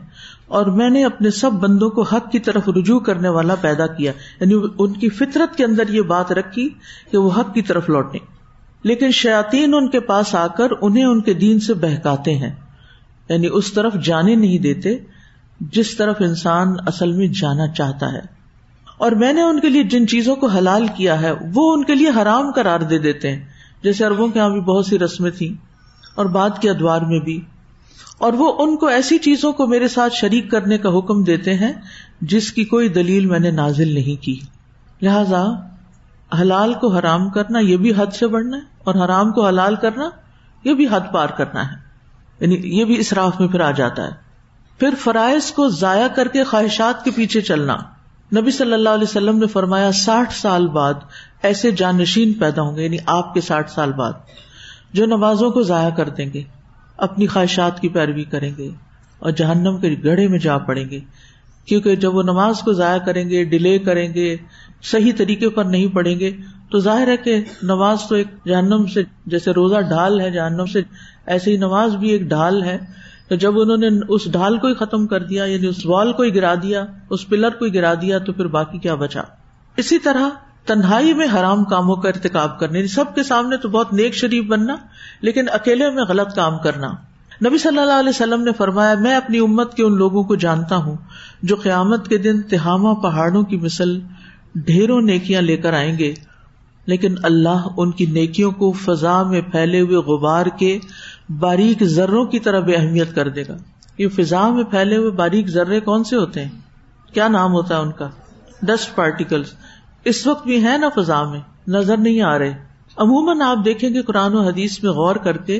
اور 0.54 0.66
میں 0.66 0.90
نے 0.90 1.06
اپنے 1.06 1.30
سب 1.30 1.52
بندوں 1.52 1.90
کو 1.90 2.02
حق 2.02 2.32
کی 2.32 2.40
طرف 2.40 2.70
رجوع 2.70 3.00
کرنے 3.00 3.30
والا 3.30 3.56
پیدا 3.56 3.88
کیا 3.88 4.12
یعنی 4.40 4.54
ان 4.78 4.94
کی 4.94 5.10
فطرت 5.10 5.56
کے 5.56 5.66
اندر 5.66 5.90
یہ 5.90 6.02
بات 6.02 6.32
رکھی 6.32 6.70
کہ 7.12 7.18
وہ 7.18 7.30
حق 7.38 7.54
کی 7.54 7.62
طرف 7.62 7.90
لوٹے 7.90 8.18
لیکن 8.84 9.12
شیاتین 9.12 9.74
ان 9.74 9.90
کے 9.90 10.00
پاس 10.00 10.36
آ 10.36 10.48
کر 10.48 10.68
انہیں 10.82 11.04
ان 11.04 11.22
کے 11.22 11.34
دین 11.34 11.60
سے 11.60 11.74
بہکاتے 11.74 12.36
ہیں 12.36 12.56
یعنی 13.30 13.48
اس 13.54 13.74
طرف 13.74 13.94
جانے 14.04 14.36
نہیں 14.36 14.58
دیتے 14.58 14.98
جس 15.60 15.98
طرف 15.98 16.16
انسان 16.20 16.76
اصل 16.88 17.12
میں 17.12 17.28
جانا 17.28 17.68
چاہتا 17.68 18.14
ہے۔ 18.14 18.22
اور 18.98 19.12
میں 19.12 19.34
نے 19.34 19.42
ان 19.42 19.60
کے 19.60 19.70
لیے 19.70 19.84
جن 19.84 20.08
چیزوں 20.08 20.36
کو 20.36 20.48
حلال 20.48 20.88
کیا 20.96 21.22
ہے، 21.22 21.32
وہ 21.54 21.74
ان 21.74 21.84
کے 21.84 21.96
لیے 21.96 22.10
حرام 22.22 22.52
قرار 22.52 22.80
دے 22.80 22.98
دیتے 22.98 23.32
ہیں۔ 23.32 23.46
جیسے 23.84 24.06
اربوں 24.06 24.28
کے 24.28 24.40
یہاں 24.40 24.50
بھی 24.50 24.62
بہت 24.62 24.86
سی 24.86 25.00
رسمیں 25.00 25.32
تھیں 25.32 25.54
اور 26.16 26.26
بعد 26.26 26.50
کے 26.62 26.70
ادوار 26.70 27.02
میں 27.02 27.20
بھی۔ 27.20 27.42
اور 28.18 28.34
وہ 28.34 28.54
ان 28.58 28.78
کو 28.78 28.86
ایسی 28.86 29.18
چیزوں 29.18 29.54
کو 29.54 29.68
میرے 29.68 29.88
ساتھ 29.88 30.14
شریک 30.14 30.52
کرنے 30.52 30.78
کا 30.78 30.98
حکم 30.98 31.24
دیتے 31.24 31.54
ہیں 31.54 31.74
جس 32.22 32.52
کی 32.52 32.66
کوئی 32.66 32.90
دلیل 32.90 33.26
میں 33.26 33.40
نے 33.40 33.52
نازل 33.52 33.94
نہیں 33.94 34.24
کی۔ 34.24 34.40
لہذا 35.02 35.46
حلال 36.42 36.74
کو 36.74 36.88
حرام 36.88 37.30
کرنا 37.30 37.60
یہ 37.60 37.78
بھی 37.78 37.92
حد 37.98 38.14
سے 38.14 38.28
بڑھنا 38.28 38.58
ہے 38.58 38.62
اور 38.84 38.96
حرام 38.96 39.32
کو 39.32 39.48
حلال 39.48 39.76
کرنا 39.76 40.10
یہ 40.64 40.74
بھی 40.74 40.88
حد 40.92 41.14
پار 41.14 41.28
کرنا 41.30 41.72
ہے۔ 41.72 41.76
یعنی 42.40 42.80
یہ 42.80 42.86
بھی 42.86 43.00
اسراف 43.00 43.40
میں 43.40 43.48
پھر 43.48 43.60
آ 43.60 43.72
جاتا 43.72 44.04
ہے۔ 44.04 44.12
پھر 44.80 44.94
فرائض 45.00 45.52
کو 45.52 45.70
ضائع 45.70 46.08
کر 46.08 46.28
کے 46.28 46.44
خواہشات 46.44 47.04
کے 47.04 47.12
پیچھے 47.12 47.42
چلنا۔ 47.42 47.76
نبی 48.36 48.52
صلی 48.52 48.74
اللہ 48.74 48.90
علیہ 48.90 49.04
وسلم 49.04 49.38
نے 49.38 49.48
فرمایا 49.48 49.92
ساٹھ 49.92 50.34
سال 50.34 50.68
بعد 50.68 50.94
ایسے 51.44 51.72
جانشین 51.72 52.34
پیدا 52.34 52.62
ہوں 52.62 52.76
گے 52.76 52.84
یعنی 52.84 52.98
آپ 53.06 53.34
کے 53.34 53.42
ساٹھ 53.42 53.72
سال 53.72 53.94
بعد، 53.94 54.14
جو 54.94 55.06
نمازوں 55.06 55.52
کو 55.52 55.62
ضائع 55.62 55.90
کر 55.90 56.10
دیں 56.10 56.34
گے۔ 56.34 56.44
اپنی 56.98 57.28
خواہشات 57.28 57.80
کی 57.80 57.90
پیروی 57.90 58.24
کریں 58.24 58.52
گے 58.58 58.70
اور 59.20 59.32
جہنم 59.32 59.78
کے 59.78 59.96
گڑھے 60.04 60.28
میں 60.28 60.40
جا 60.40 60.58
پڑیں 60.58 60.90
گے۔ 60.90 61.00
کیونکہ 61.66 61.96
جب 61.96 62.16
وہ 62.16 62.24
نماز 62.24 62.60
کو 62.60 62.74
ضائع 62.74 62.98
کریں 62.98 63.30
گے، 63.30 63.44
ڈیلے 63.44 63.80
کریں 63.80 64.14
گے، 64.14 64.38
صحیح 64.84 65.12
طریقے 65.18 65.50
پر 65.50 65.66
نہیں 65.66 65.88
پڑھیں 65.88 66.20
گے، 66.20 66.32
تو 66.72 66.80
ظاہر 66.80 67.08
ہے 67.08 67.18
کہ 67.18 67.42
نماز 67.64 67.98
تو 68.10 68.16
ایک 68.16 68.28
جہنم 68.46 68.86
سے 68.86 69.04
جیسے 69.26 69.52
روزہ 69.52 69.82
ڈھال 69.82 70.22
ہے، 70.22 70.32
جہنم 70.32 70.66
سے 70.66 70.82
ایسے 71.26 71.52
ہی 71.52 71.58
نماز 71.58 71.96
بھی 71.96 72.10
ایک 72.10 72.22
ڈھال 72.22 72.64
ہے 72.64 72.78
تو 73.28 73.36
جب 73.36 73.60
انہوں 73.60 73.78
نے 73.78 73.88
اس 74.10 74.32
ڈھال 74.32 74.58
کو 74.58 74.68
ہی 74.68 74.74
ختم 74.74 75.08
کر 75.08 75.24
دیا 75.24 75.46
یعنی 75.46 75.68
اس 75.68 75.86
وال 75.86 76.14
کو 76.14 76.24
ہی 76.24 76.36
گرا 76.36 76.56
دیا، 76.56 76.86
اس 77.10 77.30
پلر 77.30 77.50
کو 77.50 77.66
ہی 77.66 77.74
گرا 77.74 77.94
دیا، 77.94 78.18
تو 78.18 78.34
پھر 78.34 78.48
باقی 78.48 78.78
کیا 78.78 78.96
بچا؟ 78.96 79.22
اسی 79.78 80.00
طرح 80.00 80.30
تنہائی 80.66 81.14
میں 81.14 81.28
حرام 81.34 81.64
کاموں 81.64 81.96
کا 81.96 82.10
ارتقاب 82.10 82.60
کرنے 82.60 82.88
سب 82.88 83.16
کے 83.16 83.24
سامنے 83.24 83.58
تو 83.58 83.70
بہت 83.70 83.94
نیک 83.94 84.16
شریف 84.16 84.44
بننا، 84.46 84.76
لیکن 85.22 85.46
اکیلے 85.52 85.90
میں 85.90 86.04
غلط 86.10 86.36
کام 86.36 86.58
کرنا۔ 86.58 86.88
نبی 87.46 87.58
صلی 87.58 87.80
اللہ 87.80 88.00
علیہ 88.00 88.10
وسلم 88.10 88.44
نے 88.44 88.52
فرمایا، 88.58 88.94
میں 88.96 89.16
اپنی 89.16 89.40
امت 89.40 89.74
کے 89.74 89.84
ان 89.84 89.96
لوگوں 89.98 90.24
کو 90.24 90.36
جانتا 90.36 90.76
ہوں 90.76 90.96
جو 91.44 91.56
قیامت 91.56 92.08
کے 92.08 92.18
دن 92.18 92.42
تہامہ 92.42 92.94
پہاڑوں 92.94 93.44
کی 93.44 93.58
مثل 93.58 94.00
ڈھیروں 94.56 95.02
نیکیاں 95.02 95.42
لے 95.42 95.58
کر 95.58 95.74
آئیں 95.74 95.98
گے، 95.98 96.14
لیکن 96.86 97.16
اللہ 97.24 97.68
ان 97.78 97.92
کی 97.92 98.06
نیکیوں 98.06 98.52
کو 98.52 98.72
فضا 98.72 99.24
میں 99.24 99.42
پھیلے 99.42 99.82
ہوئے 99.82 99.98
غبار 99.98 100.46
کے 100.46 100.80
باریک 101.40 101.84
ذروں 101.84 102.26
کی 102.26 102.40
طرح 102.40 102.60
بے 102.60 102.76
اہمیت 102.76 103.16
کر 103.16 103.30
دے 103.30 103.44
گا۔ 103.50 103.58
یہ 103.98 104.08
فضا 104.08 104.50
میں 104.50 104.64
پھیلے 104.64 104.98
ہوئے 104.98 105.12
باریک 105.12 105.48
ذرے 105.48 105.80
کون 105.80 106.04
سے 106.04 106.16
ہوتے 106.16 106.44
ہیں؟ 106.44 106.50
کیا 107.14 107.28
نام 107.28 107.54
ہوتا 107.54 107.76
ہے 107.76 107.82
ان 107.82 107.92
کا؟ 107.92 108.10
ڈسٹ 108.62 108.96
پارٹیکل 108.96 109.44
اس 110.06 110.28
وقت 110.28 110.46
بھی 110.46 110.64
ہے 110.64 110.78
نا 110.78 110.90
فضا 110.96 111.24
میں، 111.24 111.40
نظر 111.68 111.98
نہیں 111.98 112.22
آ 112.22 112.40
رہے۔ 112.40 112.54
عموماً 112.98 113.42
آپ 113.42 113.58
دیکھیں 113.66 113.90
گے 113.90 114.02
قرآن 114.02 114.34
و 114.34 114.42
حدیث 114.42 114.84
میں 114.84 114.92
غور 114.92 115.16
کر 115.16 115.38
کے 115.38 115.60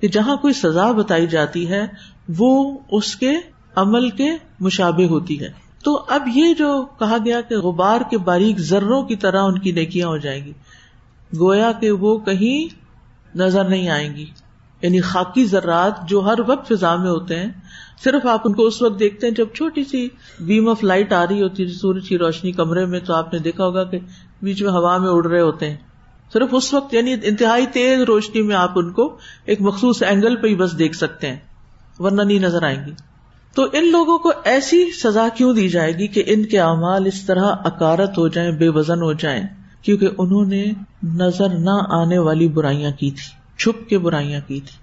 کہ 0.00 0.08
جہاں 0.08 0.36
کوئی 0.36 0.54
سزا 0.54 0.92
بتائی 0.92 1.26
جاتی 1.26 1.68
ہے، 1.70 1.86
وہ 2.38 2.78
اس 2.90 3.16
کے 3.16 3.32
عمل 3.76 4.10
کے 4.10 4.30
مشابے 4.60 5.06
ہوتی 5.06 5.40
ہے۔ 5.40 5.52
تو 5.84 6.04
اب 6.08 6.28
یہ 6.34 6.54
جو 6.54 6.86
کہا 6.98 7.16
گیا 7.24 7.40
کہ 7.40 7.58
غبار 7.58 8.00
کے 8.10 8.18
باریک 8.18 8.58
ذروں 8.58 9.02
کی 9.02 9.16
طرح 9.16 9.42
ان 9.42 9.58
کی 9.58 9.72
نیکیاں 9.72 10.08
ہو 10.08 10.16
جائیں 10.16 10.44
گی، 10.44 10.52
گویا 11.38 11.72
کہ 11.72 11.90
وہ 11.90 12.18
کہیں 12.18 12.74
نظر 13.38 13.64
نہیں 13.64 13.88
آئیں 13.88 14.16
گی۔ 14.16 14.26
یعنی 14.82 15.00
خاکی 15.00 15.44
ذرات 15.44 16.08
جو 16.08 16.20
ہر 16.20 16.34
وقت 16.46 16.68
فضا 16.68 16.96
میں 16.96 17.10
ہوتے 17.10 17.40
ہیں 17.40 17.50
صرف 18.04 18.26
آپ 18.26 18.40
ان 18.44 18.54
کو 18.54 18.66
اس 18.66 18.82
وقت 18.82 19.00
دیکھتے 19.00 19.26
ہیں 19.26 19.34
جب 19.34 19.46
چھوٹی 19.54 19.84
سی 19.84 20.08
بیم 20.40 20.68
آف 20.68 20.84
لائٹ 20.84 21.12
آ 21.12 21.24
رہی 21.26 21.42
ہوتی 21.42 21.62
ہے 21.62 21.68
سورج 21.68 22.08
کی 22.08 22.18
روشنی 22.18 22.52
کمرے 22.52 22.84
میں، 22.84 23.00
تو 23.00 23.14
آپ 23.14 23.32
نے 23.32 23.38
دیکھا 23.38 23.66
ہوگا 23.66 23.84
کہ 23.84 23.98
بیچ 24.42 24.62
میں 24.62 24.70
ہوا 24.70 24.98
میں 24.98 25.10
اڑ 25.10 25.26
رہے 25.26 25.40
ہوتے 25.40 25.70
ہیں۔ 25.70 25.76
صرف 26.32 26.48
اس 26.52 26.74
وقت 26.74 26.94
یعنی 26.94 27.14
انتہائی 27.22 27.66
تیز 27.66 28.00
روشنی 28.00 28.42
میں 28.42 28.56
آپ 28.56 28.72
ان 28.76 28.92
کو 28.92 29.18
ایک 29.44 29.60
مخصوص 29.60 30.02
اینگل 30.02 30.36
پہ 30.36 30.48
ہی 30.48 30.54
بس 30.54 30.78
دیکھ 30.78 30.96
سکتے 30.96 31.26
ہیں، 31.26 31.36
ورنہ 31.98 32.22
نہیں 32.22 32.38
نظر 32.38 32.62
آئیں 32.62 32.86
گی۔ 32.86 32.92
تو 33.54 33.66
ان 33.72 33.90
لوگوں 33.90 34.18
کو 34.18 34.32
ایسی 34.44 34.90
سزا 34.90 35.28
کیوں 35.36 35.54
دی 35.54 35.68
جائے 35.68 35.92
گی 35.92 36.06
کہ 36.06 36.22
ان 36.26 36.44
کے 36.44 36.60
اعمال 36.60 37.06
اس 37.06 37.26
طرح 37.26 37.52
اکارت 37.64 38.18
ہو 38.18 38.28
جائیں، 38.28 38.52
بے 38.52 38.68
وزن 38.68 39.02
ہو 39.02 39.12
جائیں؟ 39.12 39.42
کیونکہ 39.82 40.08
انہوں 40.18 40.44
نے 40.44 40.64
نظر 41.02 41.48
نہ 41.48 41.82
آنے 41.88 42.18
والی 42.18 42.48
برائیاں 42.48 42.90
کی 42.90 43.10
تھی، 43.10 43.58
چھپ 43.58 43.88
کے 43.88 43.98
برائیاں 43.98 44.40
کی 44.40 44.60
تھی، 44.60 44.78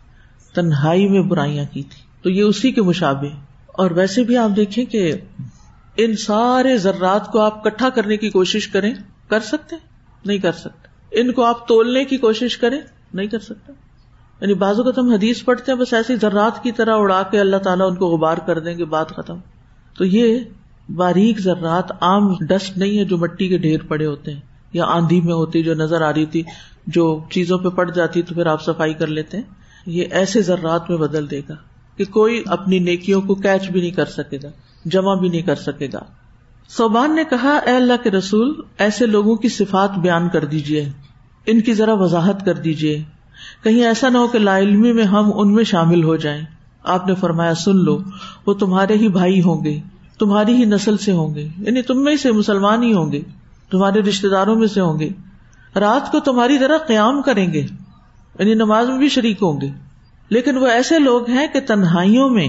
تنہائی 0.53 1.09
میں 1.09 1.21
برائیاں 1.21 1.65
کی 1.73 1.81
تھی۔ 1.81 2.10
تو 2.21 2.29
یہ 2.29 2.43
اسی 2.43 2.71
کے 2.71 2.81
مشابے 2.81 3.27
اور 3.67 3.91
ویسے 3.91 4.23
بھی 4.23 4.37
آپ 4.37 4.49
دیکھیں 4.55 4.85
کہ 4.85 5.13
ان 5.97 6.15
سارے 6.15 6.77
ذرات 6.77 7.27
کو 7.27 7.39
آپ 7.39 7.63
کٹھا 7.63 7.89
کرنے 7.89 8.17
کی 8.17 8.29
کوشش 8.29 8.67
کریں، 8.67 8.93
کر 9.27 9.39
سکتے 9.39 9.75
نہیں 10.25 10.37
کر 10.37 10.51
سکتے۔ 10.51 10.87
ان 11.21 11.31
کو 11.31 11.43
آپ 11.43 11.67
تولنے 11.67 12.05
کی 12.05 12.17
کوشش 12.17 12.57
کریں، 12.57 12.81
نہیں 13.13 13.27
کر 13.27 13.39
سکتے۔ 13.39 13.73
یعنی 14.41 14.53
بازو 14.53 14.83
کا 14.83 15.01
ہم 15.01 15.09
حدیث 15.09 15.43
پڑھتے 15.43 15.71
ہیں، 15.71 15.79
بس 15.79 15.93
ایسی 15.93 16.15
ذرات 16.15 16.63
کی 16.63 16.71
طرح 16.71 16.95
اڑا 16.95 17.23
کے 17.31 17.39
اللہ 17.39 17.57
تعالیٰ 17.57 17.89
ان 17.89 17.95
کو 17.95 18.07
غبار 18.07 18.37
کر 18.37 18.59
دیں 18.59 18.77
گے، 18.77 18.85
بات 18.85 19.09
ختم۔ 19.09 19.37
تو 19.97 20.05
یہ 20.05 20.39
باریک 20.89 21.39
ذرات 21.39 21.91
عام 21.91 22.33
ڈسٹ 22.39 22.77
نہیں 22.77 22.99
ہے 22.99 23.05
جو 23.05 23.17
مٹی 23.17 23.47
کے 23.47 23.57
ڈھیر 23.57 23.79
پڑے 23.87 24.05
ہوتے 24.05 24.33
ہیں، 24.33 24.41
یا 24.73 24.85
آندھی 24.85 25.21
میں 25.21 25.33
ہوتی 25.33 25.63
جو 25.63 25.73
نظر 25.73 26.01
آ 26.01 26.13
رہی 26.13 26.25
تھی، 26.25 26.43
جو 26.87 27.23
چیزوں 27.29 27.59
پہ 27.59 27.69
پڑ 27.69 27.91
جاتی 27.91 28.21
تو 28.21 28.35
پھر 28.35 28.45
آپ 28.45 28.63
صفائی 28.63 28.93
کر 28.93 29.07
لیتے 29.07 29.37
ہیں۔ 29.37 29.43
یہ 29.85 30.05
ایسے 30.11 30.41
ذرات 30.41 30.89
میں 30.89 30.97
بدل 30.97 31.31
دے 31.31 31.41
گا۔ 31.49 31.53
کہ 31.97 32.05
کوئی 32.05 32.43
اپنی 32.45 32.79
نیکیوں 32.79 33.21
کو 33.21 33.35
کیچ 33.35 33.69
بھی 33.69 33.81
نہیں 33.81 33.91
کر 33.91 34.05
سکے 34.05 34.37
گا، 34.43 34.49
جمع 34.85 35.15
بھی 35.15 35.29
نہیں 35.29 35.41
کر 35.41 35.55
سکے 35.55 35.87
گا۔ 35.93 35.99
صوبان 36.69 37.15
نے 37.15 37.23
کہا، 37.23 37.57
اے 37.57 37.75
اللہ 37.75 37.93
کے 38.03 38.11
رسول، 38.11 38.61
ایسے 38.77 39.05
لوگوں 39.05 39.35
کی 39.35 39.49
صفات 39.49 39.91
بیان 39.91 40.29
کر 40.29 40.45
دیجیے 40.45 40.89
ان 41.45 41.61
کی 41.61 41.73
ذرا 41.73 41.93
وضاحت 41.93 42.45
کر 42.45 42.53
دیجیے 42.53 43.03
کہیں 43.63 43.83
ایسا 43.83 44.09
نہ 44.09 44.17
ہو 44.17 44.27
کہ 44.27 44.39
لا 44.39 44.59
علمی 44.59 44.93
میں 44.93 45.03
ہم 45.03 45.31
ان 45.35 45.53
میں 45.53 45.63
شامل 45.63 46.03
ہو 46.03 46.15
جائیں۔ 46.15 46.41
آپ 46.83 47.07
نے 47.07 47.15
فرمایا، 47.15 47.53
سن 47.53 47.75
لو، 47.75 47.99
وہ 48.45 48.53
تمہارے 48.53 48.93
ہی 48.93 49.07
بھائی 49.07 49.41
ہوں 49.41 49.65
گے، 49.65 49.79
تمہاری 50.19 50.53
ہی 50.53 50.65
نسل 50.65 50.97
سے 50.97 51.11
ہوں 51.11 51.35
گے 51.35 51.47
یعنی 51.57 51.81
تم 51.81 52.03
میں 52.03 52.15
سے 52.15 52.31
مسلمان 52.31 52.83
ہی 52.83 52.93
ہوں 52.93 53.11
گے، 53.11 53.21
تمہارے 53.71 53.99
رشتے 53.99 54.29
داروں 54.29 54.55
میں 54.55 54.67
سے 54.67 54.81
ہوں 54.81 54.99
گے۔ 54.99 55.09
رات 55.79 56.11
کو 56.11 56.19
تمہاری 56.19 56.59
طرح 56.59 56.77
قیام 56.77 57.21
کریں 57.21 57.53
گے 57.53 57.65
یعنی 58.39 58.53
نماز 58.53 58.89
میں 58.89 58.97
بھی 58.97 59.09
شریک 59.09 59.37
ہوں 59.41 59.61
گے۔ 59.61 59.90
لیکن 60.31 60.57
وہ 60.57 60.67
ایسے 60.67 60.99
لوگ 60.99 61.29
ہیں 61.29 61.47
کہ 61.53 61.59
تنہائیوں 61.59 62.29
میں، 62.29 62.47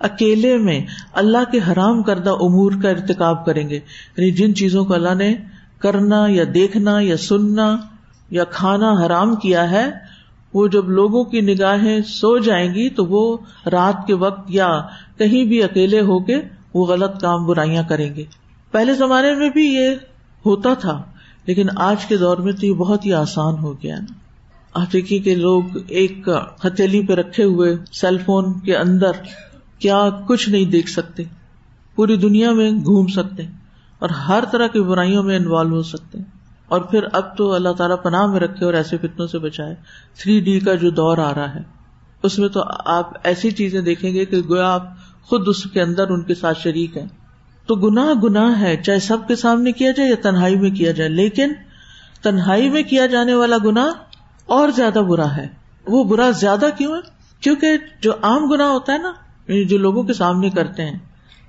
اکیلے 0.00 0.56
میں 0.58 0.80
اللہ 1.12 1.50
کے 1.52 1.58
حرام 1.72 2.02
کردہ 2.02 2.30
امور 2.30 2.72
کا 2.82 2.90
ارتکاب 2.90 3.46
کریں 3.46 3.68
گے۔ 3.68 3.76
یعنی 4.16 4.30
جن 4.30 4.54
چیزوں 4.54 4.84
کو 4.84 4.94
اللہ 4.94 5.14
نے 5.14 5.34
کرنا 5.78 6.26
یا 6.28 6.44
دیکھنا 6.54 7.00
یا 7.00 7.16
سننا 7.16 7.76
یا 8.30 8.44
کھانا 8.44 8.92
حرام 9.06 9.34
کیا 9.36 9.70
ہے، 9.70 9.90
وہ 10.54 10.68
جب 10.68 10.88
لوگوں 10.90 11.24
کی 11.24 11.40
نگاہیں 11.40 12.00
سو 12.00 12.38
جائیں 12.38 12.74
گی 12.74 12.88
تو 12.88 13.04
وہ 13.06 13.36
رات 13.70 14.06
کے 14.06 14.14
وقت 14.14 14.50
یا 14.50 14.68
کہیں 15.18 15.44
بھی 15.44 15.62
اکیلے 15.62 16.00
ہو 16.00 16.18
کے 16.18 16.40
وہ 16.74 16.86
غلط 16.86 17.20
کام 17.20 17.46
برائیاں 17.46 17.82
کریں 17.88 18.14
گے۔ 18.14 18.24
پہلے 18.70 18.94
زمانے 18.94 19.34
میں 19.34 19.50
بھی 19.50 19.74
یہ 19.74 19.94
ہوتا 20.46 20.74
تھا، 20.74 21.02
لیکن 21.46 21.66
آج 21.76 22.06
کے 22.06 22.16
دور 22.16 22.36
میں 22.36 22.52
تو 22.52 22.66
یہ 22.66 22.74
بہت 22.74 23.06
ہی 23.06 23.12
آسان 23.12 23.54
ہو 23.54 23.72
گیا 23.72 23.94
نا 23.94 24.27
آپ 24.74 24.92
دیکھیے 24.92 25.18
کہ 25.18 25.34
لوگ 25.34 25.62
ایک 25.88 26.28
ہتھیلی 26.64 27.06
پہ 27.06 27.12
رکھے 27.12 27.44
ہوئے 27.44 27.76
سیل 27.92 28.18
فون 28.18 28.60
کے 28.60 28.76
اندر 28.76 29.10
کیا 29.78 30.08
کچھ 30.28 30.48
نہیں 30.48 30.64
دیکھ 30.64 30.90
سکتے۔ 30.90 31.22
پوری 31.94 32.16
دنیا 32.16 32.52
میں 32.52 32.70
گھوم 32.70 33.06
سکتے 33.06 33.42
اور 33.98 34.08
ہر 34.08 34.44
طرح 34.52 34.66
کی 34.66 34.80
برائیوں 34.80 35.22
میں 35.22 35.36
انوالو 35.36 35.76
ہو 35.76 35.82
سکتے۔ 35.82 36.18
اور 36.68 36.80
پھر 36.80 37.04
اب 37.12 37.36
تو 37.36 37.52
اللہ 37.52 37.72
تعالیٰ 37.72 37.96
پناہ 38.02 38.26
میں 38.26 38.40
رکھے 38.40 38.66
اور 38.66 38.74
ایسے 38.74 38.96
فتنوں 38.96 39.26
سے 39.26 39.38
بچائے۔ 39.38 39.74
تھری 40.18 40.40
ڈی 40.40 40.60
کا 40.60 40.74
جو 40.74 40.90
دور 40.90 41.18
آ 41.18 41.34
رہا 41.34 41.54
ہے، 41.54 41.60
اس 42.22 42.38
میں 42.38 42.48
تو 42.48 42.62
آپ 42.84 43.10
ایسی 43.24 43.50
چیزیں 43.50 43.80
دیکھیں 43.80 44.14
گے 44.14 44.24
کہ 44.24 44.36
گویا 44.48 44.72
آپ 44.74 44.82
خود 45.22 45.48
اس 45.48 45.64
کے 45.64 45.82
اندر 45.82 46.10
ان 46.10 46.22
کے 46.22 46.34
ساتھ 46.34 46.58
شریک 46.62 46.96
ہیں۔ 46.96 47.06
تو 47.66 47.74
گناہ 47.74 48.12
گناہ 48.24 48.60
ہے، 48.60 48.76
چاہے 48.76 48.98
سب 48.98 49.28
کے 49.28 49.36
سامنے 49.36 49.72
کیا 49.72 49.90
جائے 49.90 50.08
یا 50.08 50.16
تنہائی 50.22 50.56
میں 50.56 50.70
کیا 50.70 50.92
جائے، 50.92 51.10
لیکن 51.10 51.52
تنہائی 52.22 52.68
میں 52.68 52.82
کیا 52.82 53.06
جانے 53.06 53.34
والا 53.34 53.56
گنا 53.64 53.92
اور 54.48 54.68
زیادہ 54.68 54.98
برا 54.98 55.36
ہے۔ 55.36 55.48
وہ 55.86 56.04
برا 56.04 56.30
زیادہ 56.30 56.66
کیوں 56.78 56.94
ہے؟ 56.94 57.00
کیونکہ 57.40 57.68
جو 58.00 58.12
عام 58.22 58.46
گنا 58.50 58.68
ہوتا 58.68 58.92
ہے 58.92 58.98
نا 58.98 59.12
یعنی 59.48 59.64
جو 59.64 59.78
لوگوں 59.78 60.02
کے 60.02 60.12
سامنے 60.12 60.50
کرتے 60.50 60.84
ہیں 60.84 60.98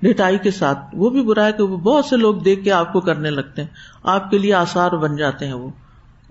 ڈٹائی 0.02 0.38
کے 0.38 0.50
ساتھ، 0.50 0.78
وہ 0.92 1.10
بھی 1.10 1.22
برا 1.22 1.46
ہے 1.46 1.52
کہ 1.52 1.62
وہ 1.62 1.76
بہت 1.76 2.04
سے 2.04 2.16
لوگ 2.16 2.34
دیکھ 2.34 2.64
کے 2.64 2.72
آپ 2.72 2.92
کو 2.92 3.00
کرنے 3.00 3.30
لگتے 3.30 3.62
ہیں۔ 3.62 3.68
آپ 4.02 4.30
کے 4.30 4.38
لیے 4.38 4.54
آسار 4.54 4.90
بن 4.90 5.16
جاتے 5.16 5.46
ہیں 5.46 5.52
وہ۔ 5.52 5.70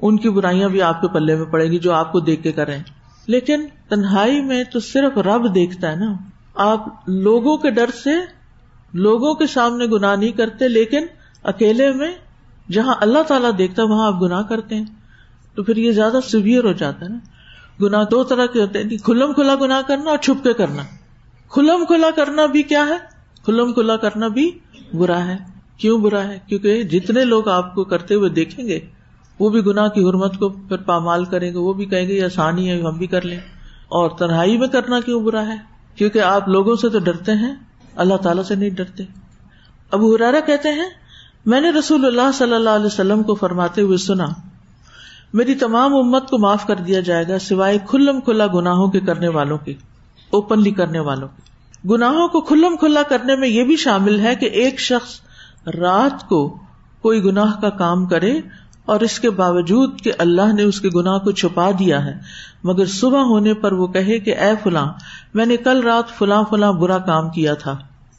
ان 0.02 0.18
کی 0.18 0.30
برائیاں 0.30 0.70
بھی 0.70 0.82
آپ 0.82 1.02
کے 1.02 1.08
پلے 1.08 1.36
میں 1.36 1.46
پڑے 1.46 1.66
گی 1.72 1.80
جو 1.80 1.94
آپ 1.94 2.12
کو 2.12 2.20
دیکھ 2.20 2.44
کے 2.44 2.52
کریں 2.52 2.84
لیکن 3.28 3.66
تنہائی 3.90 4.42
میں 4.42 4.64
تو 4.64 4.80
صرف 4.80 5.18
رب 5.18 5.56
دیکھتا 5.56 5.92
ہے 5.92 5.96
نا۔ 5.96 6.14
آپ 6.56 6.86
لوگوں 7.08 7.58
کے 7.58 7.70
ڈر 7.70 7.90
سے 8.04 8.12
لوگوں 8.94 9.34
کے 9.34 9.48
سامنے 9.48 9.86
گنا 9.86 10.16
نہیں 10.16 10.32
کرتے، 10.32 10.68
لیکن 10.68 11.06
اکیلے 11.44 11.92
میں 11.92 12.12
جہاں 12.72 12.96
اللہ 13.02 13.24
تعالیٰ 13.24 13.52
دیکھتا 13.58 13.84
ہے، 13.84 13.88
وہاں 13.88 14.08
آپ 14.08 14.22
گناہ 14.22 14.42
کرتے 14.42 14.76
ہیں۔ 14.76 14.86
تو 15.60 15.64
پھر 15.64 15.78
یہ 15.78 15.92
زیادہ 15.92 16.18
سیویئر 16.28 16.64
ہو 16.64 16.72
جاتا 16.72 17.06
ہے 17.06 17.10
نا۔ 17.10 17.18
گنا 17.82 18.04
دو 18.12 18.24
طرح 18.24 18.46
کے 18.46 18.62
ہوتے 18.62 18.84
ہیں 18.84 18.98
کھلم 18.98 19.34
کھلا 19.34 19.56
گنا 19.56 19.82
کرنا 19.88 20.10
اور 20.10 20.18
چھپ 20.18 20.44
کے 20.44 20.54
کرنا۔ 20.54 20.84
کھلم 21.50 21.86
کھلا 21.86 22.08
کرنا 22.16 22.46
بھی 22.46 22.64
کیا 22.64 22.86
ہے؟ 22.90 22.98
کھلم 23.46 23.74
کھلا 23.74 23.98
کرنا 23.98 24.28
بھی 24.28 24.52
برا 24.94 25.26
ہے۔ 25.26 25.38
کیوں 25.78 26.00
برا 26.00 26.24
ہے؟ 26.24 26.40
کیونکہ 26.48 26.84
جتنے 26.84 27.26
لوگ 27.26 27.48
آپ 27.50 27.76
کو 27.76 27.84
کرتے 27.84 28.16
ہوئے 28.16 28.30
دیکھیں 28.30 28.68
گے، 28.68 28.80
وہ 29.40 29.50
بھی 29.50 29.66
گناہ 29.66 29.88
کی 29.88 30.10
حرمت 30.10 30.38
کو 30.38 30.50
پھر 30.50 30.78
پامال 30.78 31.26
کریں 31.26 31.54
گے، 31.54 31.58
وہ 31.58 31.74
بھی 31.74 31.86
کہیں 31.86 32.08
گے 32.08 32.14
یہ 32.14 32.24
آسانی 32.24 32.72
ہے، 32.72 32.82
ہم 32.82 32.98
بھی 32.98 33.08
کر 33.08 33.22
لیں۔ 33.22 33.40
اور 33.88 34.10
تنہائی 34.10 34.58
میں 34.58 34.68
کرنا 34.68 35.00
کیوں 35.00 35.22
برا 35.22 35.48
ہے؟ 35.48 35.56
کیونکہ 35.96 36.20
آپ 36.20 36.50
لوگوں 36.50 36.76
سے 36.76 36.90
تو 36.90 37.00
ڈرتے 37.00 37.32
ہیں، 37.32 37.56
اللہ 37.96 38.16
تعالیٰ 38.16 38.44
سے 38.44 38.56
نہیں 38.56 38.70
ڈرتے۔ 38.70 39.04
ابو 39.92 40.16
ہرارا 40.16 40.40
کہتے 40.40 40.70
ہیں، 40.70 40.90
میں 41.46 41.62
نے 41.62 41.70
رسول 41.70 42.06
اللہ 42.06 42.32
صلی 42.34 42.54
اللہ 42.54 42.70
علیہ 42.70 42.86
وسلم 42.86 43.24
کو 43.24 43.36
فرماتے 43.36 43.82
ہوئے 43.82 43.98
سنا 43.98 44.26
میری 45.34 45.56
تمام 45.56 45.96
امت 45.96 46.30
کو 46.30 46.38
معاف 46.38 46.66
کر 46.66 46.76
دیا 46.76 47.00
جائے 47.00 47.28
گا 47.28 47.40
سوائے 47.40 47.78
کھلم 47.88 48.22
کھلا 48.22 48.48
گناہوں 48.48 48.88
کے 48.88 49.00
کرنے 49.00 49.28
والوں 49.28 49.58
کے، 49.58 49.74
اوپنلی 50.30 50.72
کرنے 50.72 51.00
والوں 51.00 51.28
کے۔ 51.28 51.50
گناہوں 51.90 52.28
کو 52.28 52.42
کھلم 52.42 52.76
کھلا 52.76 53.04
کرنے 53.04 53.36
میں 53.36 53.48
یہ 53.48 53.64
بھی 53.64 53.76
شامل 53.76 54.20
ہے 54.20 54.36
کہ 54.36 54.46
ایک 54.46 54.80
شخص 54.80 55.22
رات 55.68 56.30
کو 56.30 56.58
کوئی 57.02 57.24
گناہ 57.24 57.60
کا 57.62 57.70
کام 57.70 58.06
کرے 58.06 58.40
اور 58.86 59.00
اس 59.00 59.20
کے 59.20 59.30
باوجود 59.30 60.02
کہ 60.02 60.12
اللہ 60.18 60.54
نے 60.54 60.64
اس 60.64 60.82
کے 60.82 60.90
گناہ 60.96 61.18
کو 61.18 61.32
چھپا 61.32 61.72
دیا 61.80 62.06
ہے، 62.06 62.14
مگر 62.64 62.86
صبح 62.86 63.22
ہونے 63.22 63.54
پر 63.54 63.72
وہ 63.72 63.88
کہے 63.88 64.20
کہ 64.20 64.38
اے 64.38 64.52
فلاں، 64.64 64.94
میں 65.34 65.46
نے 65.46 65.58
کل 65.58 65.84
رات 65.84 66.10
فلاں 66.18 66.44
فلاں 66.50 66.74
برا 66.74 66.98
کام 66.98 67.30
کیا 67.30 67.54
تھا۔ 67.54 67.78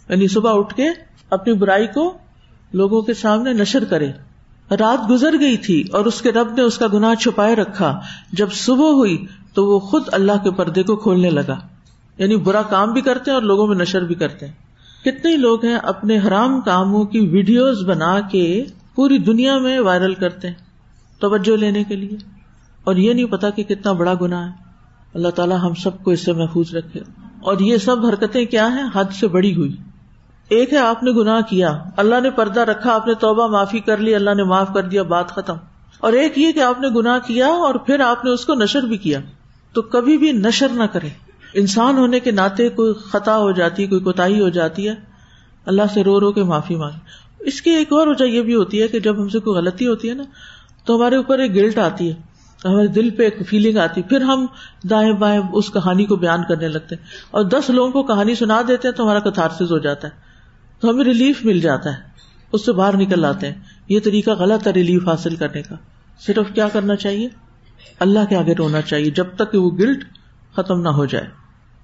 یعنی 0.09 0.29
صبح 0.29 0.59
اٹھ 0.59 0.75
کے 0.75 0.85
اپنی 1.31 1.53
برائی 1.53 1.87
کو 1.87 2.19
لوگوں 2.73 3.03
کے 3.03 3.15
سامنے 3.15 3.53
نشر 3.53 3.85
کرے۔ 3.85 4.13
رات 4.71 5.11
گزر 5.11 5.41
گئی 5.41 5.57
تھی 5.57 5.85
اور 5.93 6.05
اس 6.05 6.23
کے 6.23 6.33
رب 6.33 6.53
نے 6.53 6.63
اس 6.63 6.79
کا 6.79 6.87
گناہ 6.93 7.15
چھپائے 7.15 7.57
رکھا۔ 7.57 8.01
جب 8.33 8.53
صبح 8.53 8.91
ہوئی 8.91 9.27
تو 9.55 9.67
وہ 9.67 9.79
خود 9.79 10.03
اللہ 10.13 10.33
کے 10.45 10.51
پردے 10.51 10.83
کو 10.83 10.97
کھولنے 10.97 11.31
لگا۔ 11.31 11.59
یعنی 12.19 12.37
برا 12.37 12.63
کام 12.63 12.93
بھی 12.93 13.01
کرتے 13.01 13.31
ہیں 13.31 13.37
اور 13.37 13.43
لوگوں 13.43 13.67
میں 13.67 13.77
نشر 13.77 14.05
بھی 14.05 14.15
کرتے 14.15 14.47
ہیں۔ 14.47 14.53
کتنے 15.05 15.37
لوگ 15.37 15.65
ہیں 15.65 15.77
اپنے 15.77 16.19
حرام 16.19 16.61
کاموں 16.61 17.05
کی 17.05 17.21
ویڈیوز 17.21 17.85
بنا 17.89 18.21
کے 18.21 18.65
پوری 18.95 19.19
دنیا 19.19 19.59
میں 19.59 19.81
وائرل 19.81 20.15
کرتے 20.15 20.49
ہیں 20.49 20.55
توجہ 21.21 21.57
لینے 21.57 21.85
کے 21.85 21.97
لیے۔ 21.97 22.17
اور 22.85 22.97
یہ 22.97 23.13
نہیں 23.13 23.27
پتا 23.27 23.51
کہ 23.51 23.63
کتنا 23.63 23.93
بڑا 23.93 24.15
گنا 24.21 24.47
ہے۔ 24.47 24.53
اللہ 25.15 25.29
تعالیٰ 25.29 25.59
ہم 25.63 25.75
سب 25.75 26.05
کو 26.05 26.11
اس 26.11 26.25
سے 26.25 26.33
محفوظ 26.33 26.75
رکھے۔ 26.75 27.01
اور 27.41 27.59
یہ 27.59 27.77
سب 27.77 28.07
حرکتیں 28.07 28.45
کیا 28.45 28.73
ہیں؟ 28.73 28.85
حد 28.95 29.05
سے 29.21 29.29
بڑی 29.29 29.57
ہوئی۔ 29.57 29.77
ایک 30.51 30.73
ہے 30.73 30.79
آپ 30.79 31.03
نے 31.03 31.11
گناہ 31.11 31.41
کیا، 31.41 31.79
اللہ 31.97 32.21
نے 32.21 32.31
پردہ 32.31 32.61
رکھا، 32.61 32.95
آپ 32.95 33.07
نے 33.07 33.15
توبہ 33.15 33.47
معافی 33.47 33.81
کر 33.81 33.97
لی، 33.97 34.15
اللہ 34.15 34.35
نے 34.35 34.45
معاف 34.45 34.69
کر 34.75 34.83
دیا، 34.83 35.03
بات 35.03 35.29
ختم۔ 35.29 35.57
اور 36.01 36.13
ایک 36.13 36.39
یہ 36.39 36.53
کہ 36.53 36.61
آپ 36.61 36.81
نے 36.81 36.89
گناہ 36.89 37.19
کیا 37.27 37.47
اور 37.47 37.75
پھر 37.75 38.01
آپ 38.01 38.25
نے 38.25 38.31
اس 38.31 38.45
کو 38.45 38.55
نشر 38.55 38.83
بھی 38.83 38.97
کیا۔ 38.97 39.21
تو 39.73 39.83
کبھی 39.83 40.19
بھی 40.19 40.33
نشر 40.33 40.69
نہ 40.69 40.83
کرے 40.83 41.09
انسان 41.55 41.99
ہونے 41.99 42.21
کے 42.21 42.31
ناطے 42.31 42.69
کوئی 42.69 42.93
خطا 42.95 43.39
ہو 43.39 43.53
جاتی، 43.53 43.87
کوئی 43.87 44.01
کوتا 44.01 44.27
ہو 44.27 44.49
جاتی 44.49 44.89
ہے، 44.89 44.95
اللہ 45.67 45.83
سے 45.95 46.05
رو 46.05 46.21
رو 46.21 46.33
کے 46.33 46.43
معافی 46.43 46.77
مانگے۔ 46.77 46.99
اس 47.41 47.63
کی 47.63 47.71
ایک 47.71 47.93
اور 47.93 48.07
وجہ 48.07 48.25
یہ 48.25 48.43
بھی 48.43 48.55
ہوتی 48.55 48.83
ہے 48.83 48.89
کہ 48.89 49.01
جب 49.01 49.23
ہم 49.23 49.29
سے 49.29 49.39
کوئی 49.39 49.59
غلطی 49.59 49.87
ہوتی 49.87 50.09
ہے 50.09 50.15
نا، 50.15 50.23
تو 50.85 50.97
ہمارے 50.97 51.17
اوپر 51.17 51.39
ایک 51.39 51.55
گلٹ 51.55 51.79
آتی 51.79 52.09
ہے۔ 52.09 52.15
ہمارے 52.65 52.87
دل 52.87 53.11
پہ 53.11 53.23
ایک 53.23 53.49
فیلنگ 53.49 53.79
آتی 53.79 54.03
پھر 54.03 54.21
ہم 54.21 54.47
دائیں 54.91 55.13
بائیں 55.13 55.41
اس 55.53 55.73
کہانی 55.73 56.05
کو 56.05 56.17
بیان 56.17 56.43
کرنے 56.49 56.69
لگتے 56.69 56.95
ہیں۔ 56.95 57.03
اور 57.31 57.45
دس 57.45 57.71
لوگوں 57.71 57.91
کو 57.91 58.03
کہانی 58.03 58.35
سنا 58.35 58.63
دیتے 58.69 58.89
ہیں 58.89 58.95
تو 58.95 59.05
ہمارا 59.05 59.19
کتارس 59.19 59.63
ہو 59.71 59.79
جاتا 59.79 60.09
ہے۔ 60.09 60.30
تو 60.81 60.91
ہمیں 60.91 61.05
ریلیف 61.05 61.45
مل 61.45 61.61
جاتا 61.61 61.91
ہے۔ 61.91 61.97
اس 62.53 62.67
سے 62.67 62.73
باہر 62.73 62.97
نکل 62.97 63.25
آتے 63.25 63.47
ہیں۔ 63.47 63.55
یہ 63.89 64.01
طریقہ 64.01 64.31
غلط 64.31 64.67
ہے 64.67 64.73
ریلیف 64.73 65.09
حاصل 65.09 65.37
کرنے 65.37 65.63
کا۔ 65.63 65.75
صرف 66.27 66.55
کیا 66.55 66.69
کرنا 66.69 66.97
چاہیے؟ 66.97 67.29
اللہ 67.99 68.19
کے 68.29 68.37
آگے 68.37 68.55
رونا 68.55 68.81
چاہیے۔ 68.81 69.11
جب 69.11 69.27
تک 69.37 69.53
کہ 69.53 69.59
وہ 69.59 69.71
گلٹ 69.71 70.05
ختم 70.57 70.81
نہ 70.81 70.89
ہو 70.89 71.05
جائے۔ 71.05 71.27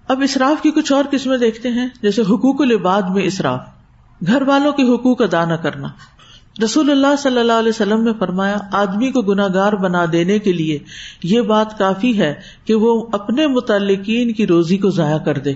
اب 0.09 0.23
اسراف 0.23 0.63
کی 0.63 0.71
کچھ 0.71 0.93
اور 0.93 1.05
قسمیں 1.11 1.39
دیکھتے 1.39 1.69
ہیں۔ 1.69 1.89
جیسے 2.03 2.23
حقوق 2.23 2.61
العباد 2.61 3.03
میں 3.03 3.23
اسراف۔ 3.23 3.61
گھر 4.27 4.43
والوں 4.43 4.73
کے 4.73 4.95
حقوق 4.95 5.23
ادا 5.23 5.45
نہ 5.45 5.55
کرنا۔ 5.55 5.89
رسول 6.65 6.91
اللہ 6.91 7.17
صلی 7.19 7.39
اللہ 7.39 7.53
علیہ 7.53 7.69
وسلم 7.69 8.03
نے 8.05 8.11
فرمایا، 8.19 8.57
آدمی 8.73 9.13
کو 9.13 9.23
گناگار 9.23 9.73
بنا 9.73 10.05
دینے 10.13 10.39
کے 10.39 10.53
لیے 10.53 10.79
یہ 11.23 11.41
بات 11.41 11.79
کافی 11.79 12.19
ہے 12.19 12.35
کہ 12.65 12.75
وہ 12.75 13.07
اپنے 13.13 13.47
متعلقین 13.47 14.33
کی 14.33 14.47
روزی 14.47 14.79
کو 14.79 14.91
ضائع 14.91 15.19
کر 15.19 15.39
دے۔ 15.39 15.55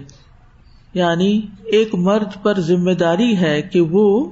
یعنی 0.94 1.40
ایک 1.64 1.94
مرد 1.94 2.42
پر 2.42 2.60
ذمہ 2.60 2.90
داری 2.90 3.36
ہے 3.36 3.62
کہ 3.62 3.80
وہ 3.80 4.30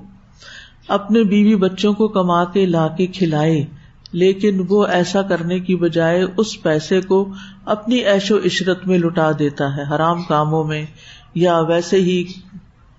اپنے 0.89 1.25
بیوی 1.25 1.57
بچوں 1.57 1.93
کو 1.93 2.09
کما 2.09 2.45
کے 2.45 2.67
لا 2.67 2.89
کے 2.89 3.07
کھلائے، 3.07 3.65
لیکن 4.13 4.63
وہ 4.69 4.87
ایسا 4.87 5.23
کرنے 5.23 5.61
کی 5.61 5.77
بجائے 5.77 6.25
اس 6.37 6.63
پیسے 6.63 7.01
کو 7.01 7.33
اپنی 7.65 7.97
ایش 7.97 8.31
و 8.31 8.39
عشرت 8.45 8.87
میں 8.87 8.99
لٹا 8.99 9.31
دیتا 9.39 9.77
ہے، 9.77 9.95
حرام 9.95 10.23
کاموں 10.23 10.65
میں، 10.65 10.87
یا 11.35 11.59
ویسے 11.59 11.97
ہی 11.97 12.25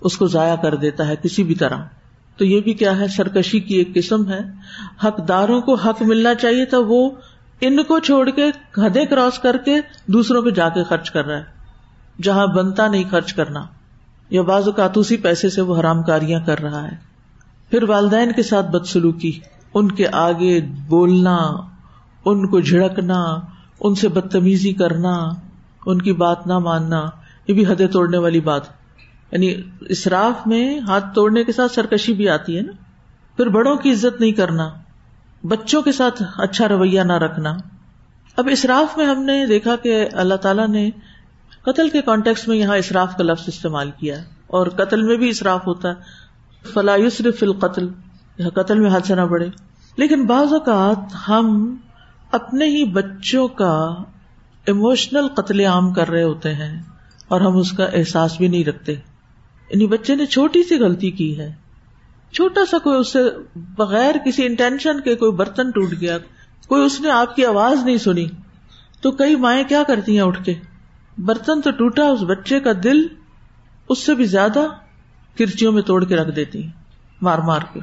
اس 0.01 0.17
کو 0.17 0.27
ضائع 0.27 0.55
کر 0.55 0.75
دیتا 0.75 1.07
ہے 1.07 1.15
کسی 1.23 1.43
بھی 1.43 1.55
طرح۔ 1.55 1.77
تو 2.37 2.45
یہ 2.45 2.61
بھی 2.61 2.73
کیا 2.73 2.99
ہے؟ 2.99 3.07
سرکشی 3.07 3.59
کی 3.59 3.75
ایک 3.75 3.93
قسم 3.93 4.31
ہے۔ 4.31 4.39
حقداروں 5.03 5.61
کو 5.61 5.73
حق 5.73 6.01
ملنا 6.01 6.35
چاہیے 6.35 6.65
تھا، 6.65 6.77
وہ 6.87 7.09
ان 7.61 7.83
کو 7.83 7.99
چھوڑ 7.99 8.29
کے 8.29 8.45
حدیں 8.77 9.05
کراس 9.05 9.39
کر 9.39 9.57
کے 9.57 9.75
دوسروں 10.07 10.41
پہ 10.41 10.49
جا 10.49 10.69
کے 10.69 10.83
خرچ 10.83 11.11
کر 11.11 11.25
رہا 11.25 11.37
ہے۔ 11.37 11.58
جہاں 12.23 12.47
بنتا 12.47 12.87
نہیں 12.87 13.03
خرچ 13.11 13.33
کرنا، 13.33 13.65
یا 14.29 14.41
بعض 14.41 14.67
اوقات 14.67 14.97
پیسے 15.21 15.49
سے 15.49 15.61
وہ 15.61 15.79
حرام 15.79 16.03
کاریاں 16.03 16.39
کر 16.45 16.59
رہا 16.59 16.83
ہے۔ 16.83 16.95
پھر 17.69 17.83
والدین 17.83 18.31
کے 18.31 18.43
ساتھ 18.43 18.65
بدسلوکی، 18.65 19.39
ان 19.73 19.91
کے 19.91 20.07
آگے 20.11 20.61
بولنا، 20.89 21.37
ان 22.25 22.47
کو 22.47 22.59
جھڑکنا، 22.59 23.39
ان 23.79 23.95
سے 23.95 24.07
بدتمیزی 24.07 24.73
کرنا، 24.73 25.29
ان 25.85 26.01
کی 26.01 26.13
بات 26.13 26.47
نہ 26.47 26.59
ماننا، 26.59 27.05
یہ 27.47 27.53
بھی 27.53 27.65
حدیں 27.65 27.87
توڑنے 27.87 28.17
والی 28.17 28.39
بات۔ 28.39 28.61
یعنی 29.31 29.53
اسراف 29.81 30.47
میں 30.47 30.79
ہاتھ 30.79 31.05
توڑنے 31.15 31.43
کے 31.43 31.51
ساتھ 31.51 31.71
سرکشی 31.71 32.13
بھی 32.13 32.29
آتی 32.29 32.57
ہے 32.57 32.61
نا۔ 32.61 32.71
پھر 33.37 33.47
بڑوں 33.47 33.75
کی 33.75 33.91
عزت 33.91 34.21
نہیں 34.21 34.31
کرنا، 34.31 34.69
بچوں 35.43 35.81
کے 35.81 35.91
ساتھ 35.91 36.23
اچھا 36.37 36.67
رویہ 36.67 37.01
نہ 37.01 37.13
رکھنا۔ 37.13 37.57
اب 38.37 38.47
اسراف 38.51 38.97
میں 38.97 39.05
ہم 39.05 39.23
نے 39.23 39.45
دیکھا 39.47 39.75
کہ 39.75 40.07
اللہ 40.13 40.33
تعالیٰ 40.33 40.67
نے 40.67 40.89
قتل 41.61 41.89
کے 41.89 42.01
کانٹیکس 42.01 42.47
میں 42.47 42.57
یہاں 42.57 42.77
اصراف 42.77 43.15
کا 43.17 43.23
لفظ 43.23 43.43
استعمال 43.47 43.91
کیا 43.91 44.17
ہے 44.17 44.23
اور 44.47 44.67
قتل 44.67 45.01
میں 45.01 45.17
بھی 45.17 45.29
اصراف 45.29 45.67
ہوتا 45.67 45.89
ہے۔ 45.89 45.93
فلاح 46.73 46.97
فی 47.17 47.45
القتل 47.45 47.89
قتل 48.49 48.79
میں 48.79 48.91
حد 48.93 49.05
سے 49.05 49.15
نہ 49.15 49.21
بڑھے۔ 49.21 49.47
لیکن 49.97 50.25
بعض 50.25 50.53
اوقات 50.53 51.29
ہم 51.29 51.75
اپنے 52.31 52.65
ہی 52.65 52.85
بچوں 52.85 53.47
کا 53.47 53.95
ایموشنل 54.65 55.27
قتل 55.27 55.59
عام 55.59 55.93
کر 55.93 56.09
رہے 56.09 56.23
ہوتے 56.23 56.53
ہیں 56.53 56.81
اور 57.27 57.41
ہم 57.41 57.57
اس 57.57 57.71
کا 57.71 57.85
احساس 57.85 58.37
بھی 58.37 58.47
نہیں 58.47 58.65
رکھتے۔ 58.65 58.91
یعنی 59.69 59.87
بچے 59.87 60.15
نے 60.15 60.25
چھوٹی 60.25 60.63
سی 60.63 60.75
غلطی 60.75 61.11
کی 61.11 61.39
ہے۔ 61.39 61.53
چھوٹا 62.33 62.61
سا 62.71 62.77
کوئی 62.77 62.97
اس 62.99 63.13
سے 63.13 63.19
بغیر 63.55 64.15
کسی 64.25 64.45
انٹینشن 64.45 65.01
کے 65.01 65.15
کوئی 65.15 65.31
برتن 65.31 65.71
ٹوٹ 65.71 65.93
گیا، 66.01 66.17
کوئی 66.67 66.85
اس 66.85 67.01
نے 67.01 67.11
آپ 67.11 67.35
کی 67.35 67.45
آواز 67.45 67.83
نہیں 67.83 67.97
سنی، 67.97 68.27
تو 69.01 69.11
کئی 69.11 69.35
مائیں 69.35 69.63
کیا 69.63 69.83
کرتی 69.87 70.15
ہیں 70.15 70.25
اٹھ 70.25 70.43
کے؟ 70.43 70.53
برتن 71.19 71.61
تو 71.61 71.71
ٹوٹا، 71.71 72.03
اس 72.03 72.19
بچے 72.21 72.59
کا 72.59 72.71
دل 72.83 73.07
اس 73.89 73.99
سے 73.99 74.15
بھی 74.15 74.25
زیادہ 74.25 74.59
کرچیوں 75.37 75.71
میں 75.71 75.81
توڑ 75.81 76.05
کے 76.05 76.15
رکھ 76.15 76.35
دیتی 76.35 76.63
ہیں 76.63 76.71
مار 77.21 77.39
مار 77.39 77.59
کے۔ 77.73 77.79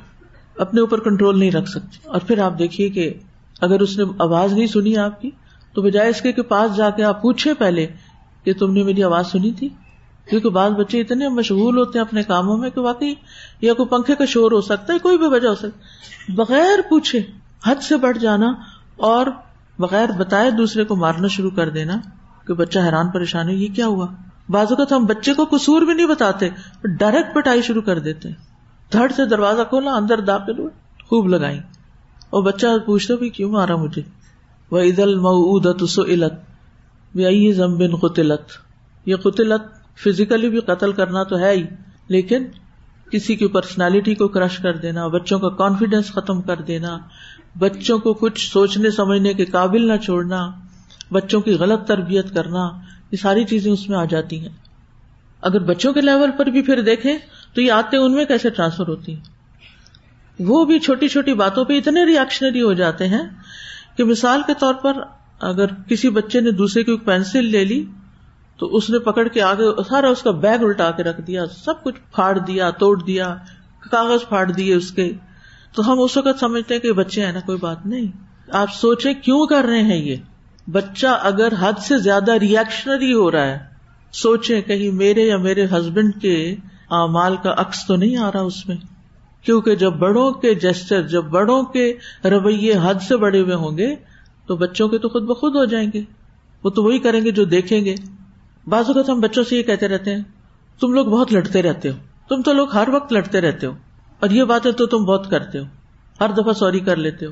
اپنے 0.59 0.81
اوپر 0.81 1.01
کنٹرول 1.01 1.39
نہیں 1.39 1.51
رکھ 1.51 1.69
سکتی۔ 1.69 1.99
اور 2.05 2.21
پھر 2.21 2.39
آپ 2.39 2.59
دیکھیے 2.59 2.89
کہ 2.89 3.15
اگر 3.61 3.81
اس 3.81 3.99
نے 3.99 4.05
آواز 4.19 4.53
نہیں 4.53 4.67
سنی 4.67 4.97
آپ 4.97 5.21
کی، 5.21 5.31
تو 5.75 5.83
بجائے 5.83 6.11
اس 6.11 6.21
کے 6.21 6.43
پاس 6.43 6.77
جا 6.77 6.91
کے 6.91 7.03
آپ 7.03 7.23
پوچھے 7.23 7.55
پہلے 7.55 7.87
کہ 8.45 8.53
تم 8.53 8.73
نے 8.73 8.83
میری 8.83 9.03
آواز 9.03 9.27
سنی 9.27 9.53
تھی؟ 9.53 9.69
کیونکہ 10.31 10.49
بعض 10.49 10.71
بچے 10.71 11.01
اتنے 11.01 11.29
مشغول 11.29 11.79
ہوتے 11.79 11.99
ہیں 11.99 12.07
اپنے 12.07 12.23
کاموں 12.23 12.59
میں 12.59 12.71
کہ 12.71 12.81
واقعی 12.81 13.15
یا 13.61 13.75
کوئی 13.75 13.89
پنکھے 13.89 14.15
کا 14.15 14.25
شور 14.25 14.53
ہو 14.53 14.61
سکتا 14.61 14.93
ہے، 14.93 14.99
کوئی 14.99 15.19
بھی 15.19 15.27
وجہ 15.27 15.49
ہو 15.49 15.55
سکتا 15.55 15.79
بغیر 16.29 16.79
پوچھے، 16.89 17.21
حد 17.67 17.77
سے 17.77 17.97
بڑھ 17.97 18.19
جانا 18.19 18.53
اور 18.97 19.27
بغیر 19.79 20.09
بتائے 20.19 20.51
دوسرے 20.51 20.85
کو 20.85 20.97
مارنا 20.97 21.29
شروع 21.29 21.51
کر 21.51 21.69
دینا۔ 21.69 21.95
کہ 22.47 22.55
بچہ 22.55 22.79
حیران 22.79 23.09
پریشان 23.09 23.49
ہے، 23.49 23.55
یہ 23.55 23.69
کیا 23.75 23.87
ہوا؟ 23.87 24.07
بعض 24.49 24.67
اوقات 24.71 24.93
ہم 24.93 25.05
بچے 25.05 25.35
کو 25.35 25.45
قصور 25.45 25.83
بھی 25.83 25.95
نہیں 25.95 26.07
بتاتے، 26.07 26.49
ڈائریکٹ 26.99 27.35
پٹائی 27.35 27.63
شروع 27.63 27.83
کر 27.83 27.99
دیتے 27.99 28.29
دھڑ 28.93 29.13
سے 29.17 29.25
دروازہ 29.25 29.63
کھولا، 29.63 29.91
اندر 29.91 30.21
داخل 30.21 30.59
ہوئے، 30.59 30.71
خوب 31.07 31.29
لگائی 31.29 31.59
اور 32.31 32.43
بچہ 32.43 32.67
پوچھتا 32.87 33.15
بھی، 33.15 33.29
کیوں 33.29 33.51
مارا 33.53 33.77
مجھے؟ 33.77 34.03
وہ 34.71 34.79
عید 34.79 34.99
المعودت 34.99 35.85
سلت 35.89 36.33
زمبن 37.57 37.97
قطلت 37.97 38.53
یہ 39.07 39.17
قطلت 39.17 39.63
فزیکلی 40.05 40.49
بھی 40.49 40.61
قتل 40.61 40.93
کرنا 40.93 41.23
تو 41.23 41.39
ہے 41.39 41.51
ہی، 41.51 41.63
لیکن 42.09 42.45
کسی 43.11 43.37
کی 43.37 43.47
پرسنالٹی 43.47 44.15
کو 44.15 44.29
کرش 44.29 44.59
کر 44.59 44.77
دینا، 44.77 45.07
بچوں 45.07 45.39
کا 45.39 45.49
کانفیڈینس 45.49 46.13
ختم 46.13 46.41
کر 46.43 46.57
دینا، 46.57 46.99
بچوں 47.59 47.99
کو 47.99 48.15
کچھ 48.15 48.53
سوچنے، 48.53 48.91
سمجھنے 48.91 49.35
کے 49.35 49.45
قابل 49.45 49.89
نہ 49.89 49.97
چھوڑنا۔ 49.97 50.53
بچوں 51.13 51.41
کی 51.41 51.53
غلط 51.53 51.89
تربیت 51.89 52.35
کرنا، 52.35 52.71
یہ 53.13 53.17
ساری 53.17 53.45
چیزیں 53.45 53.73
اس 53.73 53.89
میں 53.89 53.99
آ 53.99 54.05
جاتی 54.05 54.41
ہیں۔ 54.41 54.67
اگر 55.41 55.59
بچوں 55.59 55.93
کے 55.93 56.01
لیول 56.01 56.31
پر 56.31 56.47
بھی 56.47 56.63
پھر 56.63 56.81
دیکھیں 56.81 57.19
تو 57.55 57.61
یہ 57.61 57.73
آتے 57.73 57.97
ان 57.97 58.13
میں 58.13 58.25
کیسے 58.25 58.51
ٹرانسفر 58.51 58.89
ہوتی 58.89 59.15
ہیں؟ 59.15 59.21
وہ 60.39 60.65
بھی 60.65 60.79
چھوٹی 60.79 61.09
چھوٹی 61.09 61.35
باتوں 61.35 61.65
پہ 61.65 61.79
اتنے 61.79 62.07
ریئیکشنری 62.07 62.63
ہو 62.63 62.73
جاتے 62.73 63.09
ہیں 63.09 63.23
کہ 63.97 64.05
مثال 64.05 64.43
کے 64.47 64.53
طور 64.59 64.75
پر 64.75 64.93
اگر 65.41 65.67
کسی 65.89 66.09
بچے 66.11 66.41
نے 66.41 66.51
دوسرے 66.51 66.85
کی 66.85 66.97
پینسل 66.97 67.47
لے 67.47 67.65
لی 67.65 67.85
تو 68.57 68.77
اس 68.77 68.91
نے 68.91 68.99
پکڑ 68.99 69.29
کے 69.29 69.43
آگے 69.43 69.83
سارا 69.89 70.09
اس 70.09 70.23
کا 70.23 70.31
بیگ 70.31 70.65
الٹا 70.65 70.91
کے 70.91 71.03
رکھ 71.03 71.21
دیا، 71.21 71.47
سب 71.47 71.83
کچھ 71.83 71.95
پھاڑ 72.15 72.39
دیا، 72.39 72.71
توڑ 72.71 73.03
دیا، 73.03 73.37
کاغذ 73.91 74.29
پھاڑ 74.29 74.51
دیے 74.51 74.75
اس 74.75 74.91
کے۔ 74.91 75.13
تو 75.75 75.93
ہم 75.93 76.01
اس 76.01 76.17
وقت 76.17 76.41
سمجھتے 76.41 76.75
ہیں 76.75 76.81
کہ 76.81 76.93
بچے 76.93 77.27
ہیں 77.27 77.33
نا، 77.33 77.41
کوئی 77.41 77.59
بات 77.59 77.87
نہیں۔ 77.87 78.07
آپ 78.53 78.75
سوچے 78.75 79.15
کیوں 79.15 79.47
کر 79.47 79.65
رہے 79.65 79.83
ہیں 79.83 79.97
یہ؟ 79.97 80.17
بچہ 80.73 81.07
اگر 81.23 81.53
حد 81.59 81.79
سے 81.79 81.99
زیادہ 81.99 82.33
ریئیکشنری 82.33 83.15
ہو 83.15 83.31
رہا 83.31 83.47
ہے 83.47 83.59
سوچے 84.13 84.63
کہیں 84.63 84.91
میرے 84.91 85.21
یا 85.21 85.37
میرے 85.37 85.65
ہسبینڈ 85.65 86.23
کے 86.23 86.57
مال 86.91 87.37
کا 87.43 87.55
عکس 87.57 87.87
تو 87.87 87.97
نہیں 87.97 88.17
آ 88.17 88.33
رہا 88.33 88.41
اس 88.41 88.69
میں۔ 88.69 88.77
کیونکہ 89.43 89.77
جب 89.77 89.91
بڑوں 89.91 90.33
کے 90.33 90.55
جسٹر 90.55 91.03
جب 91.03 91.25
بڑوں 91.25 91.63
کے 91.63 91.99
رویے 92.25 92.75
حد 92.83 92.95
سے 93.09 93.17
بڑے 93.17 93.41
ہوئے 93.41 93.55
ہوں 93.55 93.79
گے، 93.79 93.95
تو 94.47 94.57
بچوں 94.57 94.89
کے 94.89 94.99
تو 94.99 95.09
خود 95.09 95.23
بخود 95.23 95.57
ہو 95.57 95.65
جائیں 95.65 95.91
گے۔ 95.95 96.03
وہ 96.65 96.71
تو 96.71 96.83
وہی 96.83 96.99
کریں 96.99 97.25
گے 97.25 97.31
جو 97.31 97.45
دیکھیں 97.45 97.85
گے۔ 97.85 97.95
بعض 98.67 98.85
اوقات 98.87 99.09
ہم 99.09 99.21
بچوں 99.21 99.45
سے 99.45 99.57
یہ 99.57 99.63
کہتے 99.63 99.89
رہتے 99.89 100.15
ہیں، 100.15 100.23
تم 100.81 100.93
لوگ 100.93 101.07
بہت 101.07 101.33
لڑتے 101.33 101.63
رہتے 101.63 101.91
ہو۔ 101.91 101.97
تم 102.29 102.43
تو 102.43 102.53
لوگ 102.53 102.73
ہر 102.73 102.89
وقت 102.89 103.13
لڑتے 103.13 103.41
رہتے 103.41 103.67
ہو۔ 103.67 103.73
اور 104.21 104.31
یہ 104.31 104.45
باتیں 104.45 104.73
تو 104.73 104.87
تم 104.87 105.05
بہت 105.05 105.31
کرتے 105.31 105.59
ہو۔ 105.59 105.65
ہر 106.21 106.29
دفعہ 106.29 106.53
سوری 106.53 106.81
کر 106.81 106.97
لیتے 106.97 107.27
ہو۔ 107.27 107.31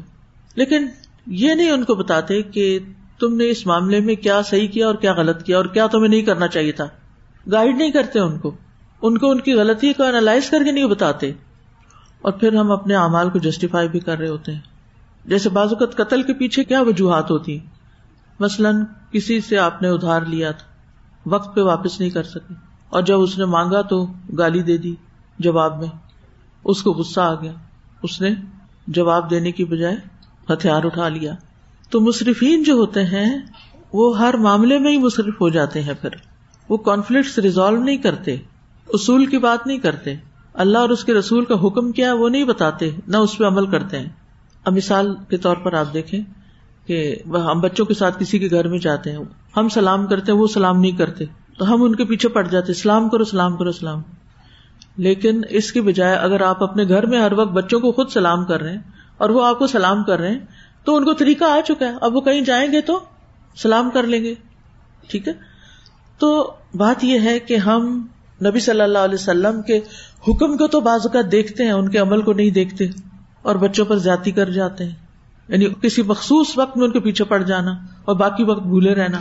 لیکن 0.55 0.87
یہ 1.27 1.55
نہیں 1.55 1.71
ان 1.71 1.85
کو 1.85 1.95
بتاتے 1.95 2.43
کہ 2.43 2.79
تم 3.21 3.37
نے 3.37 3.51
اس 3.51 3.67
معاملے 3.67 4.01
میں 4.01 4.15
کیا 4.15 4.43
صحیح 4.43 4.69
کیا 4.69 4.87
اور 4.87 4.95
کیا 4.95 5.13
غلط 5.15 5.43
کیا 5.43 5.57
اور 5.57 5.65
کیا 5.65 5.87
تمہیں 5.87 6.09
نہیں 6.09 6.23
کرنا 6.23 6.49
چاہیے 6.49 6.73
تھا؟ 6.73 6.85
گائڈ 7.53 7.77
نہیں 7.77 7.91
کرتے 7.91 8.19
ان 8.19 8.39
کو۔ 8.39 8.55
ان 9.03 9.19
کو 9.19 9.31
ان 9.31 9.41
کی 9.41 9.53
غلطی 9.53 9.93
کو 9.93 10.03
اینالائز 10.03 10.51
کر 10.51 10.65
کے 10.65 10.73
نہیں 10.73 10.87
بتاتے۔ 10.87 11.33
اور 12.23 12.33
پھر 12.33 12.55
ہم 12.55 12.71
اپنے 12.71 12.95
اعمال 12.95 13.31
کو 13.31 13.39
جسٹیفائی 13.39 13.89
بھی 13.89 14.01
کر 14.01 14.19
رہے 14.19 14.29
ہوتے 14.29 14.53
ہیں۔ 14.53 14.61
جیسے 15.25 15.49
بعض 15.49 15.69
اوقات 15.73 15.97
قتل 15.97 16.23
کے 16.23 16.35
پیچھے 16.35 16.65
کیا 16.65 16.81
وجوہات 16.81 17.31
ہوتی 17.31 17.59
مثلاً 18.41 18.85
کسی 19.11 19.41
سے 19.41 19.59
آپ 19.59 19.83
نے 19.83 19.89
ادھار 19.89 20.23
لیا 20.23 20.51
تھا، 20.51 20.67
وقت 21.27 21.57
پہ 21.57 21.61
واپس 21.61 22.01
نہیں 22.01 22.11
کر 22.11 22.23
سکے۔ 22.23 22.55
اور 22.89 23.03
جب 23.03 23.21
اس 23.21 23.39
نے 23.39 23.45
مانگا 23.45 23.83
تو 23.83 24.07
گالی 24.39 24.63
دے 24.63 24.77
دی 24.77 24.95
جواب 25.39 25.79
میں۔ 25.79 25.89
اس 26.65 26.83
کو 26.83 26.93
غصہ 26.93 27.21
آ 27.21 27.35
گیا۔ 27.35 27.53
اس 28.03 28.21
نے 28.21 28.31
جواب 28.87 29.31
دینے 29.31 29.53
کی 29.53 29.65
بجائے 29.65 29.97
ہتھیار 30.53 30.85
اٹھا 30.85 31.09
لیا۔ 31.09 31.35
تو 31.91 32.01
مصرفین 32.01 32.63
جو 32.63 32.73
ہوتے 32.73 33.05
ہیں، 33.05 33.39
وہ 33.93 34.19
ہر 34.19 34.35
معاملے 34.35 34.79
میں 34.79 34.93
ہی 34.93 34.99
مصرف 34.99 35.41
ہو 35.41 35.49
جاتے 35.49 35.83
ہیں 35.83 35.95
پھر۔ 36.01 36.09
وہ 36.69 36.77
کانفلکٹ 36.77 37.39
ریزالو 37.39 37.85
نہیں 37.85 37.97
کرتے، 37.97 38.37
اصول 38.89 39.27
کی 39.27 39.39
بات 39.39 39.67
نہیں 39.67 39.79
کرتے۔ 39.79 40.15
اللہ 40.55 40.79
اور 40.79 40.89
اس 40.89 41.05
کے 41.05 41.15
رسول 41.15 41.45
کا 41.45 41.67
حکم 41.67 41.93
کیا 41.93 42.15
وہ 42.15 42.29
نہیں 42.29 42.45
بتاتے، 42.45 42.91
نہ 43.07 43.17
اس 43.17 43.39
پہ 43.39 43.45
عمل 43.45 43.67
کرتے 43.67 43.99
ہیں۔ 43.99 44.09
اب 44.65 44.73
مثال 44.73 45.15
کے 45.31 45.37
طور 45.37 45.57
پر 45.57 45.73
آپ 45.73 45.95
دیکھیں 45.95 46.21
کہ 46.87 47.17
ہم 47.27 47.61
بچوں 47.61 47.87
کے 47.87 47.95
ساتھ 47.95 48.19
کسی 48.19 48.39
کے 48.39 48.49
گھر 48.51 48.69
میں 48.69 48.79
جاتے 48.79 49.13
ہیں، 49.13 49.19
ہم 49.57 49.69
سلام 49.69 50.07
کرتے 50.07 50.33
وہ 50.33 50.47
سلام 50.47 50.81
نہیں 50.81 50.93
کرتے۔ 50.93 51.25
تو 51.59 51.75
ہم 51.75 51.83
ان 51.83 51.95
کے 51.95 52.05
پیچھے 52.05 52.29
پڑ 52.29 52.47
جاتے، 52.47 52.73
سلام 52.73 53.09
کرو 53.09 53.25
سلام 53.25 53.57
کرو، 53.57 53.73
سلام۔ 53.73 54.03
لیکن 54.97 55.41
اس 55.51 55.73
کی 55.73 55.81
بجائے 55.81 56.17
اگر 56.17 56.41
آپ 56.41 56.63
اپنے 56.63 56.89
گھر 56.89 57.07
میں 57.07 57.21
ہر 57.21 57.33
وقت 57.33 57.53
بچوں 57.53 57.81
کو 57.81 57.93
خود 57.93 58.09
سلام 58.09 58.45
کر 58.45 58.61
رہے 58.61 58.71
ہیں 58.71 58.83
اور 59.17 59.31
وہ 59.31 59.45
آپ 59.45 59.59
کو 59.59 59.67
سلام 59.67 60.05
کر 60.05 60.19
رہے 60.19 60.31
ہیں 60.31 60.39
تو 60.85 60.97
ان 60.97 61.05
کو 61.05 61.13
طریقہ 61.13 61.45
آ 61.45 61.61
چکا 61.65 61.87
ہے۔ 61.87 61.95
اب 62.01 62.17
وہ 62.17 62.21
کہیں 62.21 62.41
جائیں 62.41 62.73
گے 62.73 62.81
تو 62.81 63.01
سلام 63.57 63.91
کر 63.91 64.03
لیں 64.03 64.25
گے۔ 64.25 64.35
ٹھیک 65.09 65.29
ہے؟ 65.29 65.33
تو 66.19 66.55
بات 66.75 67.05
یہ 67.05 67.19
ہے 67.19 67.39
کہ 67.39 67.57
ہم 67.57 68.07
نبی 68.45 68.61
صلی 68.61 68.81
اللہ 68.81 68.99
علیہ 68.99 69.15
وسلم 69.15 69.63
کے 69.63 69.81
حکم 70.29 70.57
کو 70.57 70.67
تو 70.67 70.81
بعض 70.81 71.01
اوقات 71.07 71.33
دیکھتے 71.33 71.65
ہیں، 71.65 71.73
ان 71.73 71.89
کے 71.89 71.99
عمل 71.99 72.23
کو 72.23 72.33
نہیں 72.33 72.51
دیکھتے 72.51 72.85
اور 73.43 73.55
بچوں 73.55 73.85
پر 73.85 73.97
زیادتی 73.97 74.31
کر 74.31 74.51
جاتے 74.51 74.85
ہیں۔ 74.85 74.93
یعنی 75.49 75.67
کسی 75.83 76.03
مخصوص 76.03 76.47
وقت 76.57 76.77
میں 76.77 76.87
ان 76.87 76.93
کے 76.93 77.01
پیچھے 77.01 77.25
پڑ 77.25 77.43
جانا 77.43 77.71
اور 78.05 78.17
باقی 78.17 78.45
وقت 78.45 78.63
بھولے 78.63 78.95
رہنا۔ 78.95 79.19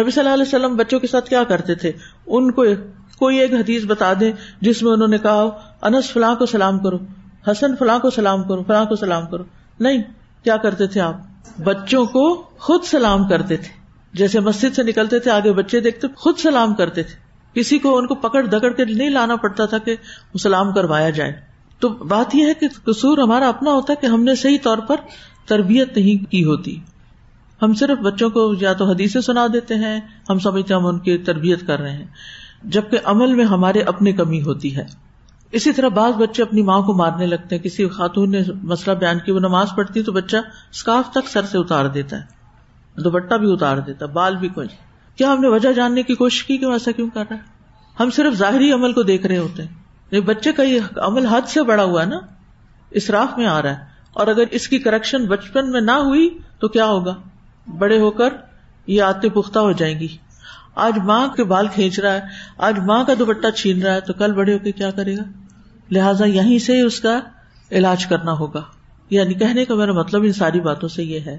نبی 0.00 0.10
صلی 0.10 0.20
اللہ 0.20 0.34
علیہ 0.34 0.42
وسلم 0.42 0.76
بچوں 0.76 1.00
کے 1.00 1.06
ساتھ 1.06 1.30
کیا 1.30 1.44
کرتے 1.44 1.74
تھے؟ 1.74 1.92
ان 2.26 2.50
کو 2.50 2.64
کوئی 3.18 3.38
ایک 3.38 3.52
حدیث 3.52 3.84
بتا 3.84 4.12
دیں 4.20 4.32
جس 4.60 4.82
میں 4.82 4.92
انہوں 4.92 5.08
نے 5.08 5.18
کہا، 5.18 5.48
انس 5.82 6.10
فلاں 6.10 6.34
کو 6.34 6.46
سلام 6.46 6.78
کرو، 6.78 6.96
حسن 7.50 7.76
فلاں 7.76 7.98
کو 7.98 8.10
سلام 8.10 8.42
کرو، 8.42 8.62
فلاں 8.62 8.84
کو 8.84 8.96
سلام 8.96 9.26
کرو۔ 9.26 9.42
نہیں 9.80 10.02
کیا 10.44 10.56
کرتے 10.56 10.86
تھے 10.86 11.00
آپ؟ 11.00 11.16
بچوں 11.64 12.06
کو 12.06 12.42
خود 12.58 12.84
سلام 12.84 13.28
کرتے 13.28 13.56
تھے۔ 13.56 13.80
جیسے 14.12 14.40
مسجد 14.40 14.74
سے 14.76 14.82
نکلتے 14.82 15.18
تھے، 15.18 15.30
آگے 15.30 15.52
بچے 15.52 15.80
دیکھتے، 15.80 16.06
خود 16.16 16.38
سلام 16.38 16.74
کرتے 16.74 17.02
تھے۔ 17.02 17.30
کسی 17.60 17.78
کو 17.78 17.98
ان 17.98 18.06
کو 18.06 18.14
پکڑ 18.14 18.46
دکڑ 18.46 18.70
کے 18.70 18.84
نہیں 18.84 19.10
لانا 19.10 19.36
پڑتا 19.36 19.66
تھا 19.66 19.78
کہ 19.78 19.92
وہ 20.34 20.38
سلام 20.38 20.72
کروایا 20.72 21.10
جائے۔ 21.10 21.32
تو 21.78 21.88
بات 21.88 22.34
یہ 22.34 22.46
ہے 22.46 22.54
کہ 22.54 22.68
قصور 22.84 23.18
ہمارا 23.18 23.48
اپنا 23.48 23.70
ہوتا 23.70 23.92
ہے 23.92 24.00
کہ 24.00 24.06
ہم 24.06 24.24
نے 24.24 24.34
صحیح 24.34 24.58
طور 24.62 24.78
پر 24.78 24.96
تربیت 25.46 25.96
نہیں 25.96 26.30
کی 26.30 26.44
ہوتی۔ 26.44 26.80
ہم 27.62 27.74
صرف 27.74 27.98
بچوں 27.98 28.30
کو 28.30 28.54
یا 28.60 28.72
تو 28.72 28.84
حدیثیں 28.84 29.20
سنا 29.20 29.46
دیتے 29.52 29.74
ہیں، 29.74 30.00
ہم 30.30 30.38
سمجھتے 30.38 30.74
ہم 30.74 30.86
ان 30.86 30.98
کی 30.98 31.18
تربیت 31.18 31.66
کر 31.66 31.80
رہے 31.80 31.92
ہیں۔ 31.92 32.06
جبکہ 32.64 32.98
عمل 33.04 33.34
میں 33.34 33.44
ہمارے 33.44 33.80
اپنی 33.80 34.12
کمی 34.12 34.42
ہوتی 34.42 34.76
ہے۔ 34.76 35.09
اسی 35.52 35.72
طرح 35.72 35.88
بعض 35.88 36.12
بچے 36.12 36.42
اپنی 36.42 36.62
ماں 36.62 36.82
کو 36.82 36.92
مارنے 36.94 37.26
لگتے 37.26 37.56
ہیں، 37.56 37.62
کسی 37.62 37.88
خاتون 37.88 38.30
نے 38.30 38.42
مسئلہ 38.62 38.94
بیان 38.94 39.18
کی 39.18 39.32
وہ 39.32 39.40
نماز 39.40 39.66
پڑھتی 39.76 40.02
تو 40.02 40.12
بچہ 40.12 40.36
اسکاف 40.72 41.10
تک 41.10 41.28
سر 41.28 41.42
سے 41.42 41.58
اتار 41.58 41.86
دیتا 41.86 42.20
ہے 42.20 42.40
دوپٹہ 43.00 43.34
بھی 43.34 43.52
اتار 43.52 43.76
دیتا 43.76 44.06
ہے، 44.06 44.10
بال 44.10 44.36
بھی 44.36 44.48
کچھ۔ 44.54 44.74
کیا 45.18 45.32
ہم 45.32 45.40
نے 45.40 45.48
وجہ 45.48 45.72
جاننے 45.72 46.02
کی 46.02 46.14
کوشش 46.14 46.44
کی 46.44 46.58
کہ 46.58 46.66
وہ 46.66 46.72
ایسا 46.72 46.90
کیوں 46.90 47.08
کر 47.14 47.24
رہا 47.30 47.36
ہے؟ 47.36 47.42
ہم 48.00 48.10
صرف 48.10 48.34
ظاہری 48.34 48.72
عمل 48.72 48.92
کو 48.92 49.02
دیکھ 49.02 49.26
رہے 49.26 49.38
ہوتے 49.38 49.62
ہیں۔ 49.62 50.20
بچے 50.20 50.52
کا 50.52 50.62
یہ 50.62 50.80
عمل 50.96 51.26
حد 51.26 51.48
سے 51.48 51.62
بڑا 51.62 51.84
ہوا 51.84 52.00
ہے 52.00 52.06
نا، 52.06 52.18
اسراف 52.90 53.38
میں 53.38 53.46
آ 53.46 53.62
رہا 53.62 53.70
ہے۔ 53.70 53.84
اور 54.12 54.26
اگر 54.26 54.44
اس 54.50 54.68
کی 54.68 54.78
کریکشن 54.78 55.26
بچپن 55.26 55.70
میں 55.70 55.80
نہ 55.80 55.90
ہوئی 55.90 56.38
تو 56.58 56.68
کیا 56.68 56.86
ہوگا؟ 56.86 57.14
بڑے 57.78 58.00
ہو 58.00 58.10
کر 58.10 58.28
یہ 58.86 59.02
آتے 59.02 59.28
پختہ 59.28 59.58
ہو 59.58 59.72
جائیں 59.72 60.00
گی۔ 60.00 60.08
آج 60.74 60.98
ماں 60.98 61.28
کے 61.28 61.44
بال 61.44 61.66
کھینچ 61.68 62.00
رہا 62.00 62.12
ہے، 62.12 62.20
آج 62.58 62.78
ماں 62.78 63.04
کا 63.04 63.12
دوپٹہ 63.18 63.50
چھین 63.50 63.82
رہا 63.82 63.94
ہے، 63.94 64.00
تو 64.00 64.12
کل 64.12 64.32
بڑے 64.32 64.52
ہو 64.54 64.58
کے 64.58 64.72
کیا 64.72 64.90
کرے 64.90 65.16
گا؟ 65.16 65.22
لہٰذا 65.90 66.24
یہیں 66.24 66.58
سے 66.58 66.80
اس 66.80 67.00
کا 67.00 67.20
علاج 67.70 68.06
کرنا 68.06 68.32
ہوگا۔ 68.32 68.62
یعنی 69.10 69.34
کہنے 69.34 69.64
کا 69.64 69.74
میرا 69.74 69.92
مطلب 69.92 70.22
ان 70.22 70.32
ساری 70.32 70.60
باتوں 70.60 70.88
سے 70.88 71.04
یہ 71.04 71.20
ہے 71.20 71.38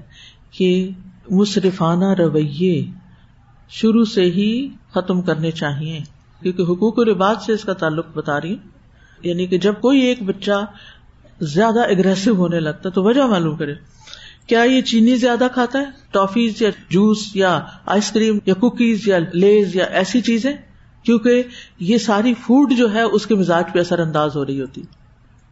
کہ 0.50 0.90
مصرفانہ 1.30 2.14
رویے 2.18 2.86
شروع 3.68 4.04
سے 4.04 4.22
ہی 4.22 4.68
ختم 4.94 5.22
کرنے 5.22 5.50
چاہیے، 5.50 6.00
کیونکہ 6.42 6.62
حقوق 6.62 6.98
و 6.98 7.04
رباط 7.04 7.42
سے 7.42 7.52
اس 7.52 7.64
کا 7.64 7.72
تعلق 7.72 8.06
بتا 8.14 8.40
رہی 8.40 8.56
یعنی 9.22 9.46
کہ 9.46 9.58
جب 9.58 9.74
کوئی 9.80 10.00
ایک 10.00 10.22
بچہ 10.22 10.64
زیادہ 11.40 11.80
اگریسو 11.80 12.30
ہونے 12.30 12.60
لگتا 12.60 12.88
تو 12.88 13.02
وجہ 13.02 13.22
معلوم 13.22 13.56
کرے۔ 13.56 13.74
کیا 14.46 14.62
یہ 14.62 14.80
چینی 14.80 15.16
زیادہ 15.16 15.46
کھاتا 15.52 15.78
ہے؟ 15.78 15.84
ٹافیز 16.10 16.62
یا 16.62 16.70
جوس 16.90 17.36
یا 17.36 17.60
آئس 17.86 18.10
کریم 18.10 18.38
یا 18.46 18.54
کوکیز 18.54 19.08
یا 19.08 19.18
لیز 19.32 19.76
یا 19.76 19.84
ایسی 19.84 20.20
چیزیں؟ 20.20 20.52
کیونکہ 21.02 21.42
یہ 21.78 21.98
ساری 21.98 22.34
فوڈ 22.34 22.72
جو 22.72 22.94
ہے 22.94 23.02
اس 23.02 23.26
کے 23.26 23.34
مزاج 23.34 23.64
پہ 23.72 23.80
اثر 23.80 23.98
انداز 23.98 24.36
ہو 24.36 24.46
رہی 24.46 24.60
ہوتی۔ 24.60 24.82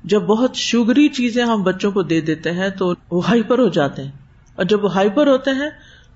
جب 0.05 0.23
بہت 0.23 0.55
شوگری 0.55 1.09
چیزیں 1.09 1.45
ہم 1.45 1.63
بچوں 1.63 1.93
کو 1.93 2.03
دے 2.03 2.21
دیتے 2.21 2.53
ہیں 2.53 2.69
تو 2.69 2.95
وہ 3.11 3.29
ہائپر 3.29 3.59
ہو 3.59 3.69
جاتے 3.69 4.05
ہیں۔ 4.05 4.11
اور 4.57 4.65
جب 4.65 4.85
وہ 4.85 4.95
ہائپر 4.95 5.27
ہوتے 5.27 5.51
ہیں 5.51 5.71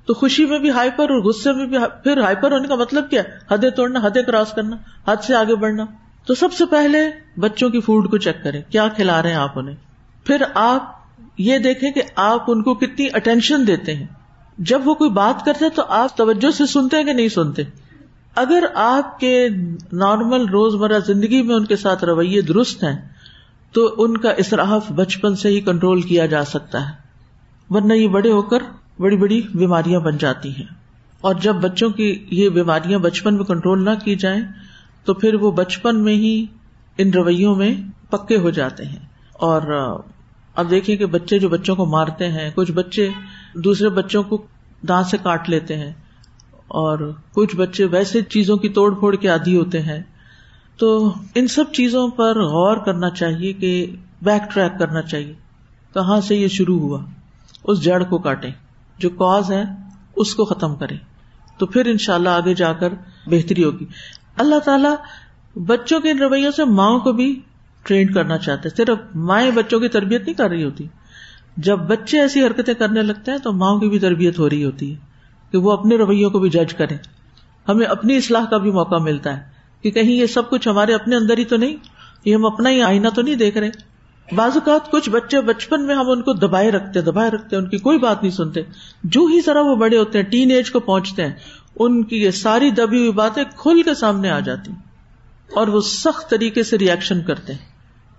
تو 0.07 0.15
خوشی 0.15 0.45
میں 0.45 0.59
بھی 0.59 0.71
ہائپر 0.71 1.11
اور 1.11 1.23
غصے 1.23 1.53
میں 1.53 1.67
بھی 1.67 1.79
پھر 2.03 2.19
ہائپر 2.19 2.53
ہونے 2.53 2.69
کا 2.69 2.75
مطلب 2.75 3.11
کیا 3.11 3.23
حدیں 3.51 3.71
توڑنا، 3.71 4.01
حدیں 4.03 4.23
کراس 4.23 4.53
کرنا، 4.53 4.77
حد 5.09 5.17
سے 5.25 5.35
آگے 5.35 5.55
بڑھنا۔ 5.55 5.85
تو 6.27 6.35
سب 6.35 6.53
سے 6.53 6.65
پہلے 6.67 6.99
بچوں 7.41 7.71
کی 7.71 7.81
فوڈ 7.81 8.11
کو 8.11 8.19
چیک 8.19 8.43
کریں، 8.43 8.63
کیا 8.71 8.89
کھلا 8.89 9.23
رہے 9.23 9.29
ہیں 9.29 9.37
آپ 9.37 9.59
انہیں؟ 9.59 9.77
پھر 10.25 10.43
آپ 10.55 11.04
یہ 11.39 11.59
دیکھیں 11.59 11.91
کہ 11.91 12.03
آپ 12.17 12.43
ان 12.49 12.63
کو 12.63 12.75
کتنی 12.75 13.07
اٹینشن 13.13 13.67
دیتے 13.67 13.95
ہیں۔ 13.95 14.07
جب 14.59 14.81
وہ 14.85 14.95
کوئی 14.95 15.11
بات 15.11 15.45
کرتے 15.45 15.69
تو 15.69 15.83
آپ 15.89 16.17
توجہ 16.17 16.51
سے 16.51 16.67
سنتے 16.67 16.97
ہیں 16.97 17.05
کہ 17.05 17.13
نہیں 17.13 17.29
سنتے۔ 17.29 17.63
اگر 18.35 18.65
آپ 18.75 19.21
کے 19.21 19.49
نارمل 19.93 20.49
روز 20.49 20.75
مرہ 20.75 20.99
زندگی 21.07 21.43
میں 21.43 21.55
ان 21.55 21.65
کے 21.65 21.77
ساتھ 21.77 22.05
رویے 22.05 22.41
درست 22.41 22.85
ہیں، 22.85 23.09
تو 23.73 23.95
ان 23.99 24.17
کا 24.17 24.31
اصراف 24.31 24.91
بچپن 24.93 25.37
سے 25.37 25.49
ہی 25.49 25.61
کنٹرول 25.61 26.03
کیا 26.03 26.27
جا 26.27 26.45
سکتا 26.45 26.89
ہے۔ 26.89 26.95
ورنہ 27.71 27.93
یہ 27.93 28.09
بڑے 28.09 28.33
ہو 28.33 28.43
کر 28.43 28.59
بڑی 28.99 29.17
بڑی 29.17 29.43
بیماریاں 29.55 30.01
بن 30.01 30.17
جاتی 30.17 30.51
ہیں۔ 30.51 30.67
اور 31.21 31.35
جب 31.35 31.55
بچوں 31.55 31.91
کی 31.91 32.27
یہ 32.31 32.49
بیماریاں 32.49 32.99
بچپن 32.99 33.37
میں 33.37 33.45
کنٹرول 33.45 33.85
نہ 33.85 33.91
کی 34.05 34.17
جائیں، 34.17 34.41
تو 35.05 35.15
پھر 35.15 35.35
وہ 35.35 35.51
بچپن 35.51 35.97
میں 35.97 36.15
ہی 36.15 36.47
ان 36.99 37.11
رویوں 37.11 37.57
میں 37.57 37.75
پکے 38.11 38.37
ہو 38.37 38.51
جاتے 38.51 38.85
ہیں۔ 38.85 39.07
اور 39.33 39.63
اب 40.55 40.71
دیکھیں 40.71 40.97
کہ 40.97 41.07
بچے 41.07 41.39
جو 41.39 41.49
بچوں 41.49 41.77
کو 41.77 41.87
مارتے 41.87 42.29
ہیں، 42.29 42.51
کچھ 42.55 42.73
بچے 42.73 43.09
دوسرے 43.55 43.89
بچوں 43.89 44.23
کو 44.23 44.47
دانت 44.89 45.07
سے 45.07 45.17
کاٹ 45.23 45.51
لیتے 45.51 45.77
ہیں 45.77 45.93
اور 46.69 47.13
کچھ 47.33 47.57
بچے 47.57 47.85
ویسے 47.85 48.23
چیزوں 48.23 48.57
کی 48.57 48.69
توڑ 48.69 48.95
پھوڑ 48.95 49.17
کے 49.17 49.29
عادی 49.29 49.57
ہوتے 49.57 49.83
ہیں۔ 49.83 50.03
تو 50.77 51.15
ان 51.35 51.49
سب 51.49 51.65
چیزوں 51.73 52.09
پر 52.09 52.43
غور 52.43 52.77
کرنا 52.77 53.11
چاہیے 53.11 53.53
کہ 53.53 53.97
بیک 54.23 54.55
ٹریک 54.55 54.79
کرنا 54.79 55.03
چاہیے۔ 55.03 55.35
کہاں 55.95 56.21
سے 56.21 56.37
یہ 56.37 56.49
شروع 56.49 56.79
ہوا؟ 56.79 57.05
اس 57.65 57.83
جڑ 57.83 58.03
کو 58.03 58.19
کاٹے 58.19 58.49
جو 58.99 59.11
کاز 59.11 59.53
ہے 59.53 59.63
اس 60.17 60.35
کو 60.35 60.45
ختم 60.45 60.77
کرے 60.77 60.97
تو 61.59 61.67
پھر 61.67 61.87
ان 61.87 61.99
شاء 61.99 62.15
اللہ 62.15 62.29
آگے 62.29 62.55
جا 62.55 62.73
کر 62.73 62.89
بہتری 63.27 63.65
ہوگی۔ 63.65 63.85
اللہ 64.37 64.59
تعالیٰ 64.59 64.95
بچوں 65.57 66.01
کے 66.01 66.11
ان 66.11 66.19
رویوں 66.19 66.51
سے 66.51 66.65
ماؤں 66.65 66.99
کو 66.99 67.13
بھی 67.13 67.41
ٹرین 67.85 68.13
کرنا 68.13 68.39
چاہتے 68.39 68.69
صرف 68.69 68.99
مائیں 69.15 69.51
بچوں 69.51 69.81
کی 69.81 69.89
تربیت 69.89 70.23
نہیں 70.23 70.35
کر 70.35 70.49
رہی 70.49 70.65
ہوتی۔ 70.65 70.87
جب 71.57 71.77
بچے 71.77 72.21
ایسی 72.21 72.47
حرکتیں 72.47 72.75
کرنے 72.75 73.03
لگتے 73.03 73.31
ہیں 73.31 73.39
تو 73.39 73.53
ماؤں 73.53 73.81
کی 73.81 73.89
بھی 73.89 73.99
تربیت 73.99 74.39
ہو 74.39 74.51
رہی 74.51 74.65
ہوتی 74.65 74.91
ہے 74.91 74.97
کہ 75.53 75.59
وہ 75.59 75.73
اپنے 75.73 75.97
رویوں 75.97 76.31
کو 76.31 76.39
بھی 76.39 76.51
جج 76.51 76.75
کریں۔ 76.75 76.99
ہمیں 77.69 77.87
اپنی 77.87 78.17
اصلاح 78.17 78.45
کا 78.45 78.57
بھی 78.57 78.71
موقع 78.71 78.97
ملتا 78.97 79.37
ہے 79.37 79.43
کہ 79.83 79.91
کہیں 79.91 80.13
یہ 80.13 80.27
سب 80.27 80.51
کچھ 80.51 80.69
ہمارے 80.69 80.95
اپنے 80.95 81.17
اندر 81.17 81.39
ہی 81.39 81.45
تو 81.45 81.57
نہیں، 81.57 81.77
یہ 82.25 82.35
ہم 82.35 82.47
اپنا 82.47 82.71
ہی 82.71 82.83
آئینہ 82.83 83.09
تو 83.09 83.23
نہیں 83.23 83.35
دیکھ 83.35 83.59
رہے۔ 83.59 83.71
بعض 84.35 84.51
اوقات 84.55 84.91
کچھ 84.91 85.11
بچے 85.11 85.41
بچپن 85.41 85.87
میں 85.87 85.95
ہم 85.95 86.11
ان 86.11 86.23
کو 86.23 86.33
دبائے 86.33 86.71
رکھتے 86.71 87.01
دبائے 87.01 87.31
رکھتے، 87.31 87.57
ان 87.57 87.69
کی 87.69 87.79
کوئی 87.79 87.99
بات 87.99 88.23
نہیں 88.23 88.33
سنتے۔ 88.33 88.63
جو 89.05 89.21
ہی 89.21 89.41
ذرا 89.47 89.61
وہ 89.61 89.77
بڑے 89.77 89.99
ہوتے 89.99 90.19
ہیں، 90.19 90.25
ٹین 90.25 90.51
ایج 90.51 90.71
کو 90.71 90.81
پہنچتے 90.81 91.27
ہیں، 91.27 91.35
ان 91.77 92.05
کی 92.05 92.23
یہ 92.23 92.31
ساری 92.31 92.71
دبی 92.71 92.99
ہوئی 92.99 93.13
باتیں 93.13 93.45
کھل 93.57 93.83
کے 93.83 93.95
سامنے 93.95 94.31
آ 94.31 94.41
جاتی۔ 94.41 94.73
اور 95.55 95.69
وہ 95.69 95.81
سخت 95.81 96.31
طریقے 96.31 96.63
سے 96.63 96.79
ریئیکشن 96.79 97.23
کرتے 97.23 97.53
ہیں۔ 97.53 97.74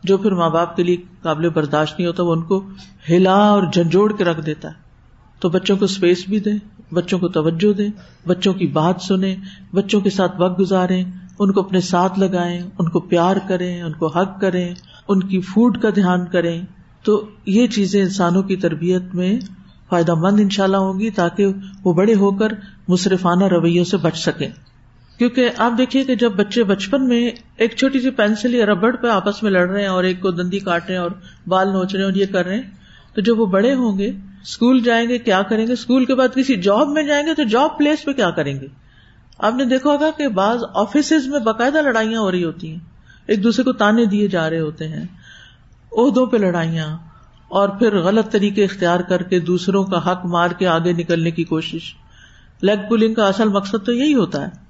جو 0.06 0.18
پھر 0.18 0.32
ماں 0.32 0.50
باپ 0.50 0.76
کے 0.76 0.84
لیے 0.84 0.98
قابل 1.22 1.50
برداشت 1.50 2.00
نہیں 2.00 2.08
ہوتا، 2.08 2.24
وہ 2.24 2.34
ان 2.34 2.42
کو 2.42 2.64
ہلا 3.10 3.36
اور 3.36 3.64
جھنجھوڑ 3.74 4.14
کے 4.14 4.24
رکھ 4.24 4.46
دیتا 4.46 4.68
ہے۔ 4.68 4.74
تو 5.40 5.50
بچوں 5.50 5.78
کو 5.78 5.86
اسپیس 5.86 6.26
بھی 6.30 6.40
دیں، 6.40 6.94
بچوں 6.94 7.20
کو 7.20 7.28
توجہ 7.28 7.74
دیں، 7.74 7.90
بچوں 8.28 8.54
کی 8.54 8.68
بات 8.68 9.02
سنیں، 9.02 9.36
بچوں 9.74 10.02
کے 10.02 10.10
ساتھ 10.10 10.42
وقت 10.42 10.60
گزاریں، 10.60 11.04
ان 11.40 11.52
کو 11.52 11.60
اپنے 11.60 11.80
ساتھ 11.80 12.20
لگائیں، 12.20 12.62
ان 12.80 12.90
کو 12.90 13.00
پیار 13.00 13.36
کریں، 13.48 13.82
ان 13.82 13.94
کو 13.94 14.08
حق 14.08 14.42
کریں، 14.42 14.74
ان 15.08 15.20
کی 15.20 15.42
فوڈ 15.42 15.82
کا 15.82 15.90
دھیان 15.96 16.26
کریں۔ 16.26 16.62
تو 17.04 17.26
یہ 17.46 17.68
چیزیں 17.68 18.02
انسانوں 18.02 18.44
کی 18.44 18.56
تربیت 18.56 19.02
میں 19.14 19.40
فائدہ 19.90 20.14
مند 20.14 20.40
ان 20.40 20.50
شاء 20.50 20.64
اللہ 20.64 20.78
ہوگی 20.78 21.10
تاکہ 21.10 21.48
وہ 21.84 21.94
بڑے 21.94 22.14
ہو 22.16 22.32
کر 22.32 22.48
مصرفانہ 22.88 23.44
رویوں 23.44 23.86
سے 23.86 23.98
بچ 23.98 24.18
سکیں۔ 24.18 24.50
کیونکہ 25.18 25.50
آپ 25.58 25.72
دیکھیے 25.78 26.04
کہ 26.04 26.16
جب 26.16 26.32
بچے 26.32 26.64
بچپن 26.64 27.08
میں 27.08 27.32
ایک 27.58 27.76
چھوٹی 27.76 28.00
سی 28.00 28.10
پینسل 28.10 28.56
یا 28.56 28.66
ربڑ 28.66 28.96
پہ 28.96 29.08
آپس 29.08 29.44
میں 29.44 29.52
لڑ 29.52 29.70
رہے 29.70 29.82
ہیں 29.82 29.88
اور 29.88 30.04
ایک 30.04 30.22
کو 30.22 30.32
دندی 30.32 30.60
کاٹ 30.60 30.86
رہے 30.86 30.94
ہیں 30.94 31.02
اور 31.02 31.12
بال 31.48 31.72
نوچ 31.72 31.92
رہے 31.94 32.00
ہیں 32.00 32.12
اور 32.12 32.14
یہ 32.14 32.26
کر 32.26 32.46
رہے 32.46 32.56
ہیں، 32.56 32.62
تو 33.16 33.22
جب 33.22 33.40
وہ 33.40 33.46
بڑے 33.46 33.74
ہوں 33.74 33.98
گے 33.98 34.12
اسکول 34.42 34.84
جائیں 34.84 35.10
گے، 35.10 35.18
کیا 35.18 35.42
کریں 35.42 35.68
گے؟ 35.68 35.74
اسکول 35.74 36.06
کے 36.06 36.16
بعد 36.16 36.28
کسی 36.36 36.56
جاب 36.56 36.88
میں 36.88 37.04
جائیں 37.04 37.28
گے 37.28 37.34
تو 37.34 37.44
جاب 37.44 37.78
پلیس 37.78 38.06
پہ 38.06 38.14
کیا 38.14 38.30
کریں 38.30 38.60
گے؟ 38.60 38.68
آپ 39.38 39.56
نے 39.56 39.66
دیکھا 39.66 39.90
ہوگا 39.90 40.10
کہ 40.18 40.28
بعض 40.28 40.64
آفیسز 40.74 41.28
میں 41.28 41.40
باقاعدہ 41.40 41.82
لڑائیاں 41.82 42.22
ہو 42.22 42.32
رہی 42.32 42.44
ہوتی 42.44 42.72
ہیں۔ 42.72 42.80
ایک 43.28 43.44
دوسرے 43.44 43.64
کو 43.64 43.74
تانے 43.74 44.06
دیے 44.06 44.28
جا 44.28 44.50
رہے 44.50 44.60
ہوتے 44.60 44.88
ہیں، 44.88 45.04
عہدوں 45.92 46.26
پہ 46.26 46.38
لڑائیاں، 46.38 46.98
اور 47.48 47.70
پھر 47.70 47.98
غلط 47.98 48.32
طریقے 48.32 48.64
اختیار 48.64 49.00
کر 49.00 49.24
کے 49.24 49.40
دوسروں 49.40 49.84
کا 49.84 50.12
حق 50.12 50.26
مار 50.26 50.50
کے 50.50 50.68
آگے 50.68 50.92
نکلنے 50.92 51.32
کی 51.32 51.44
کوشش۔ 51.44 51.94
لیگ 52.62 52.88
پولنگ 52.90 53.14
کا 53.14 53.28
اصل 53.28 53.48
مقصد 53.48 53.86
تو 53.86 53.92
یہی 53.92 54.14
ہوتا 54.14 54.48
ہے۔ 54.48 54.65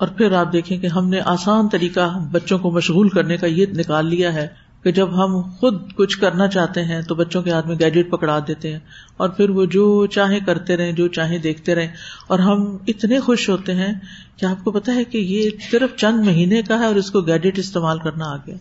اور 0.00 0.08
پھر 0.08 0.32
آپ 0.32 0.52
دیکھیں 0.52 0.78
کہ 0.78 0.86
ہم 0.86 1.08
نے 1.08 1.20
آسان 1.24 1.68
طریقہ 1.68 2.18
بچوں 2.32 2.58
کو 2.58 2.70
مشغول 2.70 3.08
کرنے 3.08 3.36
کا 3.36 3.46
یہ 3.46 3.66
نکال 3.76 4.06
لیا 4.06 4.34
ہے 4.34 4.48
کہ 4.82 4.92
جب 4.92 5.24
ہم 5.24 5.40
خود 5.40 5.92
کچھ 5.94 6.18
کرنا 6.18 6.48
چاہتے 6.48 6.84
ہیں 6.84 7.02
تو 7.02 7.14
بچوں 7.14 7.42
کے 7.42 7.50
ہاتھ 7.50 7.66
میں 7.66 7.76
گیجٹ 7.80 8.10
پکڑا 8.10 8.38
دیتے 8.48 8.72
ہیں 8.72 8.78
اور 9.16 9.28
پھر 9.28 9.50
وہ 9.50 9.64
جو 9.64 10.06
چاہے 10.06 10.40
کرتے 10.46 10.76
رہے 10.76 10.92
جو 10.92 11.08
چاہے 11.08 11.38
دیکھتے 11.38 11.74
رہے 11.74 11.88
اور 12.26 12.38
ہم 12.38 12.76
اتنے 12.86 13.20
خوش 13.20 13.48
ہوتے 13.48 13.74
ہیں 13.74 13.94
کہ 14.36 14.46
آپ 14.46 14.64
کو 14.64 14.70
پتا 14.70 14.94
ہے 14.94 15.04
کہ 15.04 15.18
یہ 15.18 15.50
صرف 15.70 15.96
چند 15.96 16.26
مہینے 16.26 16.62
کا 16.62 16.78
ہے 16.78 16.84
اور 16.84 16.94
اس 16.94 17.10
کو 17.10 17.20
گیجٹ 17.20 17.58
استعمال 17.58 17.98
کرنا 17.98 18.24
آ 18.24 18.36
گیا۔ 18.36 18.56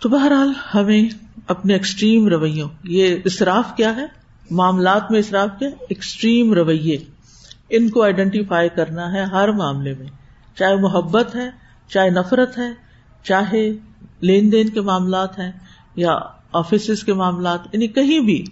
تو 0.00 0.08
بہرحال 0.08 0.52
ہمیں 0.74 1.08
اپنے 1.48 1.72
ایکسٹریم 1.72 2.28
رویوں، 2.28 2.68
یہ 2.84 3.16
اصراف 3.24 3.76
کیا 3.76 3.96
ہے؟ 3.96 4.06
معاملات 4.50 5.10
میں 5.10 5.18
اصراف 5.18 5.48
کیا؟ 5.58 5.68
ایکسٹریم 5.80 6.52
رویے۔ 6.52 6.98
ان 7.70 7.90
کو 7.90 8.02
آئیڈینٹیفائی 8.02 8.68
کرنا 8.68 9.12
ہے 9.12 9.22
ہر 9.22 9.48
معاملے 9.48 9.94
میں۔ 9.98 10.23
چاہے 10.58 10.76
محبت 10.76 11.34
ہے، 11.34 11.50
چاہے 11.88 12.10
نفرت 12.10 12.58
ہے، 12.58 12.72
چاہے 13.22 13.70
لین 14.20 14.52
دین 14.52 14.68
کے 14.68 14.80
معاملات 14.80 15.38
ہیں 15.38 15.52
یا 15.96 16.18
آفیسز 16.52 17.04
کے 17.04 17.14
معاملات 17.14 17.60
یعنی 17.72 17.86
کہیں 17.86 18.20
بھی، 18.20 18.44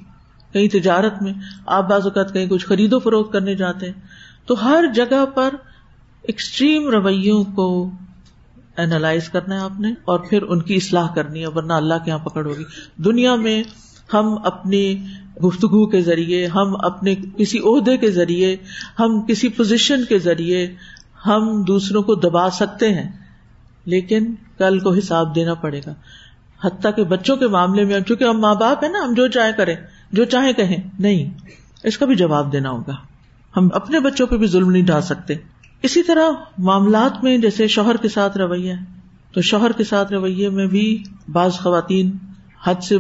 کہیں 0.53 0.69
تجارت 0.69 1.23
میں 1.23 1.33
آپ 1.67 1.89
بعض 1.89 2.05
اوقات 2.05 2.33
کہیں 2.33 2.47
کچھ 2.47 2.67
خرید 2.67 2.93
و 2.93 2.99
فروخت 2.99 3.33
کرنے 3.33 3.55
جاتے 3.55 3.87
ہیں، 3.87 4.03
تو 4.47 4.65
ہر 4.65 4.85
جگہ 4.95 5.27
پر 5.27 5.55
ایکسٹریم 6.23 6.89
رویوں 6.89 7.45
کو 7.45 7.91
اینالائز 8.77 9.29
کرنا 9.29 9.55
ہے 9.55 9.61
آپ 9.61 9.81
نے 9.81 9.93
اور 10.05 10.19
پھر 10.19 10.43
ان 10.43 10.63
کی 10.63 10.77
اصلاح 10.77 11.15
کرنی 11.15 11.41
ہے، 11.41 11.47
ورنہ 11.47 11.73
اللہ 11.73 11.95
کے 12.05 12.11
یہاں 12.11 12.19
پکڑ 12.19 12.47
ہوگی۔ 12.47 12.65
دنیا 12.97 13.35
میں 13.35 13.63
ہم 14.15 14.35
اپنی 14.45 15.07
گفتگو 15.45 15.87
کے 15.87 16.01
ذریعے، 16.01 16.47
ہم 16.47 16.75
اپنے 16.85 17.15
کسی 17.37 17.59
عہدے 17.59 17.97
کے 17.97 18.11
ذریعے، 18.11 18.57
ہم 18.99 19.21
کسی 19.23 19.49
پوزیشن 19.49 20.05
کے 20.05 20.19
ذریعے 20.19 20.67
ہم 21.27 21.63
دوسروں 21.63 22.03
کو 22.03 22.15
دبا 22.15 22.51
سکتے 22.51 22.95
ہیں، 22.95 23.09
لیکن 23.85 24.35
کل 24.59 24.79
کو 24.79 24.93
حساب 24.93 25.35
دینا 25.35 25.55
پڑے 25.55 25.81
گا۔ 25.87 25.95
حتیٰ 26.65 26.95
کہ 26.97 27.05
بچوں 27.05 27.37
کے 27.37 27.49
معاملے 27.49 27.85
میں، 27.85 28.01
چونکہ 28.01 28.25
ہم 28.25 28.41
ماں 28.41 28.55
باپ 28.55 28.85
ہیں 28.85 28.93
نا، 28.93 28.99
ہم 28.99 29.15
جو 29.15 29.29
چاہے 29.29 29.53
کریں، 29.57 29.77
جو 30.13 30.25
چاہے 30.25 30.53
کہیں۔ 30.53 30.77
نہیں، 30.99 31.31
اس 31.85 31.99
کا 31.99 32.07
بھی 32.07 32.17
جواب 32.17 32.53
دینا 32.53 32.71
ہوگا۔ 32.71 32.97
ہم 33.57 33.69
اپنے 33.75 34.01
بچوں 34.01 34.27
پہ 34.27 34.37
بھی 34.37 34.47
ظلم 34.47 34.71
نہیں 34.71 34.83
ڈال 34.83 35.03
سکتے۔ 35.03 35.35
اسی 35.83 36.03
طرح 36.03 36.31
معاملات 36.59 37.25
میں، 37.25 37.39
جیسے 37.39 37.67
شوہر 37.67 37.97
کے 37.97 38.09
ساتھ 38.09 38.39
رویہ، 38.39 38.75
تو 39.33 39.41
شوہر 39.41 39.73
کے 39.73 39.85
ساتھ 39.85 40.13
رویے 40.13 40.49
میں 40.49 40.67
بھی 40.67 41.03
بعض 41.33 41.53
خواتین 41.53 42.17
حد 42.65 42.83
سے 42.83 42.99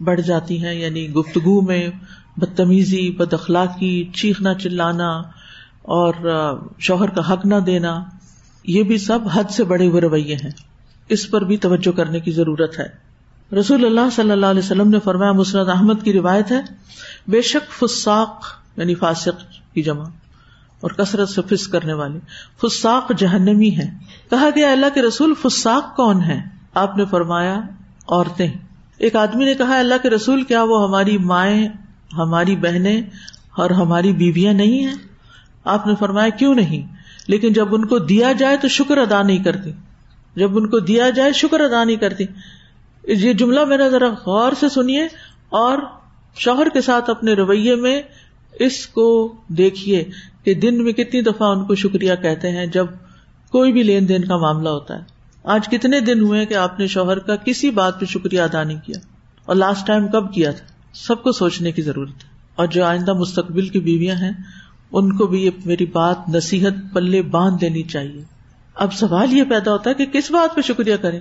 بڑھ 0.00 0.20
جاتی 0.20 0.64
ہیں 0.64 0.74
یعنی 0.74 1.10
گفتگو 1.10 1.60
میں 1.60 1.90
بدتمیزی، 2.36 3.10
بد 3.10 3.32
اخلاقی، 3.32 4.04
چیخنا 4.14 4.54
چلانا 4.54 5.22
اور 5.84 6.14
شوہر 6.78 7.08
کا 7.08 7.32
حق 7.32 7.44
نہ 7.46 7.54
دینا، 7.54 7.98
یہ 8.64 8.82
بھی 8.82 8.98
سب 8.98 9.18
حد 9.32 9.50
سے 9.50 9.64
بڑے 9.64 9.86
ہوئے 9.86 10.00
رویے 10.00 10.34
ہیں۔ 10.34 10.50
اس 11.08 11.30
پر 11.30 11.44
بھی 11.44 11.56
توجہ 11.56 11.96
کرنے 11.96 12.20
کی 12.20 12.30
ضرورت 12.30 12.78
ہے۔ 12.78 12.86
رسول 13.52 13.84
اللہ 13.84 14.08
صلی 14.12 14.30
اللہ 14.30 14.46
علیہ 14.46 14.62
وسلم 14.62 14.90
نے 14.90 14.98
فرمایا 15.04 15.32
مسرد 15.32 15.68
احمد 15.68 16.02
کی 16.02 16.12
روایت 16.12 16.52
ہے، 16.52 16.60
بے 17.28 17.40
شک 17.42 17.72
فساق 17.72 18.46
یعنی 18.76 18.94
فاسق 18.94 19.42
کی 19.74 19.82
جمع، 19.82 20.04
اور 20.80 20.90
کثرت 20.90 21.28
سے 21.28 21.42
فس 21.42 21.66
کرنے 21.68 21.92
والے 21.92 22.18
فساق 22.62 23.12
جہنمی 23.18 23.70
ہے 23.76 23.88
کہا 24.30 24.48
گیا 24.56 24.72
اللہ 24.72 24.94
کے 24.94 25.02
رسول 25.02 25.34
فساق 25.42 25.94
کون 25.96 26.22
ہے 26.22 26.40
آپ 26.74 26.96
نے 26.96 27.04
فرمایا، 27.10 27.60
عورتیں۔ 28.08 28.48
ایک 28.98 29.16
آدمی 29.16 29.44
نے 29.44 29.54
کہا، 29.54 29.78
اللہ 29.78 30.02
کے 30.02 30.10
رسول، 30.10 30.42
کیا 30.42 30.62
وہ 30.62 30.82
ہماری 30.88 31.18
مائیں، 31.18 31.68
ہماری 32.12 32.56
بہنیں 32.56 33.00
اور 33.56 33.70
ہماری 33.70 34.12
بیویاں 34.12 34.52
نہیں 34.52 34.84
ہیں؟ 34.84 34.94
آپ 35.64 35.86
نے 35.86 35.94
فرمایا 35.98 36.28
کیوں 36.28 36.54
نہیں؟ 36.54 36.96
لیکن 37.28 37.52
جب 37.52 37.74
ان 37.74 37.86
کو 37.86 37.98
دیا 37.98 38.32
جائے 38.32 38.56
تو 38.56 38.68
شکر 38.68 38.98
ادا 38.98 39.22
نہیں 39.22 39.44
کرتی۔ 39.44 39.72
جب 40.36 40.56
ان 40.56 40.66
کو 40.68 40.78
دیا 40.78 41.10
جائے 41.10 41.32
شکر 41.32 41.60
ادا 41.60 41.84
نہیں 41.84 41.96
کرتی۔ 41.96 42.24
یہ 43.04 43.32
جملہ 43.32 43.64
میرا 43.64 43.88
ذرا 43.88 44.08
غور 44.26 44.52
سے 44.60 44.68
سنیے 44.68 45.04
اور 45.48 45.78
شوہر 46.36 46.68
کے 46.68 46.80
ساتھ 46.80 47.10
اپنے 47.10 47.32
رویے 47.32 47.74
میں 47.74 48.02
اس 48.52 48.86
کو 48.86 49.34
دیکھیے 49.48 50.04
کہ 50.44 50.54
دن 50.54 50.84
میں 50.84 50.92
کتنی 50.92 51.20
دفعہ 51.20 51.48
ان 51.48 51.64
کو 51.64 51.74
شکریہ 51.74 52.14
کہتے 52.22 52.50
ہیں 52.50 52.66
جب 52.66 52.86
کوئی 53.50 53.72
بھی 53.72 53.82
لین 53.82 54.08
دین 54.08 54.24
کا 54.24 54.36
معاملہ 54.36 54.68
ہوتا 54.68 54.96
ہے۔ 54.96 55.02
آج 55.44 55.68
کتنے 55.68 56.00
دن 56.00 56.20
ہوئے 56.20 56.46
کہ 56.46 56.54
آپ 56.54 56.80
نے 56.80 56.86
شوہر 56.86 57.18
کا 57.18 57.36
کسی 57.36 57.70
بات 57.70 58.00
پہ 58.00 58.04
شکریہ 58.04 58.40
ادا 58.40 58.62
نہیں 58.62 58.80
کیا۔ 58.84 58.98
اور 59.44 59.56
لاسٹ 59.56 59.86
ٹائم 59.86 60.08
کب 60.08 60.34
کیا 60.34 60.50
تھا؟ 60.50 60.66
سب 60.92 61.22
کو 61.22 61.32
سوچنے 61.32 61.72
کی 61.72 61.82
ضرورت 61.82 62.24
ہے۔ 62.24 62.28
اور 62.54 62.66
جو 62.66 62.84
آئندہ 62.84 63.12
مستقبل 63.12 63.68
کی 63.68 63.80
بیویاں 63.80 64.16
ہیں 64.16 64.32
ان 64.92 65.16
کو 65.16 65.26
بھی 65.26 65.44
یہ 65.44 65.50
میری 65.64 65.86
بات 65.86 66.16
نصیحت 66.28 66.94
پلے 66.94 67.22
باندھ 67.22 67.60
دینی 67.60 67.82
چاہیے۔ 67.82 68.22
اب 68.74 68.94
سوال 68.94 69.32
یہ 69.32 69.44
پیدا 69.44 69.72
ہوتا 69.72 69.90
ہے 69.90 69.94
کہ 69.94 70.06
کس 70.06 70.30
بات 70.30 70.56
پہ 70.56 70.60
شکریہ 70.60 70.96
کریں؟ 70.96 71.20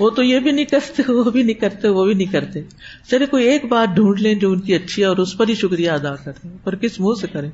وہ 0.00 0.10
تو 0.10 0.22
یہ 0.22 0.40
بھی 0.40 0.50
نہیں 0.50 0.64
کرتے، 0.64 1.12
وہ 1.12 1.30
بھی 1.30 1.42
نہیں 1.42 1.54
کرتے، 1.54 1.88
وہ 1.88 2.04
بھی 2.04 2.14
نہیں 2.14 2.32
کرتے۔ 2.32 2.62
چلے 3.10 3.26
کوئی 3.26 3.44
ایک 3.44 3.64
بات 3.64 3.96
ڈھونڈ 3.96 4.20
لیں 4.20 4.34
جو 4.34 4.52
ان 4.52 4.60
کی 4.60 4.74
اچھی 4.74 5.02
ہے 5.02 5.06
اور 5.06 5.16
اس 5.16 5.38
پر 5.38 5.48
ہی 5.48 5.54
شکریہ 5.54 5.90
ادا 5.90 6.16
کریں 6.16 6.58
پر 6.64 6.74
کس 6.74 7.00
منہ 7.00 7.20
سے 7.20 7.26
کریں؟ 7.26 7.50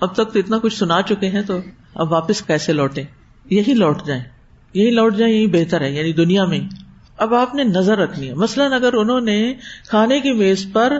اب 0.00 0.14
تک 0.14 0.32
تو 0.32 0.38
اتنا 0.38 0.58
کچھ 0.58 0.76
سنا 0.76 1.02
چکے 1.02 1.28
ہیں 1.28 1.42
تو 1.42 1.58
اب 1.94 2.12
واپس 2.12 2.42
کیسے 2.42 2.72
لوٹیں؟ 2.72 3.04
یہی 3.50 3.74
لوٹ 3.74 4.06
جائیں۔ 4.06 4.22
یہی 4.74 4.90
لوٹ 4.90 5.16
جائیں، 5.16 5.34
یہی 5.34 5.46
بہتر 5.46 5.80
ہے 5.80 5.92
یعنی 5.92 6.12
دنیا 6.12 6.44
میں۔ 6.44 6.60
اب 7.16 7.34
آپ 7.34 7.54
نے 7.54 7.64
نظر 7.64 7.98
رکھنی 7.98 8.28
ہے۔ 8.28 8.34
مثلاً 8.34 8.72
اگر 8.72 8.92
انہوں 8.92 9.20
نے 9.20 9.54
کھانے 9.88 10.20
کی 10.20 10.32
میز 10.32 10.66
پر 10.72 10.98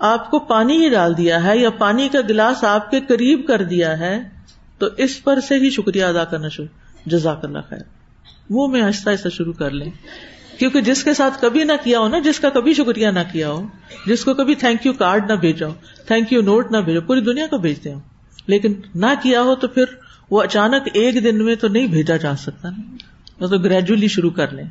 آپ 0.00 0.30
کو 0.30 0.38
پانی 0.38 0.84
ہی 0.84 0.88
ڈال 0.88 1.16
دیا 1.16 1.44
ہے 1.44 1.58
یا 1.58 1.70
پانی 1.70 2.08
کا 2.08 2.18
گلاس 2.28 2.64
آپ 2.64 2.90
کے 2.90 3.00
قریب 3.00 3.46
کر 3.46 3.62
دیا 3.62 3.98
ہے، 3.98 4.22
تو 4.78 4.86
اس 4.96 5.24
پر 5.24 5.40
سے 5.40 5.54
ہی 5.54 5.70
شکریہ 5.70 6.04
ادا 6.04 6.24
کرنا 6.24 6.48
شروع، 6.48 6.66
جزاک 7.06 7.44
اللہ 7.44 7.58
خیر۔ 7.68 7.82
منہ 8.50 8.66
میں 8.66 8.82
آہستہ 8.82 9.10
آہستہ 9.10 9.28
شروع 9.28 9.52
کر 9.52 9.70
لیں۔ 9.70 9.90
کیونکہ 10.58 10.80
جس 10.80 11.04
کے 11.04 11.14
ساتھ 11.14 11.42
کبھی 11.42 11.64
نہ 11.64 11.72
کیا 11.84 11.98
ہو 11.98 12.08
نا، 12.08 12.18
جس 12.18 12.40
کا 12.40 12.50
کبھی 12.50 12.74
شکریہ 12.74 13.08
نہ 13.08 13.18
کیا 13.32 13.50
ہو، 13.50 13.66
جس 14.06 14.24
کو 14.24 14.34
کبھی 14.34 14.54
تھینک 14.54 14.86
یو 14.86 14.92
کارڈ 14.92 15.30
نہ 15.30 15.36
بھیجا 15.36 15.66
ہو 15.66 15.74
تھینک 16.06 16.32
یو 16.32 16.42
نوٹ 16.42 16.72
نہ 16.72 16.78
بھیجو 16.78 17.00
پوری 17.00 17.20
دنیا 17.20 17.46
کو 17.46 17.58
بھیجتے 17.58 17.92
ہو 17.92 18.00
لیکن 18.46 18.74
نہ 18.94 19.06
کیا 19.22 19.42
ہو 19.42 19.54
تو 19.54 19.68
پھر 19.68 19.84
وہ 20.30 20.42
اچانک 20.42 20.88
ایک 20.94 21.24
دن 21.24 21.44
میں 21.44 21.54
تو 21.54 21.68
نہیں 21.68 21.86
بھیجا 21.86 22.16
جا 22.16 22.36
سکتا 22.36 22.70
نا۔ 22.70 22.96
تو 23.46 23.58
گریجولی 23.58 24.08
شروع 24.08 24.30
کر 24.30 24.52
لیں۔ 24.52 24.64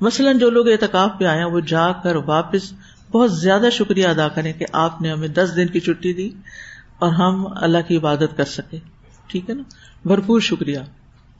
مثلاً 0.00 0.38
جو 0.38 0.50
لوگ 0.50 0.68
اعتکاف 0.68 1.10
پہ 1.18 1.24
آئے 1.24 1.44
وہ 1.44 1.60
جا 1.60 1.92
کر 1.92 2.16
واپس 2.16 2.72
بہت 3.10 3.32
زیادہ 3.32 3.66
شکریہ 3.72 4.06
ادا 4.06 4.28
کریں 4.28 4.52
کہ 4.52 4.66
آپ 4.72 5.02
نے 5.02 5.10
ہمیں 5.10 5.28
دس 5.28 5.52
دن 5.56 5.66
کی 5.66 5.80
چھٹی 5.80 6.12
دی 6.12 6.30
اور 6.98 7.12
ہم 7.12 7.46
اللہ 7.56 7.78
کی 7.88 7.96
عبادت 7.96 8.36
کر 8.36 8.44
سکے 8.44 8.78
ٹھیک 9.26 9.50
ہے 9.50 9.54
نا؟ 9.54 9.62
بھرپور 10.04 10.40
شکریہ۔ 10.40 10.78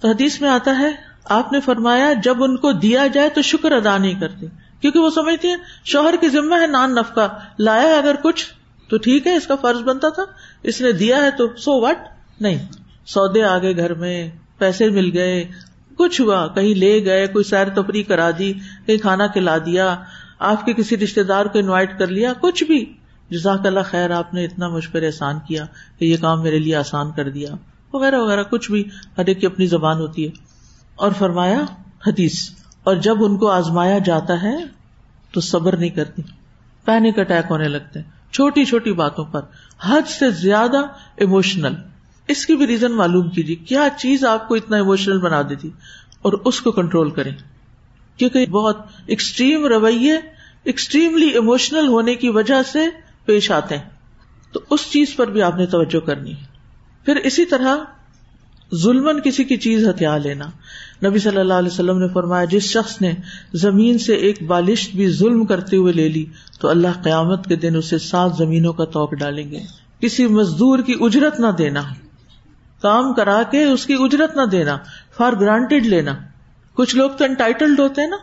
تو 0.01 0.09
حدیث 0.09 0.41
میں 0.41 0.49
آتا 0.49 0.79
ہے، 0.79 0.91
آپ 1.25 1.53
نے 1.53 1.61
فرمایا، 1.61 2.13
جب 2.13 2.45
ان 2.45 2.57
کو 2.57 2.73
دیا 2.73 3.07
جائے 3.07 3.29
تو 3.29 3.43
شکر 3.43 3.73
ادا 3.73 3.99
نہیں 3.99 4.21
کرتے۔ 4.21 4.47
کیونکہ 4.81 4.99
وہ 4.99 5.11
سمجھتی 5.11 5.49
ہیں، 5.49 5.57
شوہر 5.85 6.15
کی 6.21 6.29
ذمہ 6.29 6.55
ہے 6.61 6.67
نان 6.67 6.95
نفقہ۔ 6.95 7.39
لایا 7.59 7.99
اگر 7.99 8.15
کچھ، 8.23 8.47
تو 8.89 8.97
ٹھیک 8.99 9.27
ہے، 9.27 9.37
اس 9.37 9.47
کا 9.47 9.55
فرض 9.55 9.81
بنتا 9.81 10.09
تھا۔ 10.09 10.23
اس 10.63 10.81
نے 10.81 10.93
دیا 10.93 11.17
ہے 11.17 11.31
تو 11.31 11.57
سو 11.57 11.81
وٹ؟ 11.81 11.97
نہیں۔ 12.41 12.67
سودے 13.07 13.43
آ 13.43 13.59
گئے 13.59 13.77
گھر 13.77 13.95
میں، 13.95 14.31
پیسے 14.59 14.91
مل 14.91 15.11
گئے، 15.15 15.45
کچھ 15.97 16.21
ہوا، 16.21 16.49
کہیں 16.49 16.75
لے 16.75 17.05
گئے، 17.05 17.27
کوئی 17.27 17.45
سیر 17.45 17.69
تفریح 17.69 18.03
کرا 18.09 18.31
دی، 18.39 18.53
کہیں 18.87 18.99
کھانا 18.99 19.27
کھلا 19.27 19.59
دیا۔ 19.59 19.97
آپ 20.39 20.67
کے 20.67 20.73
کسی 20.73 20.97
رشتے 20.97 21.23
دار 21.23 21.47
کو 21.47 21.59
انوائٹ 21.59 21.99
کر 21.99 22.07
لیا، 22.07 22.33
کچھ 22.41 22.65
بھی۔ 22.65 22.93
جزاک 23.31 23.67
اللہ 23.67 23.81
خیر، 23.85 24.11
آپ 24.11 24.35
نے 24.35 24.45
اتنا 24.45 24.69
مجھ 24.69 24.89
پر 24.93 25.03
احسان 25.03 25.39
کیا 25.49 25.67
کہ 25.99 26.05
یہ 26.05 26.17
کام 26.21 26.43
میرے 26.43 26.59
لیے 26.59 26.77
آسان 26.77 27.13
کر 27.13 27.31
دیا۔ 27.31 27.49
وغیرہ 27.93 28.19
وغیرہ، 28.19 28.43
کچھ 28.43 28.71
بھی۔ 28.71 28.89
ہر 29.19 29.27
ایک 29.27 29.41
کی 29.41 29.47
اپنی 29.47 29.67
زبان 29.67 29.97
ہوتی 29.97 30.27
ہے۔ 30.27 30.31
اور 30.97 31.13
فرمایا، 31.19 31.61
حدیث۔ 32.07 32.51
اور 32.85 32.97
جب 32.97 33.25
ان 33.25 33.37
کو 33.39 33.51
آزمایا 33.51 33.99
جاتا 33.99 34.43
ہے، 34.43 34.57
تو 35.33 35.41
صبر 35.41 35.77
نہیں 35.77 35.91
کرتی۔ 35.91 36.23
پینک 36.85 37.19
اٹیک 37.19 37.51
ہونے 37.51 37.69
لگتے 37.69 38.01
ہیں۔ 38.01 38.33
چھوٹی 38.33 38.65
چھوٹی 38.65 38.93
باتوں 38.93 39.25
پر۔ 39.25 39.41
حد 39.81 40.09
سے 40.09 40.31
زیادہ 40.31 40.79
ایموشنل 41.17 41.75
اس 42.29 42.47
کی 42.47 42.57
بھی 42.57 42.67
ریزن 42.67 42.93
معلوم 42.93 43.31
کیجیے، 43.31 43.57
کیا 43.57 43.89
چیز 43.99 44.25
آپ 44.25 44.49
کو 44.49 44.55
اتنا 44.55 44.77
ایموشنل 44.77 45.19
بنا 45.19 45.43
دیتی؟ 45.43 45.71
اور 46.23 46.33
اس 46.33 46.61
کو 46.61 46.73
کنٹرول 46.73 47.11
کریں۔ 47.11 47.33
کیونکہ 48.17 48.47
بہت 48.47 48.79
ایکسٹریم 49.07 49.67
رویے 49.67 50.13
ایکسٹریملی 50.65 51.27
ایموشنل 51.27 51.89
ہونے 51.89 52.15
کی 52.15 52.29
وجہ 52.29 52.63
سے 52.73 52.79
پیش 53.25 53.51
آتے 53.51 53.79
ہیں۔ 53.79 53.91
تو 54.53 54.61
اس 54.71 54.81
چیز 54.91 55.17
پر 55.17 55.27
بھی 55.27 55.43
آپ 55.43 55.57
نے 55.57 55.67
توجہ 55.67 56.07
کرنی 56.07 56.33
ہے۔ 56.33 56.45
پھر 57.05 57.17
اسی 57.17 57.45
طرح 57.45 57.77
ظلم 58.75 59.21
کسی 59.25 59.45
کی 59.45 59.57
چیز 59.57 59.89
ہتھیار 59.89 60.21
لینا۔ 60.21 60.45
نبی 61.07 61.19
صلی 61.19 61.37
اللہ 61.37 61.55
علیہ 61.55 61.73
وسلم 61.73 61.99
نے 61.99 62.09
فرمایا، 62.09 62.45
جس 62.45 62.63
شخص 62.63 63.01
نے 63.01 63.13
زمین 63.53 63.99
سے 63.99 64.15
ایک 64.15 64.43
بالش 64.43 64.89
بھی 64.95 65.11
ظلم 65.11 65.45
کرتے 65.45 65.77
ہوئے 65.77 65.93
لے 65.93 66.09
لی، 66.09 66.27
تو 66.61 66.69
اللہ 66.69 66.89
قیامت 67.03 67.47
کے 67.47 67.57
دن 67.57 67.77
اسے 67.77 67.99
سات 67.99 68.37
زمینوں 68.37 68.73
کا 68.73 68.85
توق 68.85 69.15
ڈالیں 69.15 69.51
گے۔ 69.51 69.61
کسی 70.01 70.27
مزدور 70.27 70.79
کی 70.79 70.95
اجرت 71.01 71.41
نہ 71.41 71.47
دینا۔ 71.59 71.83
کام 72.83 73.15
کرا 73.15 73.43
کے 73.51 73.65
اس 73.65 73.87
کی 73.87 73.95
اجرت 73.99 74.37
نہ 74.37 74.43
دینا۔ 74.43 74.79
فار 75.17 75.33
گرانٹیڈ 75.33 75.87
لینا۔ 75.87 76.15
کچھ 76.77 76.97
لوگ 76.97 77.11
تو 77.11 77.25
انٹائٹلڈ 77.25 77.81
ہوتے 77.81 78.01
ہیں 78.01 78.09
نا، 78.09 78.17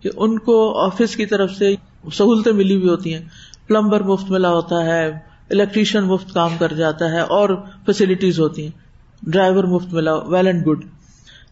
کہ 0.00 0.10
ان 0.16 0.38
کو 0.38 0.80
آفس 0.80 1.16
کی 1.16 1.26
طرف 1.26 1.50
سے 1.50 1.74
سہولتیں 2.12 2.52
ملی 2.52 2.74
ہوئی 2.76 2.88
ہوتی 2.88 3.14
ہیں۔ 3.14 3.24
پلمبر 3.66 4.02
مفت 4.02 4.30
ملا 4.30 4.50
ہوتا 4.50 4.84
ہے 4.84 5.06
الیکٹریشین 5.50 6.02
مفت 6.02 6.34
کام 6.34 6.50
کر 6.58 6.72
جاتا 6.72 7.10
ہے 7.10 7.20
اور 7.20 7.48
فیسلٹیز 7.86 8.40
ہوتی 8.40 8.62
ہیں۔ 8.62 8.70
ڈرائیور 9.22 9.64
مفت 9.64 9.92
ملا 9.92 10.14
ویل 10.14 10.46
اینڈ 10.46 10.66
گڈ 10.66 10.84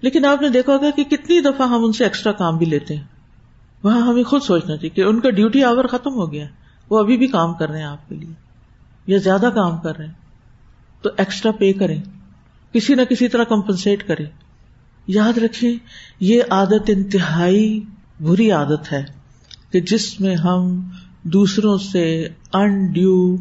لیکن 0.02 0.24
آپ 0.24 0.42
نے 0.42 0.48
دیکھا 0.48 0.72
ہوگا 0.72 0.90
کہ 0.90 1.04
کتنی 1.04 1.40
دفعہ 1.40 1.68
ہم 1.68 1.84
ان 1.84 1.92
سے 1.92 2.04
ایکسٹرا 2.04 2.32
کام 2.32 2.58
بھی 2.58 2.66
لیتے 2.66 2.96
ہیں۔ 2.96 3.02
وہاں 3.82 4.00
ہمیں 4.00 4.22
خود 4.22 4.42
سوچنا 4.42 4.76
چاہیے 4.76 4.88
کہ 4.88 5.00
ان 5.00 5.20
کا 5.20 5.30
ڈیوٹی 5.30 5.64
آور 5.64 5.84
ختم 5.84 6.14
ہو 6.14 6.32
گیا 6.32 6.46
وہ 6.90 6.98
ابھی 6.98 7.16
بھی 7.16 7.26
کام 7.26 7.54
کر 7.54 7.68
رہے 7.68 7.78
ہیں 7.78 7.86
آپ 7.86 8.08
کے 8.08 8.14
لیے، 8.14 8.34
یا 9.06 9.18
زیادہ 9.18 9.50
کام 9.54 9.78
کر 9.78 9.96
رہے 9.96 10.06
ہیں۔ 10.06 10.12
تو 11.02 11.10
ایکسٹرا 11.16 11.52
پے 11.52 11.72
کریں۔ 11.72 12.02
کسی 12.72 12.94
نہ 12.94 13.02
کسی 13.02 13.28
طرح 13.28 13.44
کمپنسیٹ 13.44 14.08
کریں۔ 14.08 14.26
یاد 15.06 15.38
رکھیں، 15.38 15.72
یہ 16.20 16.42
عادت 16.50 16.82
انتہائی 16.88 17.80
بری 18.20 18.50
عادت 18.50 18.92
ہے 18.92 19.04
کہ 19.72 19.80
جس 19.80 20.20
میں 20.20 20.36
ہم 20.36 20.88
دوسروں 21.22 21.78
سے 21.78 22.28
انڈیو 22.52 23.36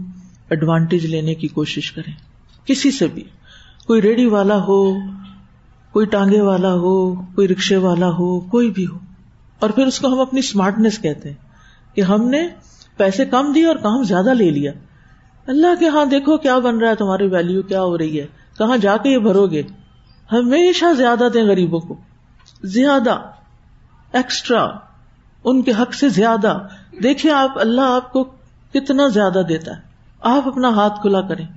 ایڈوانٹیج 0.49 1.05
لینے 1.05 1.36
کی 1.36 1.47
کوشش 1.47 1.91
کریں۔ 1.91 2.14
کسی 2.66 2.91
سے 2.91 3.07
بھی، 3.07 3.24
کوئی 3.88 4.01
ریڈی 4.01 4.26
والا 4.26 4.57
ہو، 4.57 4.93
کوئی 5.91 6.05
ٹانگے 6.05 6.41
والا 6.41 6.74
ہو، 6.74 7.16
کوئی 7.16 7.47
رکشے 7.47 7.78
والا 7.78 8.09
ہو، 8.09 8.39
کوئی 8.39 8.72
بھی 8.72 8.86
ہو۔ 8.86 8.97
اور 9.59 9.70
پھر 9.70 9.86
اس 9.86 9.99
کو 9.99 10.07
ہم 10.07 10.20
اپنی 10.20 10.39
اسمارٹنیس 10.39 10.99
کہتے 10.99 11.30
ہیں 11.30 11.38
کہ 11.95 12.01
ہم 12.01 12.30
نے 12.30 12.47
پیسے 12.97 13.26
کم 13.26 13.51
دیے 13.51 13.66
اور 13.66 13.76
کام 13.76 14.03
زیادہ 14.03 14.34
لے 14.34 14.49
لیا۔ 14.49 14.72
اللہ 15.47 15.80
کے 15.80 15.88
ہاں 15.88 16.05
دیکھو 16.05 16.38
کیا 16.38 16.59
بن 16.59 16.78
رہا 16.78 16.89
ہے، 16.89 16.95
تمہاری 16.95 17.28
ویلو 17.28 17.61
کیا 17.61 17.82
ہو 17.82 17.97
رہی 17.97 18.20
ہے، 18.20 18.28
کہاں 18.57 18.78
جا 18.78 18.97
کے 18.97 19.09
یہ 19.09 19.18
بھرو 19.18 19.47
گے؟ 19.47 19.64
ہمیشہ 20.32 20.94
زیادہ 20.94 21.28
دیں 21.34 21.44
غریبوں 21.44 21.80
کو۔ 21.80 21.96
زیادہ 22.64 23.18
ایکسٹرا 24.14 24.70
ان 25.44 25.62
کے 25.62 25.72
حق 25.72 25.94
سے 25.94 26.10
زیادہ۔ 26.10 26.58
دیکھیے 27.04 27.32
آپ، 27.32 27.52
اللہ 27.56 27.82
آپ 27.82 28.14
کو 28.14 28.24
کتنا 28.74 29.08
زیادہ 29.08 29.42
دیتا 29.50 29.76
ہے۔ 29.76 29.82
آپ 30.22 30.48
اپنا 30.48 30.70
ہاتھ 30.70 31.02
کھلا 31.02 31.22
کریں۔ 31.22 31.48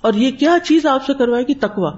اور 0.00 0.14
یہ 0.14 0.30
کیا 0.30 0.56
چیز 0.64 0.86
آپ 0.86 1.06
سے 1.06 1.14
کروائے 1.14 1.44
گی؟ 1.48 1.54
تکوا 1.54 1.90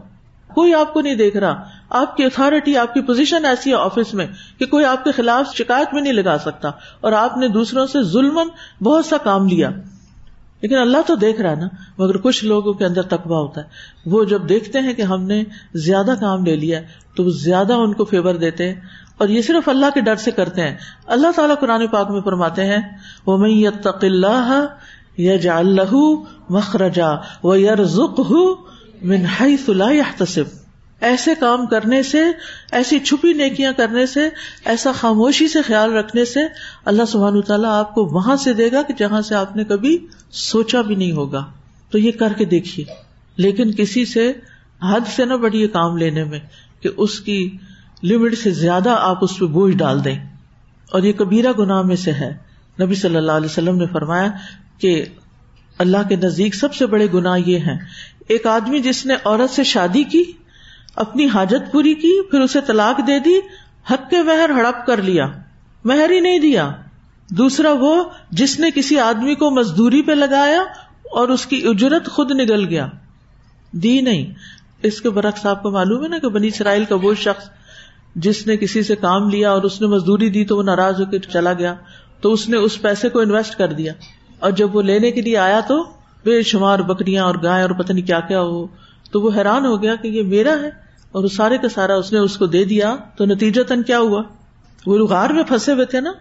کوئی 0.55 0.75
آپ 0.75 0.95
کو 0.95 1.01
نہیں 1.01 1.15
دیکھ 1.15 1.37
رہا۔ 1.37 1.65
آپ 1.91 2.17
کی 2.17 2.25
اتارٹی 2.25 2.77
آپ 2.77 2.95
کی 2.95 3.01
پوزیشن 3.01 3.45
ایسی 3.45 3.71
ہے 3.71 3.77
آفس 3.77 4.15
میں 4.15 4.27
کہ 4.59 4.67
کوئی 4.67 4.85
آپ 4.85 5.05
کے 5.05 5.13
خلاف 5.13 5.55
شکایت 5.55 5.95
میں 5.95 6.03
نہیں 6.03 6.13
لگا 6.13 6.37
سکتا۔ 6.39 6.71
اور 7.01 7.13
آپ 7.13 7.37
نے 7.37 7.49
دوسروں 7.49 7.87
سے 7.87 8.03
ظلم 8.03 8.41
بہت 8.83 9.05
سا 9.05 9.17
کام 9.17 9.49
لیا۔ 9.49 9.71
لیکن 10.61 10.79
اللہ 10.79 10.99
تو 11.07 11.15
دیکھ 11.15 11.41
رہا 11.41 11.51
ہے 11.51 11.57
نا، 11.57 11.69
مگر 11.99 12.17
کچھ 12.17 12.45
لوگوں 12.45 12.73
کے 12.73 12.85
اندر 12.85 13.03
تقوا 13.03 13.39
ہوتا 13.41 13.61
ہے۔ 13.61 13.67
وہ 14.07 14.25
جب 14.25 14.49
دیکھتے 14.49 14.79
ہیں 14.79 14.95
کہ 14.95 15.03
ہم 15.03 15.23
نے 15.23 15.45
زیادہ 15.75 16.15
کام 16.21 16.45
لے 16.45 16.57
لیا 16.57 16.81
تو 17.17 17.25
وہ 17.25 17.31
زیادہ 17.31 17.73
ان 17.73 17.93
کو 17.93 18.05
فیور 18.05 18.35
دیتے 18.35 18.69
ہیں۔ 18.69 18.81
اور 19.19 19.29
یہ 19.29 19.43
صرف 19.43 19.69
اللہ 19.69 19.87
کے 19.95 20.01
ڈر 20.01 20.17
سے 20.17 20.31
کرتے 20.31 20.63
ہیں۔ 20.63 20.77
اللہ 21.07 21.27
تعالیٰ 21.37 21.57
قرآن 21.61 21.87
پاک 21.87 22.11
میں 22.11 22.21
فرماتے 22.21 22.65
ہیں 22.65 22.81
وہ 23.27 23.39
میں 23.39 23.67
اللہ 24.03 24.67
یج 25.19 25.49
اللہ 25.49 25.95
مخرجا 26.49 27.11
و 27.43 27.57
یار 27.57 27.85
ذک 27.85 28.21
منہائی 29.03 29.57
تصف 30.17 30.68
ایسے 31.01 31.35
کام 31.41 31.67
کرنے 31.67 32.03
سے، 32.03 32.19
ایسی 32.73 32.99
چھپی 32.99 33.33
نیکیاں 33.33 33.73
کرنے 33.77 34.07
سے، 34.07 34.29
ایسا 34.65 34.93
خاموشی 34.93 35.49
سے 35.49 35.63
خیال 35.63 35.93
رکھنے 35.93 36.25
سے 36.25 36.41
اللہ 36.85 37.05
سبحان 37.05 37.41
تعالیٰ 37.41 37.71
آپ 37.71 37.95
کو 37.95 38.05
وہاں 38.05 38.37
سے 38.37 38.53
دے 38.53 38.73
گا 38.73 38.83
کہ 38.83 38.95
جہاں 38.95 39.21
سے 39.21 39.35
آپ 39.35 39.57
نے 39.57 39.65
کبھی 39.65 39.99
سوچا 40.31 40.81
بھی 40.81 40.95
نہیں 40.95 41.13
ہوگا۔ 41.13 41.45
تو 41.91 41.99
یہ 41.99 42.13
کر 42.13 42.33
کے 42.33 42.45
دیکھیے۔ 42.45 42.87
لیکن 43.37 43.73
کسی 43.73 44.05
سے 44.05 44.33
حد 44.83 45.01
سے 45.17 45.25
نہ 45.25 45.35
بڑی 45.35 45.69
کام 45.69 45.97
لینے 45.97 46.25
میں 46.25 46.39
کہ 46.81 46.89
اس 46.97 47.21
کی 47.21 47.57
لمٹ 48.05 48.39
سے 48.39 48.51
زیادہ 48.51 48.91
آپ 48.91 49.25
اس 49.25 49.39
پہ 49.39 49.45
بوجھ 49.45 49.77
ڈال 49.77 50.05
دیں۔ 50.05 50.19
اور 50.93 51.03
یہ 51.03 51.13
کبیرہ 51.13 51.53
گناہ 51.59 51.83
میں 51.83 51.97
سے 51.97 52.13
ہے۔ 52.13 52.37
نبی 52.83 52.95
صلی 52.95 53.17
اللہ 53.17 53.33
علیہ 53.33 53.49
وسلم 53.51 53.77
نے 53.77 53.87
فرمایا 53.87 54.29
کہ 54.79 55.05
اللہ 55.79 56.09
کے 56.09 56.17
نزدیک 56.17 56.55
سب 56.55 56.75
سے 56.75 56.87
بڑے 56.87 57.07
گناہ 57.15 57.39
یہ 57.47 57.59
ہیں۔ 57.59 57.79
ایک 58.29 58.47
آدمی 58.47 58.79
جس 58.79 59.07
نے 59.07 59.15
عورت 59.25 59.51
سے 59.51 59.65
شادی 59.65 60.03
کی 60.03 60.25
اپنی 60.99 61.27
حاجت 61.27 61.73
پوری 61.73 61.95
کی، 61.95 62.23
پھر 62.31 62.41
اسے 62.41 62.61
طلاق 62.61 63.01
دے 63.07 63.19
دی، 63.19 63.39
حق 63.91 64.11
کے 64.11 64.23
مہر 64.23 64.51
ہڑپ 64.51 64.87
کر 64.87 65.03
لیا، 65.03 65.27
مہر 65.85 66.11
ہی 66.11 66.21
نہیں 66.21 66.39
دیا۔ 66.39 66.71
دوسرا 67.31 67.73
وہ 67.73 68.05
جس 68.31 68.61
نے 68.61 68.71
کسی 68.75 68.99
آدمی 68.99 69.35
کو 69.35 69.51
مزدوری 69.51 70.03
پہ 70.03 70.13
لگایا 70.13 70.61
اور 71.13 71.29
اس 71.29 71.47
کی 71.47 71.63
اجرت 71.65 72.09
خود 72.09 72.31
نگل 72.31 72.69
گیا۔ 72.69 72.89
دی 73.73 74.01
نہیں۔ 74.01 74.35
اس 74.83 75.01
کے 75.01 75.11
برعکس 75.11 75.47
آپ 75.47 75.63
کو 75.63 75.71
معلوم 75.71 76.03
ہے 76.03 76.09
نا 76.09 76.19
کہ 76.19 76.29
بنی 76.29 76.47
اسرائیل 76.47 76.85
کا 76.85 76.95
وہ 77.03 77.15
شخص 77.15 77.51
جس 78.15 78.47
نے 78.47 78.57
کسی 78.57 78.83
سے 78.83 78.97
کام 78.97 79.29
لیا 79.29 79.51
اور 79.51 79.63
اس 79.63 79.81
نے 79.81 79.87
مزدوری 79.87 80.31
دی 80.31 80.45
تو 80.45 80.57
وہ 80.57 80.63
ناراض 80.63 81.01
ہو 81.01 81.05
کے 81.05 81.19
چلا 81.19 81.53
گیا، 81.53 81.75
تو 82.21 82.33
اس 82.33 82.49
نے 82.49 82.57
اس 82.57 82.83
پیسے 82.83 83.09
کو 83.09 83.21
انویسٹ 83.21 83.59
کر 83.59 83.73
دیا۔ 83.73 83.93
اور 84.39 84.51
جب 84.51 84.77
وہ 84.77 84.83
لینے 84.83 85.11
کے 85.11 85.23
لیے 85.23 85.37
آیا 85.37 85.61
تو 85.61 85.85
بے 86.25 86.43
شمار 86.43 86.79
بکریاں 86.79 87.25
اور 87.25 87.35
گائے 87.43 87.63
اور 87.63 87.71
پتہ 87.71 87.93
نہیں 87.93 88.07
کیا 88.07 88.21
کیا 88.21 88.41
ہو، 88.41 88.67
تو 89.11 89.21
وہ 89.21 89.31
حیران 89.37 89.67
ہو 89.67 89.83
گیا 89.83 89.95
کہ 89.95 90.09
یہ 90.09 90.23
میرا 90.23 90.53
ہے۔ 90.53 90.88
اور 91.13 91.23
وہ 91.23 91.29
سارے 91.29 91.59
کا 91.59 91.69
سارا 91.69 91.95
اس 91.95 92.13
نے 92.13 92.19
اس 92.19 92.37
کو 92.37 92.47
دے 92.47 92.65
دیا 92.65 92.97
تو 93.17 93.25
نتیجہ 93.25 93.63
تن 93.63 93.83
کیا 93.83 93.99
ہوا؟ 93.99 94.23
وہ 94.87 94.99
غار 94.99 95.31
میں 95.31 95.43
پھنسے 95.43 95.73
ہوئے 95.73 95.85
تھے 95.85 96.01
نا۔ 96.01 96.13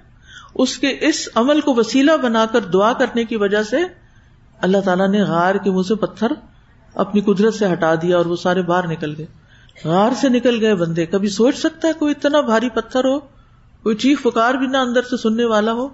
اس 0.56 0.78
کے 0.78 0.98
اس 1.02 1.30
عمل 1.36 1.62
کو 1.62 1.74
وسیلہ 1.74 2.12
بنا 2.24 2.46
کر 2.46 2.60
دعا 2.60 2.94
کرنے 2.94 3.24
کی 3.24 3.36
وجہ 3.36 3.64
سے 3.64 3.78
اللہ 4.62 4.78
تعالیٰ 4.78 5.10
نے 5.10 5.22
غار 5.22 5.56
کے 5.56 5.72
منہ 5.72 5.82
سے 5.88 5.96
پتھر 5.96 6.28
اپنی 6.94 7.22
قدرت 7.22 7.54
سے 7.54 7.72
ہٹا 7.72 7.96
دیا 7.96 8.18
اور 8.18 8.26
وہ 8.26 8.36
سارے 8.36 8.62
باہر 8.62 8.88
نکل 8.88 9.14
گئے۔ 9.18 9.26
غار 9.86 10.12
سے 10.22 10.30
نکل 10.30 10.62
گئے 10.62 10.76
بندے۔ 10.76 11.06
کبھی 11.06 11.30
سوچ 11.30 11.58
سکتا 11.58 11.88
ہے 11.88 11.94
کوئی 11.94 12.14
اتنا 12.18 12.42
بھاری 12.42 12.70
پتھر 12.70 13.06
ہو، 13.06 13.20
کوئی 13.84 13.96
چیخ 13.96 14.24
پکار 14.24 14.54
بھی 14.54 14.68
نہ 14.68 14.78
اندر 14.78 15.02
سے 15.02 15.18
سننے 15.18 15.46
والا 15.46 15.72
ہو۔ 15.72 15.88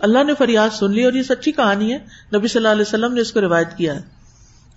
اللہ 0.00 0.24
نے 0.24 0.34
فریاد 0.38 0.68
سن 0.74 0.92
لی 0.92 1.04
اور 1.04 1.12
یہ 1.12 1.22
سچی 1.22 1.52
کہانی 1.52 1.92
ہے۔ 1.92 1.98
نبی 2.34 2.48
صلی 2.48 2.58
اللہ 2.58 2.68
علیہ 2.68 2.82
وسلم 2.82 3.14
نے 3.14 3.20
اس 3.20 3.32
کو 3.32 3.40
روایت 3.40 3.76
کیا 3.76 3.94
ہے۔ 3.94 4.19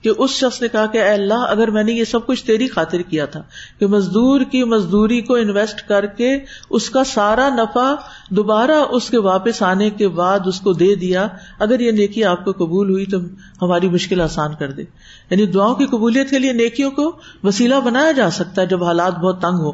کہ 0.04 0.12
اس 0.18 0.30
شخص 0.30 0.62
نے 0.62 0.68
کہا 0.68 0.86
کہ 0.86 0.98
اے 0.98 1.10
اللہ، 1.10 1.34
اگر 1.34 1.68
میں 1.68 1.84
نے 1.84 1.92
یہ 1.92 2.04
سب 2.04 2.26
کچھ 2.26 2.46
تیری 2.46 2.68
خاطر 2.68 3.02
کیا 3.02 3.26
تھا 3.26 3.42
کہ 3.80 3.88
مزدور 3.88 4.42
کی 4.42 4.64
مزدوری 4.64 5.22
کو 5.22 5.36
انویسٹ 5.36 5.88
کر 5.88 6.06
کے 6.06 6.40
اس 6.70 6.90
کا 6.90 7.04
سارا 7.04 7.50
نفع 7.50 7.94
دوبارہ 8.30 8.72
اس 8.72 9.10
کے 9.10 9.18
واپس 9.18 9.64
آنے 9.64 9.90
کے 9.90 10.08
بعد 10.08 10.40
اس 10.46 10.60
کو 10.60 10.74
دے 10.74 10.96
دیا، 10.96 11.28
اگر 11.60 11.80
یہ 11.80 11.92
نیکی 11.92 12.24
آپ 12.24 12.46
کو 12.46 12.52
قبول 12.52 12.90
ہوئی 12.90 13.06
تو 13.06 13.18
ہماری 13.62 13.90
مشکل 13.90 14.22
آسان 14.22 14.52
کر 14.60 14.72
دے۔ 14.72 14.82
یعنی 15.30 15.46
دعاؤں 15.46 15.76
کی 15.76 15.86
قبولیت 15.86 16.30
کے 16.30 16.40
لیے 16.40 16.54
نیکیوں 16.54 16.92
کو 16.92 17.20
وسیلہ 17.44 17.76
بنایا 17.76 18.12
جا 18.12 18.30
سکتا 18.30 18.62
ہے 18.62 18.68
جب 18.68 18.84
حالات 18.84 19.16
بہت 19.18 19.42
تنگ 19.42 19.58
ہو 19.60 19.72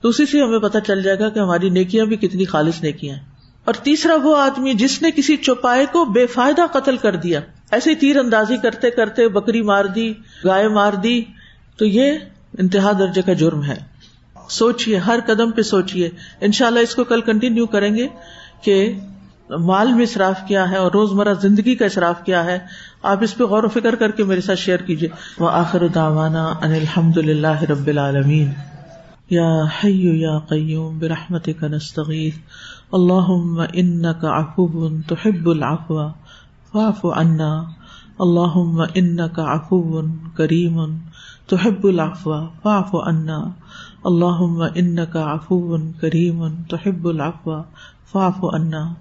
تو 0.00 0.08
اسی 0.08 0.26
سے 0.26 0.42
ہمیں 0.42 0.58
پتہ 0.58 0.78
چل 0.86 1.02
جائے 1.02 1.18
گا 1.18 1.28
کہ 1.28 1.38
ہماری 1.38 1.70
نیکیاں 1.70 2.04
بھی 2.04 2.16
کتنی 2.16 2.44
خالص 2.44 2.82
نیکیاں 2.82 3.16
ہیں۔ 3.16 3.24
اور 3.64 3.74
تیسرا 3.74 4.14
وہ 4.22 4.36
آدمی 4.36 4.74
جس 4.74 5.02
نے 5.02 5.10
کسی 5.10 5.36
چوپائے 5.36 5.86
کو 5.92 6.04
بے 6.04 6.26
فائدہ 6.26 6.62
قتل 6.72 6.96
کر 6.96 7.16
دیا۔ 7.16 7.40
ایسے 7.70 7.94
تیر 7.94 8.18
اندازی 8.18 8.56
کرتے 8.56 8.90
کرتے 8.90 9.28
بکری 9.28 9.62
مار 9.62 9.84
دی، 9.84 10.14
گائے 10.44 10.68
مار 10.68 10.92
دی، 10.92 11.22
تو 11.76 11.86
یہ 11.86 12.12
انتہا 12.58 12.92
درجے 12.98 13.22
کا 13.22 13.32
جرم 13.32 13.64
ہے۔ 13.64 13.76
سوچیے 14.48 14.96
ہر 14.96 15.18
قدم 15.26 15.50
پہ 15.50 15.62
سوچیے 15.62 16.10
ان 16.40 16.52
شاء 16.52 16.66
اللہ 16.66 16.80
اس 16.80 16.94
کو 16.94 17.04
کل 17.04 17.20
کنٹینیو 17.20 17.66
کریں 17.66 17.94
گے 17.94 18.08
کہ 18.62 18.98
مال 19.50 19.94
میں 19.94 20.02
اصراف 20.02 20.40
کیا 20.48 20.70
ہے 20.70 20.76
اور 20.76 20.92
روزمرہ 20.92 21.34
زندگی 21.34 21.74
کا 21.74 21.84
اصراف 21.84 22.24
کیا 22.24 22.44
ہے۔ 22.44 22.58
آپ 23.02 23.22
اس 23.22 23.36
پہ 23.36 23.44
غور 23.44 23.64
و 23.64 23.68
فکر 23.68 23.94
کر 23.94 24.10
کے 24.10 24.24
میرے 24.24 24.40
ساتھ 24.40 24.58
شیئر 24.58 24.78
کیجیے 24.78 25.08
وہ 25.38 25.50
آخر 25.50 25.86
داوانا 25.86 26.44
ان 26.44 26.72
الحمد 26.72 27.16
للہ 27.16 27.62
رب 27.62 27.86
العالمین۔ 27.86 28.50
یا 29.30 29.62
حیو 29.62 30.14
یا 30.14 30.38
قیوم 30.38 30.98
برحمت 30.98 31.48
کا 31.60 31.66
نستغیث۔ 31.66 32.34
اللہ 32.92 33.64
ان 33.72 34.02
کا 34.02 34.44
تحب 35.08 35.50
العفو۔ 35.50 36.19
فاف 36.72 37.06
عنا. 37.06 37.62
اللہ 38.18 38.82
ان 38.94 39.16
کا 39.16 39.42
افو 39.42 40.00
کریم. 40.34 40.80
تحب 41.46 41.86
العفو 41.86 42.32
فاف 42.62 42.94
عنا. 42.94 43.44
اللہ 44.04 44.68
ان 44.74 44.96
کا 45.12 45.24
افو 45.24 45.76
کریم. 46.00 46.44
تحب 46.70 47.08
العفو 47.08 47.62
فاف 48.12 48.44
عنا. 48.54 48.94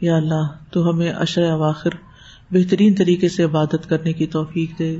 یا 0.00 0.16
اللہ، 0.16 0.46
تو 0.70 0.90
ہمیں 0.90 1.10
اشر 1.10 1.50
اواخر 1.50 1.90
بہترین 2.50 2.94
طریقے 2.94 3.28
سے 3.28 3.44
عبادت 3.44 3.88
کرنے 3.88 4.12
کی 4.12 4.26
توفیق 4.26 4.78
دے. 4.78 4.98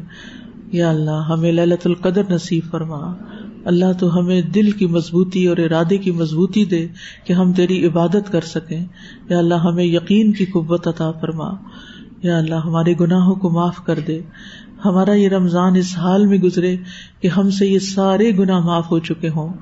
یا 0.72 0.90
اللہ، 0.90 1.22
ہمیں 1.28 1.52
للت 1.52 1.86
القدر 1.86 2.22
نصیب 2.30 2.62
فرما. 2.70 3.14
اللہ، 3.64 3.92
تو 4.00 4.18
ہمیں 4.18 4.40
دل 4.40 4.70
کی 4.70 4.86
مضبوطی 4.86 5.46
اور 5.46 5.56
ارادے 5.56 5.98
کی 5.98 6.10
مضبوطی 6.10 6.64
دے 6.64 6.88
کہ 7.24 7.32
ہم 7.32 7.52
تیری 7.52 7.86
عبادت 7.86 8.32
کر 8.32 8.40
سکیں. 8.40 8.84
یا 9.28 9.38
اللہ، 9.38 9.54
ہمیں 9.54 9.84
یقین 9.84 10.32
کی 10.32 10.44
قوت 10.44 10.88
عطا 10.88 11.10
فرما. 11.10 11.50
یا 12.22 12.38
اللہ 12.38 12.54
ہمارے 12.54 12.94
گناہوں 13.00 13.34
کو 13.34 13.50
معاف 13.50 13.84
کر 13.84 13.98
دے۔ 13.98 14.20
ہمارا 14.84 15.12
یہ 15.12 15.28
رمضان 15.28 15.76
اس 15.76 15.98
حال 15.98 16.26
میں 16.26 16.38
گزرے 16.38 16.76
کہ 17.20 17.28
ہم 17.28 17.50
سے 17.50 17.66
یہ 17.66 17.78
سارے 17.78 18.30
گناہ 18.38 18.60
معاف 18.60 18.90
ہو 18.90 18.98
چکے 18.98 19.28
ہوں۔ 19.28 19.52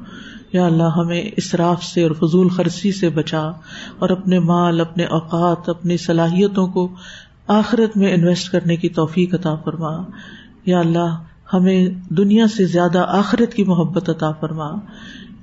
یا 0.52 0.66
اللہ 0.66 0.88
ہمیں 0.96 1.22
اسراف 1.36 1.84
سے 1.84 2.02
اور 2.02 2.10
فضول 2.10 2.48
خرچی 2.48 2.92
سے 2.92 3.08
بچا 3.08 3.50
اور 3.98 4.10
اپنے 4.10 4.38
مال، 4.38 4.80
اپنے 4.80 5.04
اوقات، 5.04 5.68
اپنی 5.68 5.96
صلاحیتوں 5.96 6.66
کو 6.66 6.94
آخرت 7.46 7.96
میں 7.96 8.14
انویسٹ 8.14 8.52
کرنے 8.52 8.76
کی 8.76 8.88
توفیق 8.88 9.34
عطا 9.34 9.54
فرما۔ 9.54 10.02
یا 10.66 10.78
اللہ 10.78 11.22
ہمیں 11.52 11.86
دنیا 12.08 12.46
سے 12.46 12.64
زیادہ 12.64 13.04
آخرت 13.08 13.54
کی 13.54 13.64
محبت 13.64 14.10
عطا 14.10 14.32
فرما۔ 14.32 14.70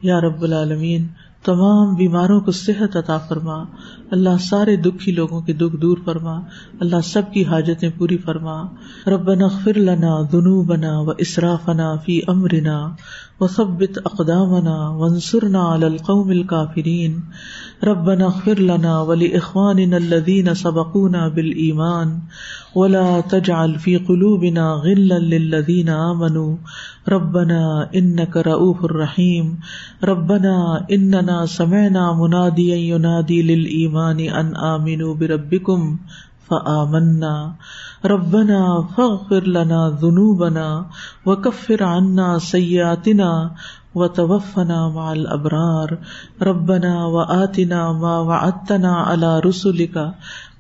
یا 0.02 0.22
رب 0.22 0.42
العالمین 0.42 1.08
تمام 1.44 1.96
بیماروں 1.96 2.42
کو 2.42 2.52
صحت 2.52 2.98
عطا 2.98 3.18
فرما۔ 3.18 3.64
اللہ 4.12 4.38
سارے 4.40 4.76
دکھی 4.76 5.12
لوگوں 5.12 5.42
کے 5.42 5.54
دکھ 5.54 5.78
دور 5.78 5.98
فرما۔ 6.06 6.40
اللہ 6.80 7.02
سب 7.04 7.34
کی 7.34 7.46
حاجتیں 7.46 7.90
پوری 7.98 8.18
فرما۔ 8.18 8.64
رب 9.08 9.30
اغفر 9.30 9.78
لنا 9.78 10.22
ذنوبنا 10.22 11.00
و 11.00 11.10
اسرافنا 11.18 11.96
فی 11.96 12.22
امرنا۔ 12.28 12.96
وثبت 13.42 13.98
اقدامنا 13.98 14.90
وانصرنا 14.90 15.62
على 15.68 15.88
القوم 15.88 16.32
الكافرين. 16.32 17.24
ربنا 17.84 18.26
اغفر 18.26 18.60
لنا 18.60 19.02
ولاخواننا 19.02 19.98
الذين 19.98 20.54
سبقونا 20.54 21.28
بالايمان 21.28 22.20
ولا 22.76 23.22
تجعل 23.22 23.80
في 23.80 23.98
قلوبنا 23.98 24.66
غلا 24.74 25.20
للذين 25.20 25.90
امنوا 25.90 26.58
ربنا 27.10 27.90
انك 27.96 28.38
رؤوف 28.38 28.86
رحيم. 28.86 29.60
ربنا 30.04 30.86
اننا 30.92 31.46
سمعنا 31.46 32.14
مناديا 32.14 32.76
ينادي 32.76 33.42
للايمان 33.42 34.20
ان 34.20 34.56
امنوا 34.56 35.16
بربكم 35.16 35.98
فآمنا. 36.50 37.56
ربنا 38.06 38.88
فاغفر 38.98 39.44
لنا 39.48 39.98
ذنوبنا 40.02 40.86
وكفر 41.26 41.84
عنا 41.84 42.40
سيئاتنا 42.40 43.52
وتوفنا 43.96 44.90
مع 44.90 45.14
الأبرار 45.14 45.98
ربنا 46.42 47.06
وآتنا 47.06 47.92
ما 47.92 48.20
وعدتنا 48.20 48.96
على 48.96 49.40
رسلك 49.40 50.14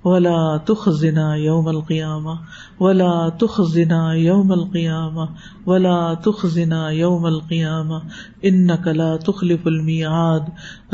ولا 0.04 0.62
تخزنا 0.66 1.36
يوم 1.36 1.70
القيامة، 1.70 2.40
ولا 2.80 3.30
تخزنا 3.40 4.14
يوم 4.14 4.54
القيامة، 4.54 5.30
ولا 5.66 6.14
تخزنا 6.14 6.90
يوم 6.90 7.28
القيامة. 7.28 8.02
إنك 8.46 8.88
لا 8.88 9.18
تخلف 9.18 9.68
الميعاد. 9.68 10.46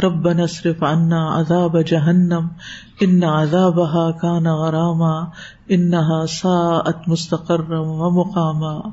ربنا 0.03 0.43
اصرف 0.43 0.84
عنا 0.84 1.30
عذاب 1.30 1.78
جهنم. 1.78 2.49
إن 3.03 3.24
عذابها 3.24 4.12
كان 4.12 4.47
غراما. 4.47 5.32
إنها 5.72 6.26
ساءت 6.26 7.10
مستقرا 7.10 7.80
ومقاما. 7.80 8.91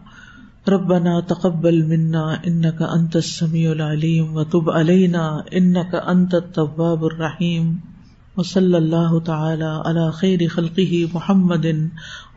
ربنا 0.69 1.21
تقبل 1.21 1.87
منا. 1.87 2.41
إنك 2.47 2.83
أنت 2.83 3.17
السميع 3.17 3.73
العليم. 3.73 4.37
وتب 4.37 4.71
علينا. 4.71 5.45
إنك 5.57 5.95
أنت 5.95 6.35
التواب 6.35 7.05
الرحيم. 7.05 7.94
وصلی 8.39 8.75
اللہ 8.75 9.19
تعالی 9.27 9.67
علی 9.85 10.05
خیر 10.13 10.41
خلقہ 10.55 10.95
محمد 11.13 11.67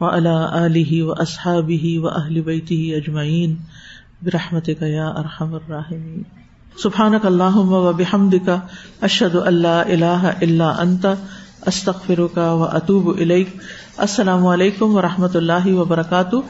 و 0.01 0.09
علی 0.09 0.35
آلہ 0.55 1.03
و 1.03 1.11
اصحابہ 1.19 2.41
بیتہ 2.45 2.73
اجمعین 2.95 3.55
برحمتک 4.23 4.83
یا 4.87 5.07
ارحم 5.15 5.53
الراحمین 5.53 6.21
سبحانک 6.75 7.25
اللہم 7.25 7.73
و 7.73 7.91
بحمدک 7.93 8.49
اشہد 9.01 9.35
ان 9.37 9.53
لا 9.55 9.79
الہ 9.81 10.33
الا 10.41 10.69
انت 10.79 11.05
استغفرک 11.65 12.37
و 12.37 12.63
اتوب 12.63 13.09
الیک 13.09 13.55
السلام 13.97 14.45
علیکم 14.47 14.95
و 14.95 15.01
رحمۃ 15.01 15.35
اللہ 15.35 15.67
وبرکاتہ 15.73 16.41